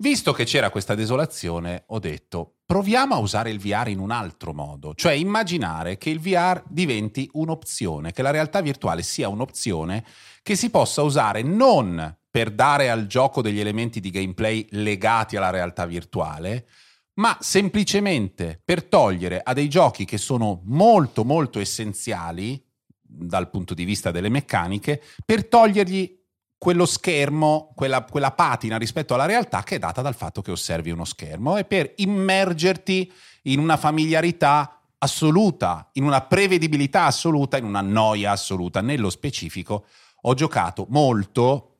Visto 0.00 0.32
che 0.32 0.44
c'era 0.44 0.70
questa 0.70 0.94
desolazione, 0.94 1.84
ho 1.88 1.98
detto 1.98 2.54
proviamo 2.64 3.14
a 3.14 3.18
usare 3.18 3.50
il 3.50 3.58
VR 3.58 3.88
in 3.88 3.98
un 3.98 4.10
altro 4.10 4.52
modo, 4.52 4.94
cioè 4.94 5.12
immaginare 5.12 5.96
che 5.96 6.10
il 6.10 6.20
VR 6.20 6.62
diventi 6.68 7.28
un'opzione, 7.32 8.12
che 8.12 8.22
la 8.22 8.30
realtà 8.30 8.60
virtuale 8.60 9.02
sia 9.02 9.28
un'opzione 9.28 10.04
che 10.42 10.54
si 10.54 10.70
possa 10.70 11.02
usare 11.02 11.42
non 11.42 12.16
per 12.38 12.52
dare 12.52 12.88
al 12.88 13.08
gioco 13.08 13.42
degli 13.42 13.58
elementi 13.58 13.98
di 13.98 14.10
gameplay 14.10 14.64
legati 14.70 15.34
alla 15.34 15.50
realtà 15.50 15.86
virtuale, 15.86 16.68
ma 17.14 17.36
semplicemente 17.40 18.60
per 18.64 18.84
togliere 18.84 19.40
a 19.42 19.52
dei 19.52 19.68
giochi 19.68 20.04
che 20.04 20.18
sono 20.18 20.60
molto 20.66 21.24
molto 21.24 21.58
essenziali 21.58 22.64
dal 23.00 23.50
punto 23.50 23.74
di 23.74 23.82
vista 23.82 24.12
delle 24.12 24.28
meccaniche, 24.28 25.02
per 25.24 25.48
togliergli 25.48 26.16
quello 26.56 26.86
schermo, 26.86 27.72
quella, 27.74 28.04
quella, 28.04 28.30
patina 28.30 28.78
rispetto 28.78 29.14
alla 29.14 29.26
realtà 29.26 29.64
che 29.64 29.74
è 29.74 29.78
data 29.80 30.00
dal 30.00 30.14
fatto 30.14 30.40
che 30.40 30.52
osservi 30.52 30.92
uno 30.92 31.04
schermo 31.04 31.56
e 31.56 31.64
per 31.64 31.92
immergerti 31.96 33.12
in 33.42 33.58
una 33.58 33.76
familiarità 33.76 34.80
assoluta, 34.98 35.90
in 35.94 36.04
una 36.04 36.20
prevedibilità 36.20 37.06
assoluta, 37.06 37.56
in 37.56 37.64
una 37.64 37.80
noia 37.80 38.30
assoluta. 38.30 38.80
Nello 38.80 39.10
specifico 39.10 39.86
ho 40.20 40.34
giocato 40.34 40.86
molto 40.90 41.72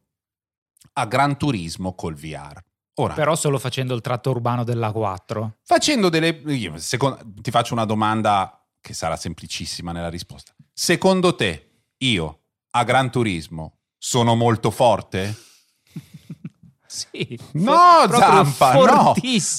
a 0.98 1.06
Gran 1.06 1.36
Turismo 1.36 1.94
col 1.94 2.14
VR. 2.14 2.60
Ora, 2.94 3.14
Però 3.14 3.36
solo 3.36 3.58
facendo 3.58 3.94
il 3.94 4.00
tratto 4.00 4.30
urbano 4.30 4.64
della 4.64 4.90
4. 4.90 5.58
Facendo 5.62 6.08
delle... 6.08 6.28
Io, 6.46 6.76
secondo, 6.78 7.18
ti 7.40 7.52
faccio 7.52 7.72
una 7.72 7.84
domanda 7.84 8.60
che 8.80 8.92
sarà 8.92 9.14
semplicissima 9.14 9.92
nella 9.92 10.08
risposta. 10.08 10.52
Secondo 10.72 11.36
te, 11.36 11.70
io 11.98 12.40
a 12.70 12.82
Gran 12.82 13.10
Turismo 13.10 13.78
sono 13.96 14.34
molto 14.34 14.70
forte? 14.70 15.34
Sì. 16.90 17.38
No, 17.52 18.06
Zampa, 18.08 18.72
no. 18.72 19.14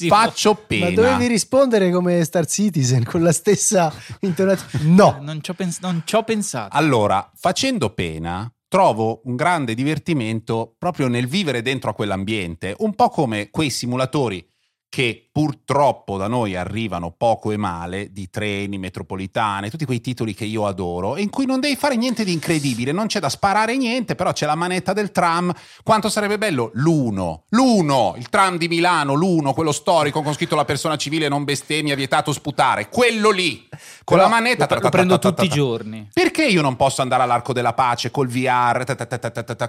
Faccio 0.08 0.56
pena. 0.56 0.86
Ma 0.86 0.92
dovevi 0.96 1.28
rispondere 1.28 1.92
come 1.92 2.24
Star 2.24 2.48
Citizen 2.48 3.04
con 3.04 3.22
la 3.22 3.32
stessa 3.32 3.94
intonazione. 4.22 4.84
No. 4.90 5.20
Non 5.22 5.40
ci 5.44 5.52
ho, 5.52 5.54
pens- 5.54 5.80
non 5.80 6.02
ci 6.06 6.16
ho 6.16 6.24
pensato. 6.24 6.76
Allora, 6.76 7.32
facendo 7.36 7.92
pena, 7.92 8.52
trovo 8.70 9.22
un 9.26 9.36
grande 9.36 9.74
divertimento 9.74 10.76
proprio 10.78 11.08
nel 11.08 11.28
vivere 11.28 11.62
dentro 11.62 11.90
a 11.90 11.94
quell'ambiente, 11.94 12.76
un 12.80 12.96
po' 12.96 13.10
come 13.10 13.50
quei 13.50 13.72
simulatori 13.72 14.49
che 14.90 15.30
purtroppo 15.32 16.18
da 16.18 16.28
noi 16.28 16.56
arrivano 16.56 17.14
poco 17.16 17.52
e 17.52 17.58
male, 17.58 18.12
di 18.12 18.30
treni, 18.30 18.80
metropolitane, 18.80 19.70
tutti 19.70 19.86
quei 19.86 20.02
titoli 20.02 20.34
che 20.34 20.46
io 20.46 20.66
adoro, 20.66 21.16
in 21.16 21.30
cui 21.30 21.46
non 21.46 21.60
devi 21.60 21.76
fare 21.76 21.96
niente 21.96 22.24
di 22.24 22.34
incredibile, 22.34 22.92
non 22.92 23.06
c'è 23.06 23.20
da 23.20 23.30
sparare 23.30 23.78
niente, 23.78 24.16
però 24.16 24.34
c'è 24.34 24.48
la 24.48 24.56
manetta 24.56 24.92
del 24.92 25.12
tram. 25.12 25.54
Quanto 25.84 26.10
sarebbe 26.10 26.40
bello? 26.40 26.72
L'uno, 26.74 27.44
l'uno, 27.50 28.16
il 28.18 28.30
tram 28.30 28.58
di 28.58 28.68
Milano, 28.68 29.14
l'uno, 29.14 29.54
quello 29.54 29.72
storico 29.72 30.24
con 30.24 30.34
scritto 30.34 30.56
la 30.56 30.66
persona 30.66 30.98
civile 30.98 31.30
non 31.30 31.44
bestemmia, 31.44 31.96
vietato 31.96 32.34
sputare, 32.34 32.90
quello 32.90 33.30
lì, 33.30 33.68
con 34.04 34.18
però 34.18 34.24
la 34.24 34.28
manetta. 34.28 34.68
Lo, 34.68 34.82
lo 34.82 34.90
prendo 34.90 35.20
tutti 35.20 35.46
i 35.46 35.50
giorni. 35.50 36.10
Perché 36.12 36.46
io 36.46 36.64
non 36.64 36.76
posso 36.76 37.04
andare 37.04 37.22
all'Arco 37.22 37.54
della 37.54 37.74
Pace 37.74 38.10
col 38.10 38.28
VR, 38.28 38.84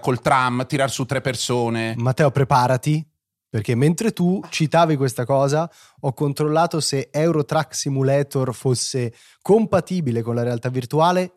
col 0.00 0.20
tram, 0.20 0.66
tirar 0.66 0.90
su 0.90 1.04
tre 1.04 1.20
persone? 1.20 1.94
Matteo, 1.98 2.30
preparati 2.30 3.09
perché 3.50 3.74
mentre 3.74 4.12
tu 4.12 4.40
citavi 4.48 4.96
questa 4.96 5.24
cosa, 5.24 5.68
ho 6.00 6.12
controllato 6.12 6.78
se 6.78 7.08
Eurotrack 7.10 7.74
Simulator 7.74 8.54
fosse 8.54 9.12
compatibile 9.42 10.22
con 10.22 10.36
la 10.36 10.44
realtà 10.44 10.68
virtuale. 10.68 11.32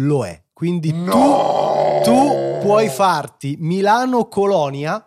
Lo 0.00 0.26
è. 0.26 0.44
Quindi 0.52 0.92
no! 0.92 2.02
tu, 2.04 2.10
tu 2.10 2.58
puoi 2.60 2.90
farti 2.90 3.56
Milano-Colonia 3.58 5.02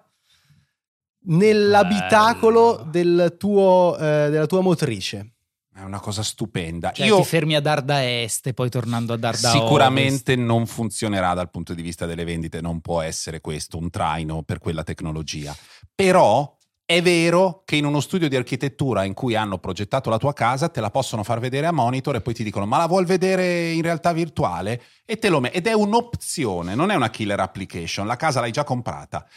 nell'abitacolo 1.26 2.84
del 2.89 3.36
tuo, 3.38 3.95
eh, 3.97 4.30
della 4.32 4.47
tua 4.47 4.62
motrice. 4.62 5.34
È 5.80 5.84
una 5.84 6.00
cosa 6.02 6.24
stupenda. 6.24 6.91
Cioè, 6.91 7.06
Io 7.06 7.18
ti 7.18 7.24
fermi 7.24 7.56
a 7.56 7.62
Darda 7.62 8.04
Est 8.04 8.47
e 8.47 8.54
poi 8.54 8.70
tornando 8.70 9.14
a 9.14 9.18
Darda 9.18 9.50
Sicuramente 9.50 10.34
Ovest. 10.34 10.45
non 10.45 10.66
funzionerà 10.66 11.34
dal 11.34 11.50
punto 11.50 11.74
di 11.74 11.82
vista 11.82 12.06
delle 12.06 12.26
vendite, 12.26 12.60
non 12.60 12.82
può 12.82 13.00
essere 13.00 13.39
questo 13.39 13.78
un 13.78 13.89
traino 13.89 14.43
per 14.43 14.60
quella 14.60 14.84
tecnologia. 14.84 15.56
Però 16.00 16.58
è 16.86 17.02
vero 17.02 17.64
che 17.66 17.76
in 17.76 17.84
uno 17.84 18.00
studio 18.00 18.30
di 18.30 18.38
architettura 18.38 19.04
in 19.04 19.14
cui 19.14 19.36
hanno 19.36 19.58
progettato 19.58 20.10
la 20.10 20.18
tua 20.18 20.32
casa 20.32 20.70
te 20.70 20.80
la 20.80 20.91
possono 20.91 21.26
far 21.26 21.41
vedere 21.41 21.68
a 21.68 21.74
monitor 21.74 22.16
e 22.16 22.22
poi 22.22 22.34
ti 22.34 22.41
dicono 22.41 22.66
ma 22.66 22.78
la 22.78 22.88
vuol 22.88 23.04
vedere 23.04 23.72
in 23.72 23.82
realtà 23.82 24.14
virtuale? 24.14 24.82
E 25.04 25.18
te 25.18 25.28
lo 25.28 25.41
met- 25.41 25.54
ed 25.54 25.68
è 25.68 25.74
un'opzione, 25.74 26.74
non 26.74 26.89
è 26.89 26.95
una 26.95 27.10
killer 27.10 27.41
application, 27.41 28.08
la 28.08 28.16
casa 28.16 28.39
l'hai 28.39 28.54
già 28.54 28.64
comprata. 28.64 29.28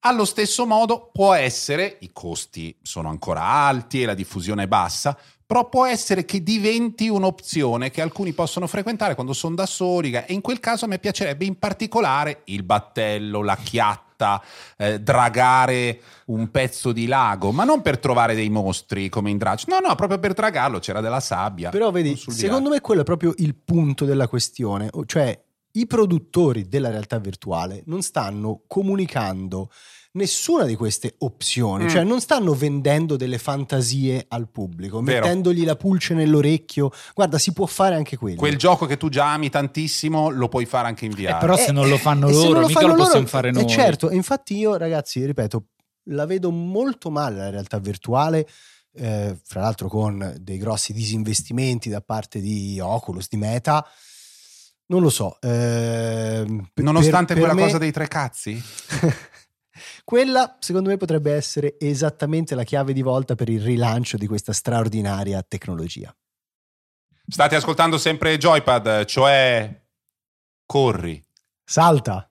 Allo 0.00 0.24
stesso 0.24 0.66
modo 0.66 1.10
può 1.12 1.32
essere, 1.32 1.98
i 2.00 2.10
costi 2.12 2.76
sono 2.82 3.08
ancora 3.08 3.44
alti 3.44 4.02
e 4.02 4.06
la 4.06 4.14
diffusione 4.14 4.64
è 4.64 4.66
bassa, 4.66 5.16
però 5.50 5.68
può 5.68 5.84
essere 5.84 6.24
che 6.24 6.44
diventi 6.44 7.08
un'opzione 7.08 7.90
che 7.90 8.00
alcuni 8.00 8.32
possono 8.32 8.68
frequentare 8.68 9.16
quando 9.16 9.32
sono 9.32 9.56
da 9.56 9.66
soli 9.66 10.12
e 10.12 10.26
in 10.28 10.42
quel 10.42 10.60
caso 10.60 10.84
a 10.84 10.88
me 10.88 11.00
piacerebbe 11.00 11.44
in 11.44 11.58
particolare 11.58 12.42
il 12.44 12.62
battello, 12.62 13.42
la 13.42 13.56
chiatta, 13.56 14.40
eh, 14.76 15.00
dragare 15.00 16.02
un 16.26 16.52
pezzo 16.52 16.92
di 16.92 17.06
lago, 17.06 17.50
ma 17.50 17.64
non 17.64 17.82
per 17.82 17.98
trovare 17.98 18.36
dei 18.36 18.48
mostri 18.48 19.08
come 19.08 19.30
in 19.30 19.38
Drach, 19.38 19.64
no 19.66 19.80
no, 19.80 19.92
proprio 19.96 20.20
per 20.20 20.34
dragarlo 20.34 20.78
c'era 20.78 21.00
della 21.00 21.18
sabbia. 21.18 21.70
Però 21.70 21.90
vedi, 21.90 22.14
secondo 22.14 22.68
me 22.68 22.80
quello 22.80 23.00
è 23.00 23.04
proprio 23.04 23.34
il 23.38 23.56
punto 23.56 24.04
della 24.04 24.28
questione, 24.28 24.88
cioè 25.06 25.36
i 25.72 25.86
produttori 25.88 26.68
della 26.68 26.90
realtà 26.90 27.18
virtuale 27.18 27.82
non 27.86 28.02
stanno 28.02 28.62
comunicando 28.68 29.68
nessuna 30.12 30.64
di 30.64 30.74
queste 30.74 31.14
opzioni, 31.18 31.84
mm. 31.84 31.88
cioè 31.88 32.04
non 32.04 32.20
stanno 32.20 32.54
vendendo 32.54 33.16
delle 33.16 33.38
fantasie 33.38 34.24
al 34.28 34.48
pubblico, 34.48 35.00
Vero. 35.00 35.20
mettendogli 35.20 35.64
la 35.64 35.76
pulce 35.76 36.14
nell'orecchio. 36.14 36.90
Guarda, 37.14 37.38
si 37.38 37.52
può 37.52 37.66
fare 37.66 37.94
anche 37.94 38.16
quello. 38.16 38.36
Quel 38.36 38.56
gioco 38.56 38.86
che 38.86 38.96
tu 38.96 39.08
già 39.08 39.32
ami 39.32 39.50
tantissimo 39.50 40.30
lo 40.30 40.48
puoi 40.48 40.66
fare 40.66 40.88
anche 40.88 41.04
in 41.04 41.12
VR. 41.12 41.30
Eh, 41.30 41.36
però 41.38 41.56
se 41.56 41.72
non 41.72 41.88
lo 41.88 41.96
fanno 41.96 42.28
eh, 42.28 42.32
loro, 42.32 42.60
lo 42.60 42.66
mica 42.66 42.80
fanno 42.80 42.92
lo 42.92 42.98
possiamo 42.98 43.18
loro, 43.18 43.28
fare 43.28 43.48
eh, 43.48 43.52
noi. 43.52 43.64
Eh, 43.64 43.68
certo, 43.68 44.10
infatti 44.10 44.56
io 44.56 44.76
ragazzi, 44.76 45.24
ripeto, 45.24 45.64
la 46.04 46.26
vedo 46.26 46.50
molto 46.50 47.10
male 47.10 47.36
la 47.36 47.50
realtà 47.50 47.78
virtuale. 47.78 48.46
Eh, 48.92 49.38
fra 49.44 49.60
l'altro 49.60 49.86
con 49.86 50.34
dei 50.40 50.58
grossi 50.58 50.92
disinvestimenti 50.92 51.88
da 51.88 52.00
parte 52.00 52.40
di 52.40 52.80
Oculus, 52.80 53.28
di 53.28 53.36
Meta, 53.36 53.86
non 54.86 55.00
lo 55.00 55.10
so. 55.10 55.38
Eh, 55.40 56.44
Nonostante 56.74 57.34
per, 57.34 57.34
per 57.34 57.36
quella 57.36 57.54
me... 57.54 57.62
cosa 57.62 57.78
dei 57.78 57.92
tre 57.92 58.08
cazzi? 58.08 58.60
Quella, 60.10 60.56
secondo 60.58 60.88
me, 60.88 60.96
potrebbe 60.96 61.32
essere 61.32 61.76
esattamente 61.78 62.56
la 62.56 62.64
chiave 62.64 62.92
di 62.92 63.00
volta 63.00 63.36
per 63.36 63.48
il 63.48 63.60
rilancio 63.60 64.16
di 64.16 64.26
questa 64.26 64.52
straordinaria 64.52 65.40
tecnologia. 65.46 66.12
State 67.28 67.54
ascoltando 67.54 67.96
sempre 67.96 68.36
Joypad, 68.36 69.04
cioè 69.04 69.82
corri. 70.66 71.24
Salta. 71.62 72.28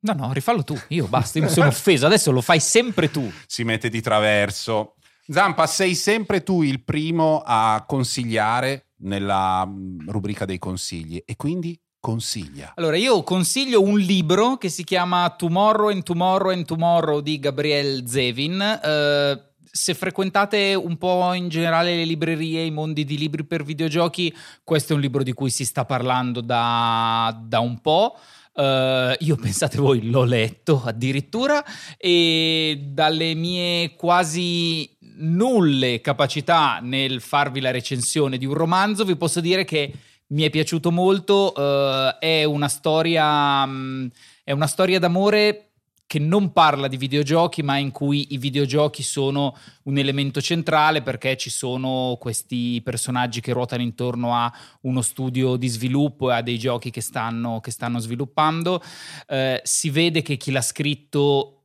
No, 0.00 0.12
no, 0.14 0.32
rifallo 0.32 0.64
tu. 0.64 0.76
Io 0.88 1.06
basta, 1.06 1.38
io 1.38 1.44
mi 1.44 1.50
sono 1.52 1.68
offeso. 1.70 2.06
Adesso 2.06 2.32
lo 2.32 2.40
fai 2.40 2.58
sempre 2.58 3.08
tu. 3.08 3.32
Si 3.46 3.62
mette 3.62 3.88
di 3.88 4.00
traverso. 4.00 4.96
Zampa, 5.28 5.68
sei 5.68 5.94
sempre 5.94 6.42
tu 6.42 6.62
il 6.62 6.82
primo 6.82 7.40
a 7.46 7.84
consigliare 7.86 8.94
nella 9.02 9.64
mm, 9.64 10.08
rubrica 10.08 10.44
dei 10.44 10.58
consigli 10.58 11.22
e 11.24 11.36
quindi 11.36 11.80
consiglia? 12.02 12.72
Allora, 12.74 12.96
io 12.96 13.22
consiglio 13.22 13.80
un 13.80 13.96
libro 13.96 14.56
che 14.56 14.68
si 14.68 14.82
chiama 14.82 15.30
Tomorrow 15.30 15.88
and 15.88 16.02
Tomorrow 16.02 16.50
and 16.50 16.64
Tomorrow 16.64 17.20
di 17.20 17.38
Gabriel 17.38 18.08
Zevin. 18.08 18.58
Uh, 18.60 19.40
se 19.70 19.94
frequentate 19.94 20.74
un 20.74 20.98
po' 20.98 21.32
in 21.32 21.48
generale 21.48 21.94
le 21.94 22.04
librerie, 22.04 22.64
i 22.64 22.72
mondi 22.72 23.04
di 23.04 23.16
libri 23.16 23.44
per 23.44 23.62
videogiochi, 23.62 24.34
questo 24.64 24.92
è 24.92 24.96
un 24.96 25.00
libro 25.00 25.22
di 25.22 25.32
cui 25.32 25.48
si 25.48 25.64
sta 25.64 25.84
parlando 25.84 26.40
da, 26.40 27.40
da 27.40 27.60
un 27.60 27.80
po'. 27.80 28.18
Uh, 28.52 29.14
io 29.20 29.36
pensate 29.40 29.78
voi 29.78 30.10
l'ho 30.10 30.24
letto 30.24 30.82
addirittura 30.84 31.64
e 31.96 32.82
dalle 32.84 33.34
mie 33.34 33.94
quasi 33.94 34.90
nulle 35.18 36.00
capacità 36.00 36.80
nel 36.82 37.20
farvi 37.20 37.60
la 37.60 37.70
recensione 37.70 38.38
di 38.38 38.44
un 38.44 38.54
romanzo 38.54 39.04
vi 39.04 39.16
posso 39.16 39.40
dire 39.40 39.64
che 39.64 39.92
mi 40.32 40.42
è 40.42 40.50
piaciuto 40.50 40.90
molto, 40.90 41.52
uh, 41.54 42.18
è 42.18 42.44
una 42.44 42.68
storia, 42.68 43.62
um, 43.64 44.10
è 44.42 44.52
una 44.52 44.66
storia 44.66 44.98
d'amore 44.98 45.68
che 46.06 46.18
non 46.18 46.52
parla 46.52 46.88
di 46.88 46.98
videogiochi, 46.98 47.62
ma 47.62 47.78
in 47.78 47.90
cui 47.90 48.34
i 48.34 48.36
videogiochi 48.36 49.02
sono 49.02 49.56
un 49.84 49.96
elemento 49.96 50.42
centrale 50.42 51.00
perché 51.00 51.38
ci 51.38 51.48
sono 51.48 52.18
questi 52.20 52.82
personaggi 52.82 53.40
che 53.40 53.54
ruotano 53.54 53.80
intorno 53.80 54.34
a 54.34 54.52
uno 54.82 55.00
studio 55.00 55.56
di 55.56 55.68
sviluppo 55.68 56.30
e 56.30 56.34
a 56.34 56.42
dei 56.42 56.58
giochi 56.58 56.90
che 56.90 57.00
stanno, 57.00 57.60
che 57.60 57.70
stanno 57.70 57.98
sviluppando. 57.98 58.82
Eh, 59.26 59.62
si 59.64 59.88
vede 59.88 60.20
che 60.20 60.36
chi 60.36 60.50
l'ha 60.50 60.60
scritto 60.60 61.61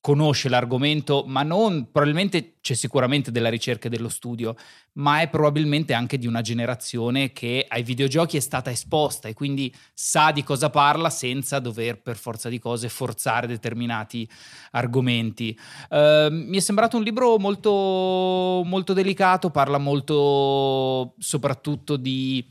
conosce 0.00 0.48
l'argomento, 0.48 1.24
ma 1.26 1.42
non 1.42 1.90
probabilmente 1.90 2.54
c'è 2.62 2.74
sicuramente 2.74 3.30
della 3.30 3.50
ricerca 3.50 3.86
e 3.86 3.90
dello 3.90 4.08
studio, 4.08 4.56
ma 4.92 5.20
è 5.20 5.28
probabilmente 5.28 5.92
anche 5.92 6.16
di 6.16 6.26
una 6.26 6.40
generazione 6.40 7.32
che 7.32 7.66
ai 7.68 7.82
videogiochi 7.82 8.38
è 8.38 8.40
stata 8.40 8.70
esposta 8.70 9.28
e 9.28 9.34
quindi 9.34 9.72
sa 9.92 10.32
di 10.32 10.42
cosa 10.42 10.70
parla 10.70 11.10
senza 11.10 11.58
dover 11.58 12.00
per 12.00 12.16
forza 12.16 12.48
di 12.48 12.58
cose 12.58 12.88
forzare 12.88 13.46
determinati 13.46 14.28
argomenti. 14.72 15.58
Uh, 15.90 16.28
mi 16.30 16.56
è 16.56 16.60
sembrato 16.60 16.96
un 16.96 17.02
libro 17.02 17.38
molto, 17.38 18.62
molto 18.64 18.94
delicato, 18.94 19.50
parla 19.50 19.78
molto 19.78 21.14
soprattutto 21.18 21.96
di 21.96 22.46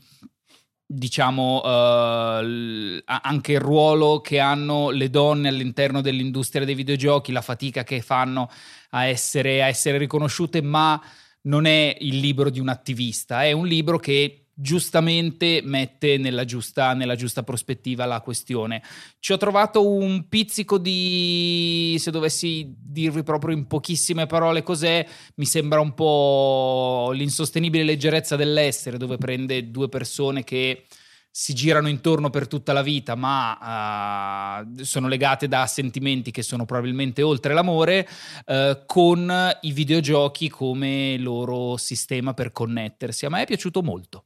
diciamo 0.92 1.60
uh, 1.62 3.00
anche 3.04 3.52
il 3.52 3.60
ruolo 3.60 4.20
che 4.20 4.40
hanno 4.40 4.90
le 4.90 5.08
donne 5.08 5.46
all'interno 5.46 6.00
dell'industria 6.00 6.64
dei 6.64 6.74
videogiochi, 6.74 7.30
la 7.30 7.42
fatica 7.42 7.84
che 7.84 8.00
fanno 8.00 8.50
a 8.90 9.04
essere, 9.04 9.62
a 9.62 9.68
essere 9.68 9.98
riconosciute, 9.98 10.60
ma 10.60 11.00
non 11.42 11.66
è 11.66 11.96
il 12.00 12.18
libro 12.18 12.50
di 12.50 12.58
un 12.58 12.68
attivista, 12.68 13.44
è 13.44 13.52
un 13.52 13.68
libro 13.68 13.98
che 13.98 14.46
giustamente 14.60 15.60
mette 15.64 16.18
nella 16.18 16.44
giusta, 16.44 16.92
nella 16.92 17.14
giusta, 17.14 17.42
prospettiva 17.42 18.04
la 18.04 18.20
questione. 18.20 18.82
Ci 19.18 19.32
ho 19.32 19.36
trovato 19.36 19.88
un 19.88 20.28
pizzico 20.28 20.78
di, 20.78 21.96
se 21.98 22.10
dovessi 22.10 22.74
dirvi 22.78 23.22
proprio 23.22 23.56
in 23.56 23.66
pochissime 23.66 24.26
parole 24.26 24.62
cos'è, 24.62 25.06
mi 25.36 25.46
sembra 25.46 25.80
un 25.80 25.94
po' 25.94 27.10
l'insostenibile 27.12 27.84
leggerezza 27.84 28.36
dell'essere, 28.36 28.98
dove 28.98 29.16
prende 29.16 29.70
due 29.70 29.88
persone 29.88 30.44
che 30.44 30.84
si 31.32 31.54
girano 31.54 31.88
intorno 31.88 32.28
per 32.28 32.48
tutta 32.48 32.72
la 32.72 32.82
vita, 32.82 33.14
ma 33.14 34.58
uh, 34.60 34.82
sono 34.82 35.06
legate 35.06 35.46
da 35.46 35.66
sentimenti 35.66 36.32
che 36.32 36.42
sono 36.42 36.64
probabilmente 36.64 37.22
oltre 37.22 37.54
l'amore, 37.54 38.08
uh, 38.46 38.82
con 38.84 39.32
i 39.60 39.72
videogiochi 39.72 40.48
come 40.48 41.16
loro 41.18 41.76
sistema 41.76 42.34
per 42.34 42.50
connettersi. 42.50 43.26
A 43.26 43.30
me 43.30 43.42
è 43.42 43.46
piaciuto 43.46 43.80
molto. 43.80 44.24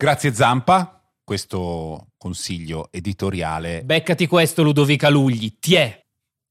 Grazie 0.00 0.32
Zampa, 0.32 1.02
questo 1.24 2.12
consiglio 2.18 2.86
editoriale. 2.92 3.82
Beccati 3.82 4.28
questo 4.28 4.62
Ludovica 4.62 5.08
Lugli, 5.08 5.58
ti 5.58 5.74
è. 5.74 6.00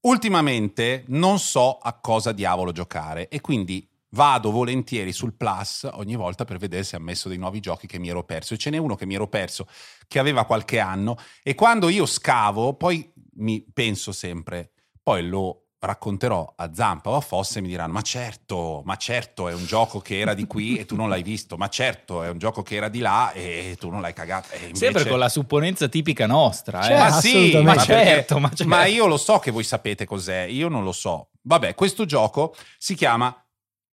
Ultimamente 0.00 1.04
non 1.06 1.38
so 1.38 1.78
a 1.78 1.98
cosa 1.98 2.32
diavolo 2.32 2.72
giocare 2.72 3.28
e 3.28 3.40
quindi 3.40 3.88
vado 4.10 4.50
volentieri 4.50 5.12
sul 5.12 5.32
Plus 5.32 5.88
ogni 5.92 6.14
volta 6.14 6.44
per 6.44 6.58
vedere 6.58 6.84
se 6.84 6.96
ha 6.96 7.00
messo 7.00 7.30
dei 7.30 7.38
nuovi 7.38 7.60
giochi 7.60 7.86
che 7.86 7.98
mi 7.98 8.10
ero 8.10 8.22
perso. 8.22 8.52
E 8.52 8.58
ce 8.58 8.68
n'è 8.68 8.76
uno 8.76 8.96
che 8.96 9.06
mi 9.06 9.14
ero 9.14 9.28
perso 9.28 9.66
che 10.06 10.18
aveva 10.18 10.44
qualche 10.44 10.78
anno 10.78 11.16
e 11.42 11.54
quando 11.54 11.88
io 11.88 12.04
scavo 12.04 12.74
poi 12.74 13.10
mi 13.36 13.64
penso 13.72 14.12
sempre, 14.12 14.72
poi 15.02 15.26
lo 15.26 15.67
racconterò 15.80 16.54
a 16.56 16.70
Zampa 16.74 17.10
o 17.10 17.16
a 17.16 17.20
Fosse 17.20 17.58
e 17.58 17.62
mi 17.62 17.68
diranno 17.68 17.92
ma 17.92 18.02
certo, 18.02 18.82
ma 18.84 18.96
certo 18.96 19.48
è 19.48 19.54
un 19.54 19.64
gioco 19.64 20.00
che 20.00 20.18
era 20.18 20.34
di 20.34 20.46
qui 20.46 20.76
e 20.76 20.84
tu 20.84 20.96
non 20.96 21.08
l'hai 21.08 21.22
visto, 21.22 21.56
ma 21.56 21.68
certo 21.68 22.22
è 22.22 22.28
un 22.28 22.38
gioco 22.38 22.62
che 22.62 22.74
era 22.74 22.88
di 22.88 22.98
là 22.98 23.32
e 23.32 23.76
tu 23.78 23.88
non 23.90 24.00
l'hai 24.00 24.12
cagato. 24.12 24.48
Invece... 24.54 24.76
Sempre 24.76 25.06
con 25.06 25.18
la 25.18 25.28
supponenza 25.28 25.88
tipica 25.88 26.26
nostra. 26.26 26.82
Cioè, 26.82 26.94
eh? 26.94 26.98
Ma 26.98 27.10
sì, 27.12 27.56
ma, 27.62 27.76
certo, 27.76 28.38
ma, 28.38 28.48
certo. 28.48 28.66
ma 28.66 28.86
io 28.86 29.06
lo 29.06 29.16
so 29.16 29.38
che 29.38 29.50
voi 29.50 29.64
sapete 29.64 30.04
cos'è, 30.04 30.42
io 30.42 30.68
non 30.68 30.82
lo 30.82 30.92
so. 30.92 31.30
Vabbè, 31.42 31.74
questo 31.74 32.04
gioco 32.04 32.54
si 32.76 32.94
chiama 32.94 33.34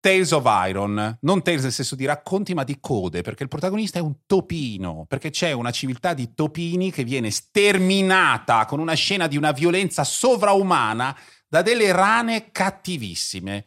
Tales 0.06 0.32
of 0.34 0.46
Iron, 0.68 1.18
non 1.22 1.42
Tales 1.42 1.64
nel 1.64 1.72
senso 1.72 1.96
di 1.96 2.06
racconti, 2.06 2.54
ma 2.54 2.64
di 2.64 2.78
code, 2.80 3.22
perché 3.22 3.42
il 3.42 3.50
protagonista 3.50 3.98
è 3.98 4.04
un 4.04 4.18
topino, 4.28 5.06
perché 5.08 5.32
c'è 5.32 5.52
una 5.52 5.72
civiltà 5.72 6.14
di 6.14 6.36
topini 6.36 6.92
che 6.92 7.04
viene 7.04 7.32
sterminata 7.32 8.66
con 8.66 8.80
una 8.80 8.94
scena 8.94 9.26
di 9.26 9.36
una 9.36 9.52
violenza 9.52 10.04
sovraumana 10.04 11.18
da 11.56 11.62
delle 11.62 11.94
rane 11.94 12.52
cattivissime. 12.52 13.66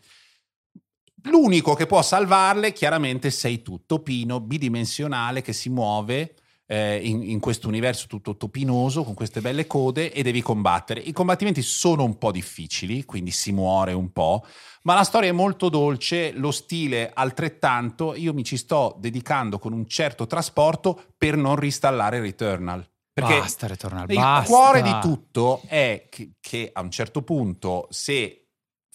L'unico 1.22 1.72
che 1.72 1.86
può 1.86 2.02
salvarle 2.02 2.74
chiaramente 2.74 3.30
sei 3.30 3.62
tu, 3.62 3.86
topino 3.86 4.40
bidimensionale 4.40 5.40
che 5.40 5.54
si 5.54 5.70
muove 5.70 6.34
eh, 6.66 7.00
in, 7.02 7.22
in 7.22 7.40
questo 7.40 7.66
universo 7.66 8.06
tutto 8.06 8.36
topinoso 8.36 9.04
con 9.04 9.14
queste 9.14 9.40
belle 9.40 9.66
code 9.66 10.12
e 10.12 10.22
devi 10.22 10.42
combattere. 10.42 11.00
I 11.00 11.12
combattimenti 11.12 11.62
sono 11.62 12.04
un 12.04 12.18
po' 12.18 12.30
difficili, 12.30 13.06
quindi 13.06 13.30
si 13.30 13.52
muore 13.52 13.94
un 13.94 14.12
po', 14.12 14.44
ma 14.82 14.92
la 14.92 15.02
storia 15.02 15.30
è 15.30 15.32
molto 15.32 15.70
dolce, 15.70 16.32
lo 16.32 16.50
stile 16.50 17.10
altrettanto. 17.14 18.14
Io 18.14 18.34
mi 18.34 18.44
ci 18.44 18.58
sto 18.58 18.96
dedicando 19.00 19.58
con 19.58 19.72
un 19.72 19.86
certo 19.86 20.26
trasporto 20.26 21.14
per 21.16 21.38
non 21.38 21.56
ristallare 21.56 22.20
Returnal. 22.20 22.86
Perché 23.20 23.38
basta, 23.40 23.66
Returnal, 23.66 24.10
il 24.10 24.16
basta. 24.16 24.52
cuore 24.52 24.82
di 24.82 24.96
tutto 25.00 25.62
è 25.66 26.06
che, 26.08 26.32
che, 26.40 26.70
a 26.72 26.80
un 26.80 26.90
certo 26.90 27.22
punto, 27.22 27.86
se 27.90 28.48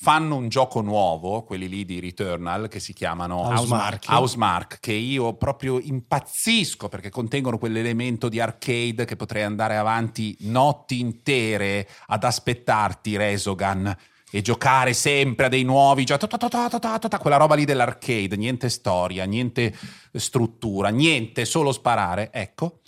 fanno 0.04 0.36
un 0.36 0.50
gioco 0.50 0.82
nuovo, 0.82 1.44
quelli 1.44 1.70
lì 1.70 1.86
di 1.86 2.02
Returnal, 2.02 2.68
che 2.68 2.82
si 2.82 2.92
chiamano 2.92 3.38
Housemark, 3.48 4.06
Housemark 4.10 4.80
che 4.82 4.92
io 4.92 5.34
proprio 5.36 5.80
impazzisco 5.80 6.90
perché 6.90 7.10
contengono 7.10 7.58
quell'elemento 7.58 8.28
di 8.28 8.42
arcade 8.42 9.06
che 9.06 9.16
potrei 9.16 9.44
andare 9.44 9.78
avanti 9.78 10.36
notti 10.42 11.00
intere 11.00 11.88
ad 12.08 12.26
aspettarti, 12.26 13.16
Resogan 13.16 13.96
e 14.30 14.42
giocare 14.42 14.94
sempre 14.94 15.46
a 15.46 15.50
dei 15.50 15.64
nuovi 15.64 16.04
giochi, 16.04 16.28
quella 16.28 17.38
roba 17.38 17.56
lì 17.56 17.64
dell'arcade, 17.64 18.36
niente 18.36 18.68
storia, 18.68 19.26
niente 19.26 19.74
struttura, 20.12 20.90
niente, 20.90 21.46
solo 21.46 21.72
sparare. 21.72 22.30
Ecco, 22.34 22.80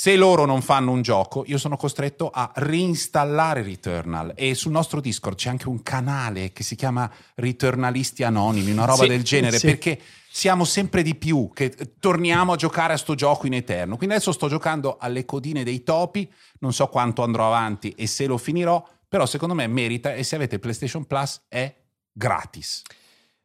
se 0.00 0.14
loro 0.14 0.44
non 0.44 0.62
fanno 0.62 0.92
un 0.92 1.02
gioco, 1.02 1.42
io 1.48 1.58
sono 1.58 1.76
costretto 1.76 2.30
a 2.32 2.52
reinstallare 2.54 3.62
Returnal 3.62 4.32
e 4.36 4.54
sul 4.54 4.70
nostro 4.70 5.00
Discord 5.00 5.34
c'è 5.36 5.48
anche 5.48 5.66
un 5.66 5.82
canale 5.82 6.52
che 6.52 6.62
si 6.62 6.76
chiama 6.76 7.10
Returnalisti 7.34 8.22
Anonimi, 8.22 8.70
una 8.70 8.84
roba 8.84 9.02
sì, 9.02 9.08
del 9.08 9.24
genere, 9.24 9.58
sì. 9.58 9.66
perché 9.66 10.00
siamo 10.30 10.64
sempre 10.64 11.02
di 11.02 11.16
più, 11.16 11.50
che 11.52 11.74
torniamo 11.98 12.52
a 12.52 12.56
giocare 12.56 12.92
a 12.92 12.96
sto 12.96 13.16
gioco 13.16 13.48
in 13.48 13.54
eterno. 13.54 13.96
Quindi 13.96 14.14
adesso 14.14 14.30
sto 14.30 14.46
giocando 14.46 14.98
alle 15.00 15.24
codine 15.24 15.64
dei 15.64 15.82
topi, 15.82 16.32
non 16.60 16.72
so 16.72 16.86
quanto 16.86 17.24
andrò 17.24 17.48
avanti 17.48 17.90
e 17.96 18.06
se 18.06 18.26
lo 18.26 18.38
finirò, 18.38 18.80
però 19.08 19.26
secondo 19.26 19.54
me 19.54 19.66
merita 19.66 20.14
e 20.14 20.22
se 20.22 20.36
avete 20.36 20.60
PlayStation 20.60 21.06
Plus 21.06 21.40
è 21.48 21.74
gratis. 22.12 22.82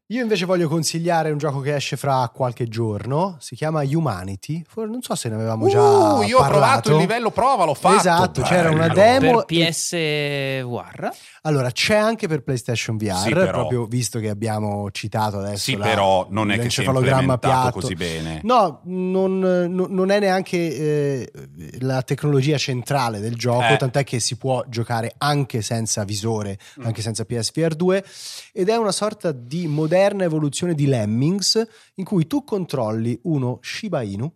Io 0.07 0.21
invece 0.21 0.43
voglio 0.45 0.67
consigliare 0.67 1.31
un 1.31 1.37
gioco 1.37 1.61
che 1.61 1.75
esce 1.75 1.95
fra 1.95 2.29
qualche 2.31 2.67
giorno, 2.67 3.37
si 3.39 3.55
chiama 3.55 3.83
Humanity, 3.83 4.61
non 4.75 5.01
so 5.01 5.15
se 5.15 5.29
ne 5.29 5.35
avevamo 5.35 5.69
già 5.69 5.79
uh, 5.81 6.21
io 6.23 6.37
parlato. 6.37 6.39
ho 6.39 6.47
provato 6.49 6.91
il 6.91 6.97
livello 6.97 7.31
prova, 7.31 7.63
l'ho 7.63 7.73
fatto. 7.73 7.95
Esatto, 7.95 8.41
Bello. 8.41 8.45
c'era 8.53 8.69
una 8.69 8.87
demo. 8.89 9.43
Per 9.43 9.45
PS 9.45 9.91
VR? 9.93 11.09
Allora, 11.43 11.71
c'è 11.71 11.95
anche 11.95 12.27
per 12.27 12.43
PlayStation 12.43 12.97
VR, 12.97 13.15
Sì, 13.15 13.29
però. 13.33 13.51
proprio 13.51 13.85
visto 13.85 14.19
che 14.19 14.27
abbiamo 14.29 14.91
citato 14.91 15.37
adesso 15.39 15.57
Sì, 15.71 15.77
la- 15.77 15.85
però 15.85 16.27
non 16.29 16.51
è 16.51 16.59
che 16.59 16.69
sia 16.69 16.83
implementato 16.83 17.47
piatto. 17.47 17.71
così 17.79 17.95
bene. 17.95 18.41
No, 18.43 18.81
non, 18.83 19.39
non- 19.39 20.11
è 20.11 20.19
neanche 20.19 20.57
eh, 20.57 21.31
la 21.79 22.01
tecnologia 22.01 22.57
centrale 22.57 23.21
del 23.21 23.35
gioco, 23.35 23.67
Eh. 23.73 23.77
tant'è 23.77 24.03
che 24.03 24.19
si 24.19 24.35
può 24.35 24.63
giocare 24.67 25.13
anche 25.17 25.61
senza 25.61 26.03
visore, 26.03 26.57
Mm. 26.79 26.85
anche 26.87 27.01
senza 27.01 27.23
PSVR 27.23 27.73
2, 27.73 28.03
ed 28.51 28.67
è 28.67 28.75
una 28.75 28.91
sorta 28.91 29.31
di 29.31 29.65
moderna 29.93 30.23
evoluzione 30.23 30.73
di 30.73 30.87
Lemmings 30.87 31.67
in 31.95 32.03
cui 32.03 32.25
tu 32.25 32.43
controlli 32.43 33.19
uno 33.23 33.59
Shiba 33.61 34.01
Inu 34.01 34.31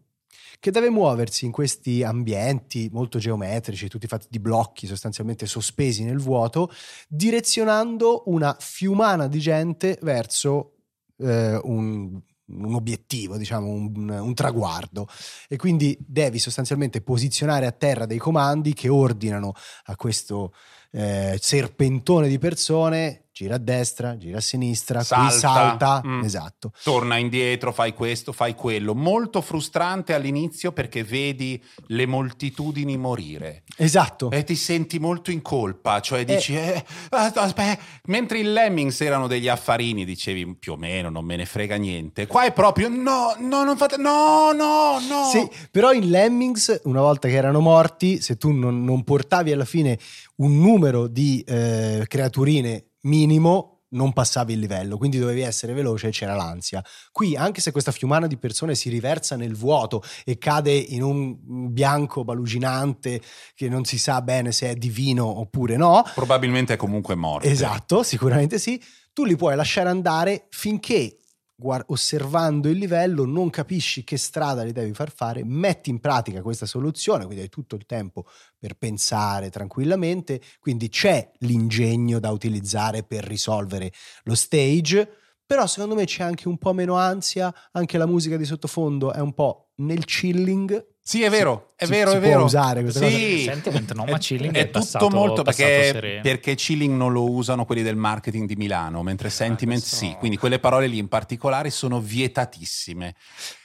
che 0.60 0.72
deve 0.72 0.89
muoversi 0.89 1.45
in 1.45 1.51
questi 1.51 2.03
ambienti 2.03 2.89
molto 2.91 3.20
geometrici, 3.20 3.88
tutti 3.88 4.08
fatti 4.08 4.28
di 4.30 4.39
blocchi 4.39 4.88
sostanzialmente 4.88 5.45
sospesi 5.45 6.03
nel 6.03 6.18
vuoto, 6.18 6.72
direzionando 7.08 8.24
una 8.26 8.55
fiumana 8.60 9.28
di 9.28 9.39
gente 9.39 9.99
verso 10.01 10.78
eh, 11.18 11.60
un, 11.62 12.20
un 12.45 12.74
obiettivo, 12.74 13.38
diciamo 13.38 13.70
un, 13.70 14.10
un 14.10 14.34
traguardo. 14.34 15.08
E 15.47 15.58
quindi 15.58 15.95
devi 15.99 16.39
sostanzialmente 16.39 17.01
posizionare 17.01 17.68
a 17.68 17.72
terra 17.72 18.08
dei 18.08 18.18
comandi 18.18 18.74
che 18.74 18.89
ordinano 18.89 19.53
a 19.86 19.95
questo 19.95 20.53
eh, 20.91 21.38
serpentone 21.39 22.28
di 22.28 22.39
persone 22.39 23.27
gira 23.38 23.56
a 23.56 23.60
destra, 23.60 24.18
gira 24.18 24.38
a 24.38 24.42
sinistra, 24.42 25.04
Salta. 25.04 25.32
salta, 25.38 26.02
Mm. 26.04 26.24
esatto. 26.24 26.72
Torna 26.84 27.18
indietro, 27.18 27.72
fai 27.72 27.94
questo, 27.94 28.32
fai 28.32 28.56
quello. 28.56 28.96
Molto 28.96 29.42
frustrante 29.42 30.14
all'inizio 30.16 30.72
perché 30.72 31.04
vedi 31.04 31.62
le 31.88 32.06
moltitudini 32.08 32.98
morire 32.98 33.64
Esatto. 33.78 34.32
e 34.32 34.44
ti 34.44 34.56
senti 34.56 34.98
molto 35.00 35.30
in 35.32 35.42
colpa, 35.44 36.00
cioè 36.00 36.26
dici, 36.26 36.56
eh, 36.56 36.84
aspetta, 37.12 37.78
mentre 38.06 38.40
in 38.40 38.54
Lemmings 38.54 39.00
erano 39.02 39.28
degli 39.28 39.48
affarini, 39.48 40.04
dicevi 40.04 40.56
più 40.56 40.74
o 40.74 40.78
meno, 40.78 41.10
non 41.10 41.24
me 41.26 41.36
ne 41.36 41.46
frega 41.46 41.76
niente. 41.76 42.26
Qua 42.26 42.46
è 42.46 42.52
proprio, 42.54 42.88
no, 42.90 43.36
no, 43.40 43.64
non 43.64 43.78
fate, 43.78 43.98
no, 43.98 44.52
no, 44.52 45.00
no. 45.08 45.30
Sì, 45.32 45.48
però 45.70 45.92
in 45.94 46.10
Lemmings, 46.10 46.82
una 46.86 47.02
volta 47.02 47.28
che 47.28 47.36
erano 47.36 47.60
morti, 47.60 48.20
se 48.22 48.36
tu 48.38 48.52
non, 48.52 48.84
non 48.84 49.04
portavi 49.04 49.52
alla 49.52 49.66
fine 49.66 49.98
un 50.38 50.60
numero 50.60 51.08
di 51.08 51.44
eh, 51.48 52.04
creaturine 52.08 52.84
minimo, 53.08 53.74
non 53.89 54.12
passavi 54.12 54.53
il 54.53 54.60
livello, 54.60 54.97
quindi 54.97 55.18
dovevi 55.18 55.41
essere 55.41 55.74
veloce 55.74 56.08
e 56.08 56.12
c'era 56.12 56.36
l'ansia. 56.36 56.84
Qui, 57.12 57.36
anche 57.38 57.62
se 57.62 57.72
questa 57.72 57.91
fiumana 57.91 58.28
di 58.28 58.38
persone 58.38 58.76
si 58.76 58.89
riversa 58.89 59.36
nel 59.38 59.55
vuoto 59.55 60.03
e 60.26 60.38
cade 60.38 60.74
in 60.74 61.01
un 61.03 61.36
bianco 61.72 62.26
baluginante 62.26 63.22
che 63.55 63.70
non 63.70 63.86
si 63.86 63.97
sa 63.97 64.22
bene 64.22 64.51
se 64.51 64.72
è 64.72 64.76
divino 64.76 65.26
oppure 65.39 65.78
no, 65.78 66.03
Probabilmente 66.14 66.74
è 66.74 66.78
comunque 66.78 67.16
morto. 67.16 67.47
esatto, 67.47 68.03
sicuramente 68.03 68.60
sì, 68.60 68.82
tu 69.14 69.24
li 69.24 69.36
puoi 69.38 69.55
lasciare 69.55 69.88
andare 69.89 70.47
finché 70.49 71.18
guar- 71.60 71.86
osservando 71.88 72.70
il 72.70 72.78
livello 72.78 73.26
non 73.26 73.49
capisci 73.49 74.03
che 74.03 74.18
strada 74.18 74.64
li 74.64 74.72
devi 74.72 74.93
far 74.93 75.12
fare, 75.12 75.43
metti 75.43 75.89
in 75.89 75.99
pratica 75.99 76.41
questa 76.43 76.68
soluzione, 76.68 77.26
quindi 77.26 77.43
hai 77.43 77.49
tutto 77.49 77.76
il 77.76 77.86
tempo 77.86 78.26
per 78.58 78.76
pensare 78.76 79.49
tranquillamente, 79.49 80.39
quindi 80.60 80.89
c'è 80.89 81.32
l'ingegno 81.39 82.20
da 82.20 82.30
utilizzare 82.30 83.03
per 83.03 83.24
risolvere 83.24 83.91
lo 84.24 84.36
stage, 84.36 85.10
però 85.45 85.66
secondo 85.66 85.95
me 85.95 86.05
c'è 86.05 86.24
anche 86.24 86.47
un 86.47 86.58
po' 86.58 86.74
meno 86.74 86.95
ansia, 86.95 87.53
anche 87.72 87.97
la 87.97 88.05
musica 88.05 88.38
di 88.38 88.45
sottofondo 88.45 89.12
è 89.12 89.20
un 89.20 89.34
po' 89.34 89.72
nel 89.78 90.05
chilling. 90.05 90.95
Sì, 91.08 91.24
è 91.24 91.30
vero, 91.30 91.72
è 91.78 91.86
si- 91.86 91.91
vero, 91.91 92.10
si 92.12 92.18
è 92.18 92.20
può 92.20 92.28
vero. 92.30 92.43
usare 92.43 92.82
questa 92.82 92.99
cosa? 92.99 93.16
sì. 93.16 93.39
Sentiment 93.43 93.93
no, 93.93 94.03
È- 94.03 94.12
ma 94.12 94.18
Chilling 94.18 94.53
è, 94.53 94.60
è, 94.60 94.66
tutto 94.66 94.80
passato- 94.80 95.10
molto 95.10 95.41
passato 95.41 95.70
perché, 95.70 96.20
perché 96.22 96.55
Chilling 96.55 96.93
non 96.97 97.14
lo 97.14 97.32
usano 97.32 97.64
quelli 97.64 97.82
del 97.82 97.95
marketing 97.95 98.45
di 98.45 98.58
Milano, 98.58 99.03
mentre 99.03 99.30
Sentiment 99.30 99.80
questo- 99.80 99.95
sì. 100.05 100.16
Quindi 100.20 100.36
quelle 100.36 100.60
parole 100.60 100.88
lì 100.88 100.97
in 100.97 101.08
particolare 101.08 101.70
sono 101.70 102.01
vietatissime. 102.01 103.16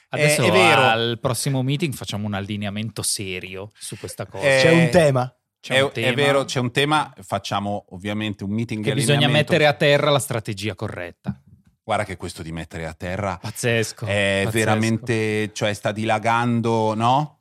Adesso 0.09 0.43
è 0.45 0.51
vero. 0.51 0.81
al 0.83 1.17
prossimo 1.19 1.61
meeting 1.63 1.93
facciamo 1.93 2.27
un 2.27 2.33
allineamento 2.33 3.01
serio 3.01 3.71
su 3.77 3.97
questa 3.97 4.25
cosa. 4.25 4.45
Eh, 4.45 4.59
C'è 4.61 4.71
un 4.71 4.89
tema. 4.89 5.35
C'è 5.59 5.75
è, 5.75 5.81
un 5.81 5.91
è 5.93 6.13
vero, 6.13 6.45
c'è 6.45 6.59
un 6.59 6.71
tema, 6.71 7.13
facciamo 7.21 7.85
ovviamente 7.89 8.43
un 8.43 8.51
meeting 8.51 8.83
che 8.83 8.93
di 8.93 8.99
bisogna 8.99 9.27
mettere 9.27 9.65
a 9.65 9.73
terra 9.73 10.09
la 10.11 10.19
strategia 10.19 10.75
corretta. 10.75 11.41
Guarda 11.83 12.05
che 12.05 12.15
questo 12.15 12.41
di 12.43 12.51
mettere 12.53 12.85
a 12.85 12.93
terra 12.93 13.37
Pazzesco. 13.41 14.05
è 14.05 14.41
pazzesco. 14.45 14.51
veramente, 14.57 15.51
cioè 15.53 15.73
sta 15.73 15.91
dilagando, 15.91 16.93
no? 16.93 17.39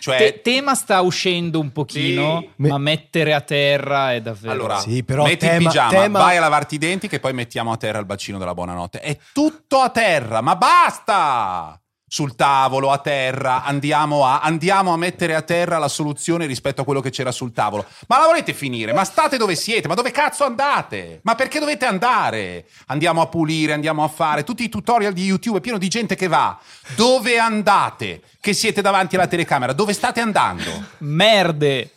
Cioè, 0.00 0.18
Te- 0.18 0.40
tema 0.42 0.74
sta 0.74 1.00
uscendo 1.00 1.60
un 1.60 1.70
pochino, 1.70 2.40
Sì. 2.40 2.50
ma 2.68 2.76
mettere 2.76 3.32
a 3.32 3.40
terra 3.40 4.12
è 4.12 4.20
davvero. 4.20 4.52
Allora, 4.52 4.78
Sì, 4.78 5.02
però 5.04 5.22
metti 5.24 5.38
tema- 5.46 5.54
il 5.58 5.64
pigiama, 5.64 5.88
tema- 5.90 6.18
vai 6.18 6.36
a 6.36 6.40
lavarti 6.40 6.74
i 6.74 6.78
denti 6.78 7.08
che 7.08 7.20
poi 7.20 7.32
mettiamo 7.32 7.70
a 7.72 7.76
terra 7.76 8.00
il 8.00 8.04
bacino 8.04 8.36
della 8.36 8.52
buonanotte. 8.52 8.98
È 9.00 9.16
tutto 9.32 9.78
a 9.78 9.88
terra, 9.90 10.40
ma 10.42 10.56
basta! 10.56 11.78
Sul 12.14 12.36
tavolo, 12.36 12.92
a 12.92 12.98
terra, 12.98 13.64
andiamo 13.64 14.24
a, 14.24 14.38
andiamo 14.38 14.92
a 14.92 14.96
mettere 14.96 15.34
a 15.34 15.42
terra 15.42 15.78
la 15.78 15.88
soluzione 15.88 16.46
rispetto 16.46 16.80
a 16.80 16.84
quello 16.84 17.00
che 17.00 17.10
c'era 17.10 17.32
sul 17.32 17.50
tavolo. 17.50 17.84
Ma 18.06 18.20
la 18.20 18.26
volete 18.26 18.54
finire? 18.54 18.92
Ma 18.92 19.02
state 19.02 19.36
dove 19.36 19.56
siete? 19.56 19.88
Ma 19.88 19.94
dove 19.94 20.12
cazzo 20.12 20.44
andate? 20.44 21.18
Ma 21.24 21.34
perché 21.34 21.58
dovete 21.58 21.86
andare? 21.86 22.68
Andiamo 22.86 23.20
a 23.20 23.26
pulire, 23.26 23.72
andiamo 23.72 24.04
a 24.04 24.06
fare 24.06 24.44
tutti 24.44 24.62
i 24.62 24.68
tutorial 24.68 25.12
di 25.12 25.24
YouTube, 25.24 25.58
è 25.58 25.60
pieno 25.60 25.76
di 25.76 25.88
gente 25.88 26.14
che 26.14 26.28
va. 26.28 26.56
Dove 26.94 27.36
andate? 27.40 28.22
Che 28.38 28.52
siete 28.52 28.80
davanti 28.80 29.16
alla 29.16 29.26
telecamera? 29.26 29.72
Dove 29.72 29.92
state 29.92 30.20
andando? 30.20 30.70
Merde! 30.98 31.90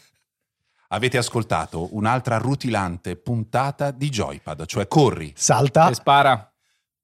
Avete 0.87 1.19
ascoltato 1.19 1.89
un'altra 1.95 2.39
rutilante 2.39 3.17
puntata 3.17 3.91
di 3.91 4.09
Joypad, 4.09 4.65
cioè 4.65 4.87
corri. 4.87 5.31
Salta, 5.35 5.89
E 5.89 5.93
spara. 5.93 6.51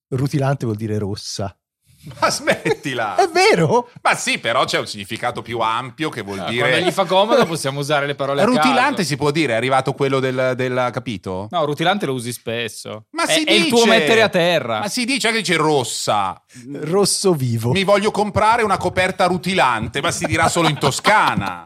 rutilante 0.07 0.66
vuol 0.66 0.78
dire 0.78 0.97
rossa. 0.97 1.55
Ma 2.20 2.30
smettila! 2.30 3.16
È 3.16 3.28
vero? 3.30 3.89
Ma 4.01 4.16
sì, 4.16 4.38
però 4.39 4.66
c'è 4.66 4.80
un 4.80 4.88
significato 4.88 5.41
più 5.41 5.60
ampio 5.60 6.10
che 6.10 6.22
vuol 6.22 6.39
Ah, 6.39 6.43
Quando 6.43 6.66
gli 6.68 6.78
dire... 6.80 6.91
fa 6.91 7.06
comodo 7.06 7.45
possiamo 7.45 7.80
usare 7.80 8.06
le 8.06 8.16
parole 8.16 8.41
a 8.41 8.45
Rutilante 8.45 8.95
caso. 8.97 9.08
si 9.08 9.16
può 9.16 9.32
dire, 9.32 9.54
è 9.54 9.56
arrivato 9.56 9.93
quello 9.93 10.20
del, 10.20 10.54
del 10.56 10.89
capito? 10.91 11.47
No, 11.51 11.66
rutilante 11.66 12.06
lo 12.06 12.14
usi 12.14 12.32
spesso. 12.34 13.06
Ma 13.12 13.26
è, 13.26 13.34
si 13.34 13.43
è 13.43 13.51
il 13.51 13.68
tuo 13.68 13.84
dice- 13.84 13.89
mettere 13.89 14.22
a 14.22 14.30
terra. 14.30 14.80
Ma 14.80 14.88
si 14.88 15.06
dice 15.06 15.32
che 15.32 15.38
dice 15.38 15.56
rossa. 15.56 16.41
Rosso 16.82 17.34
vivo. 17.34 17.72
Mi 17.72 17.84
voglio 17.84 18.12
comprare 18.12 18.64
una 18.64 18.78
coperta 18.78 19.26
rutilante, 19.26 20.01
ma 20.01 20.12
si 20.12 20.26
dirà 20.26 20.49
solo 20.49 20.68
in 20.70 20.78
Toscana. 20.78 21.64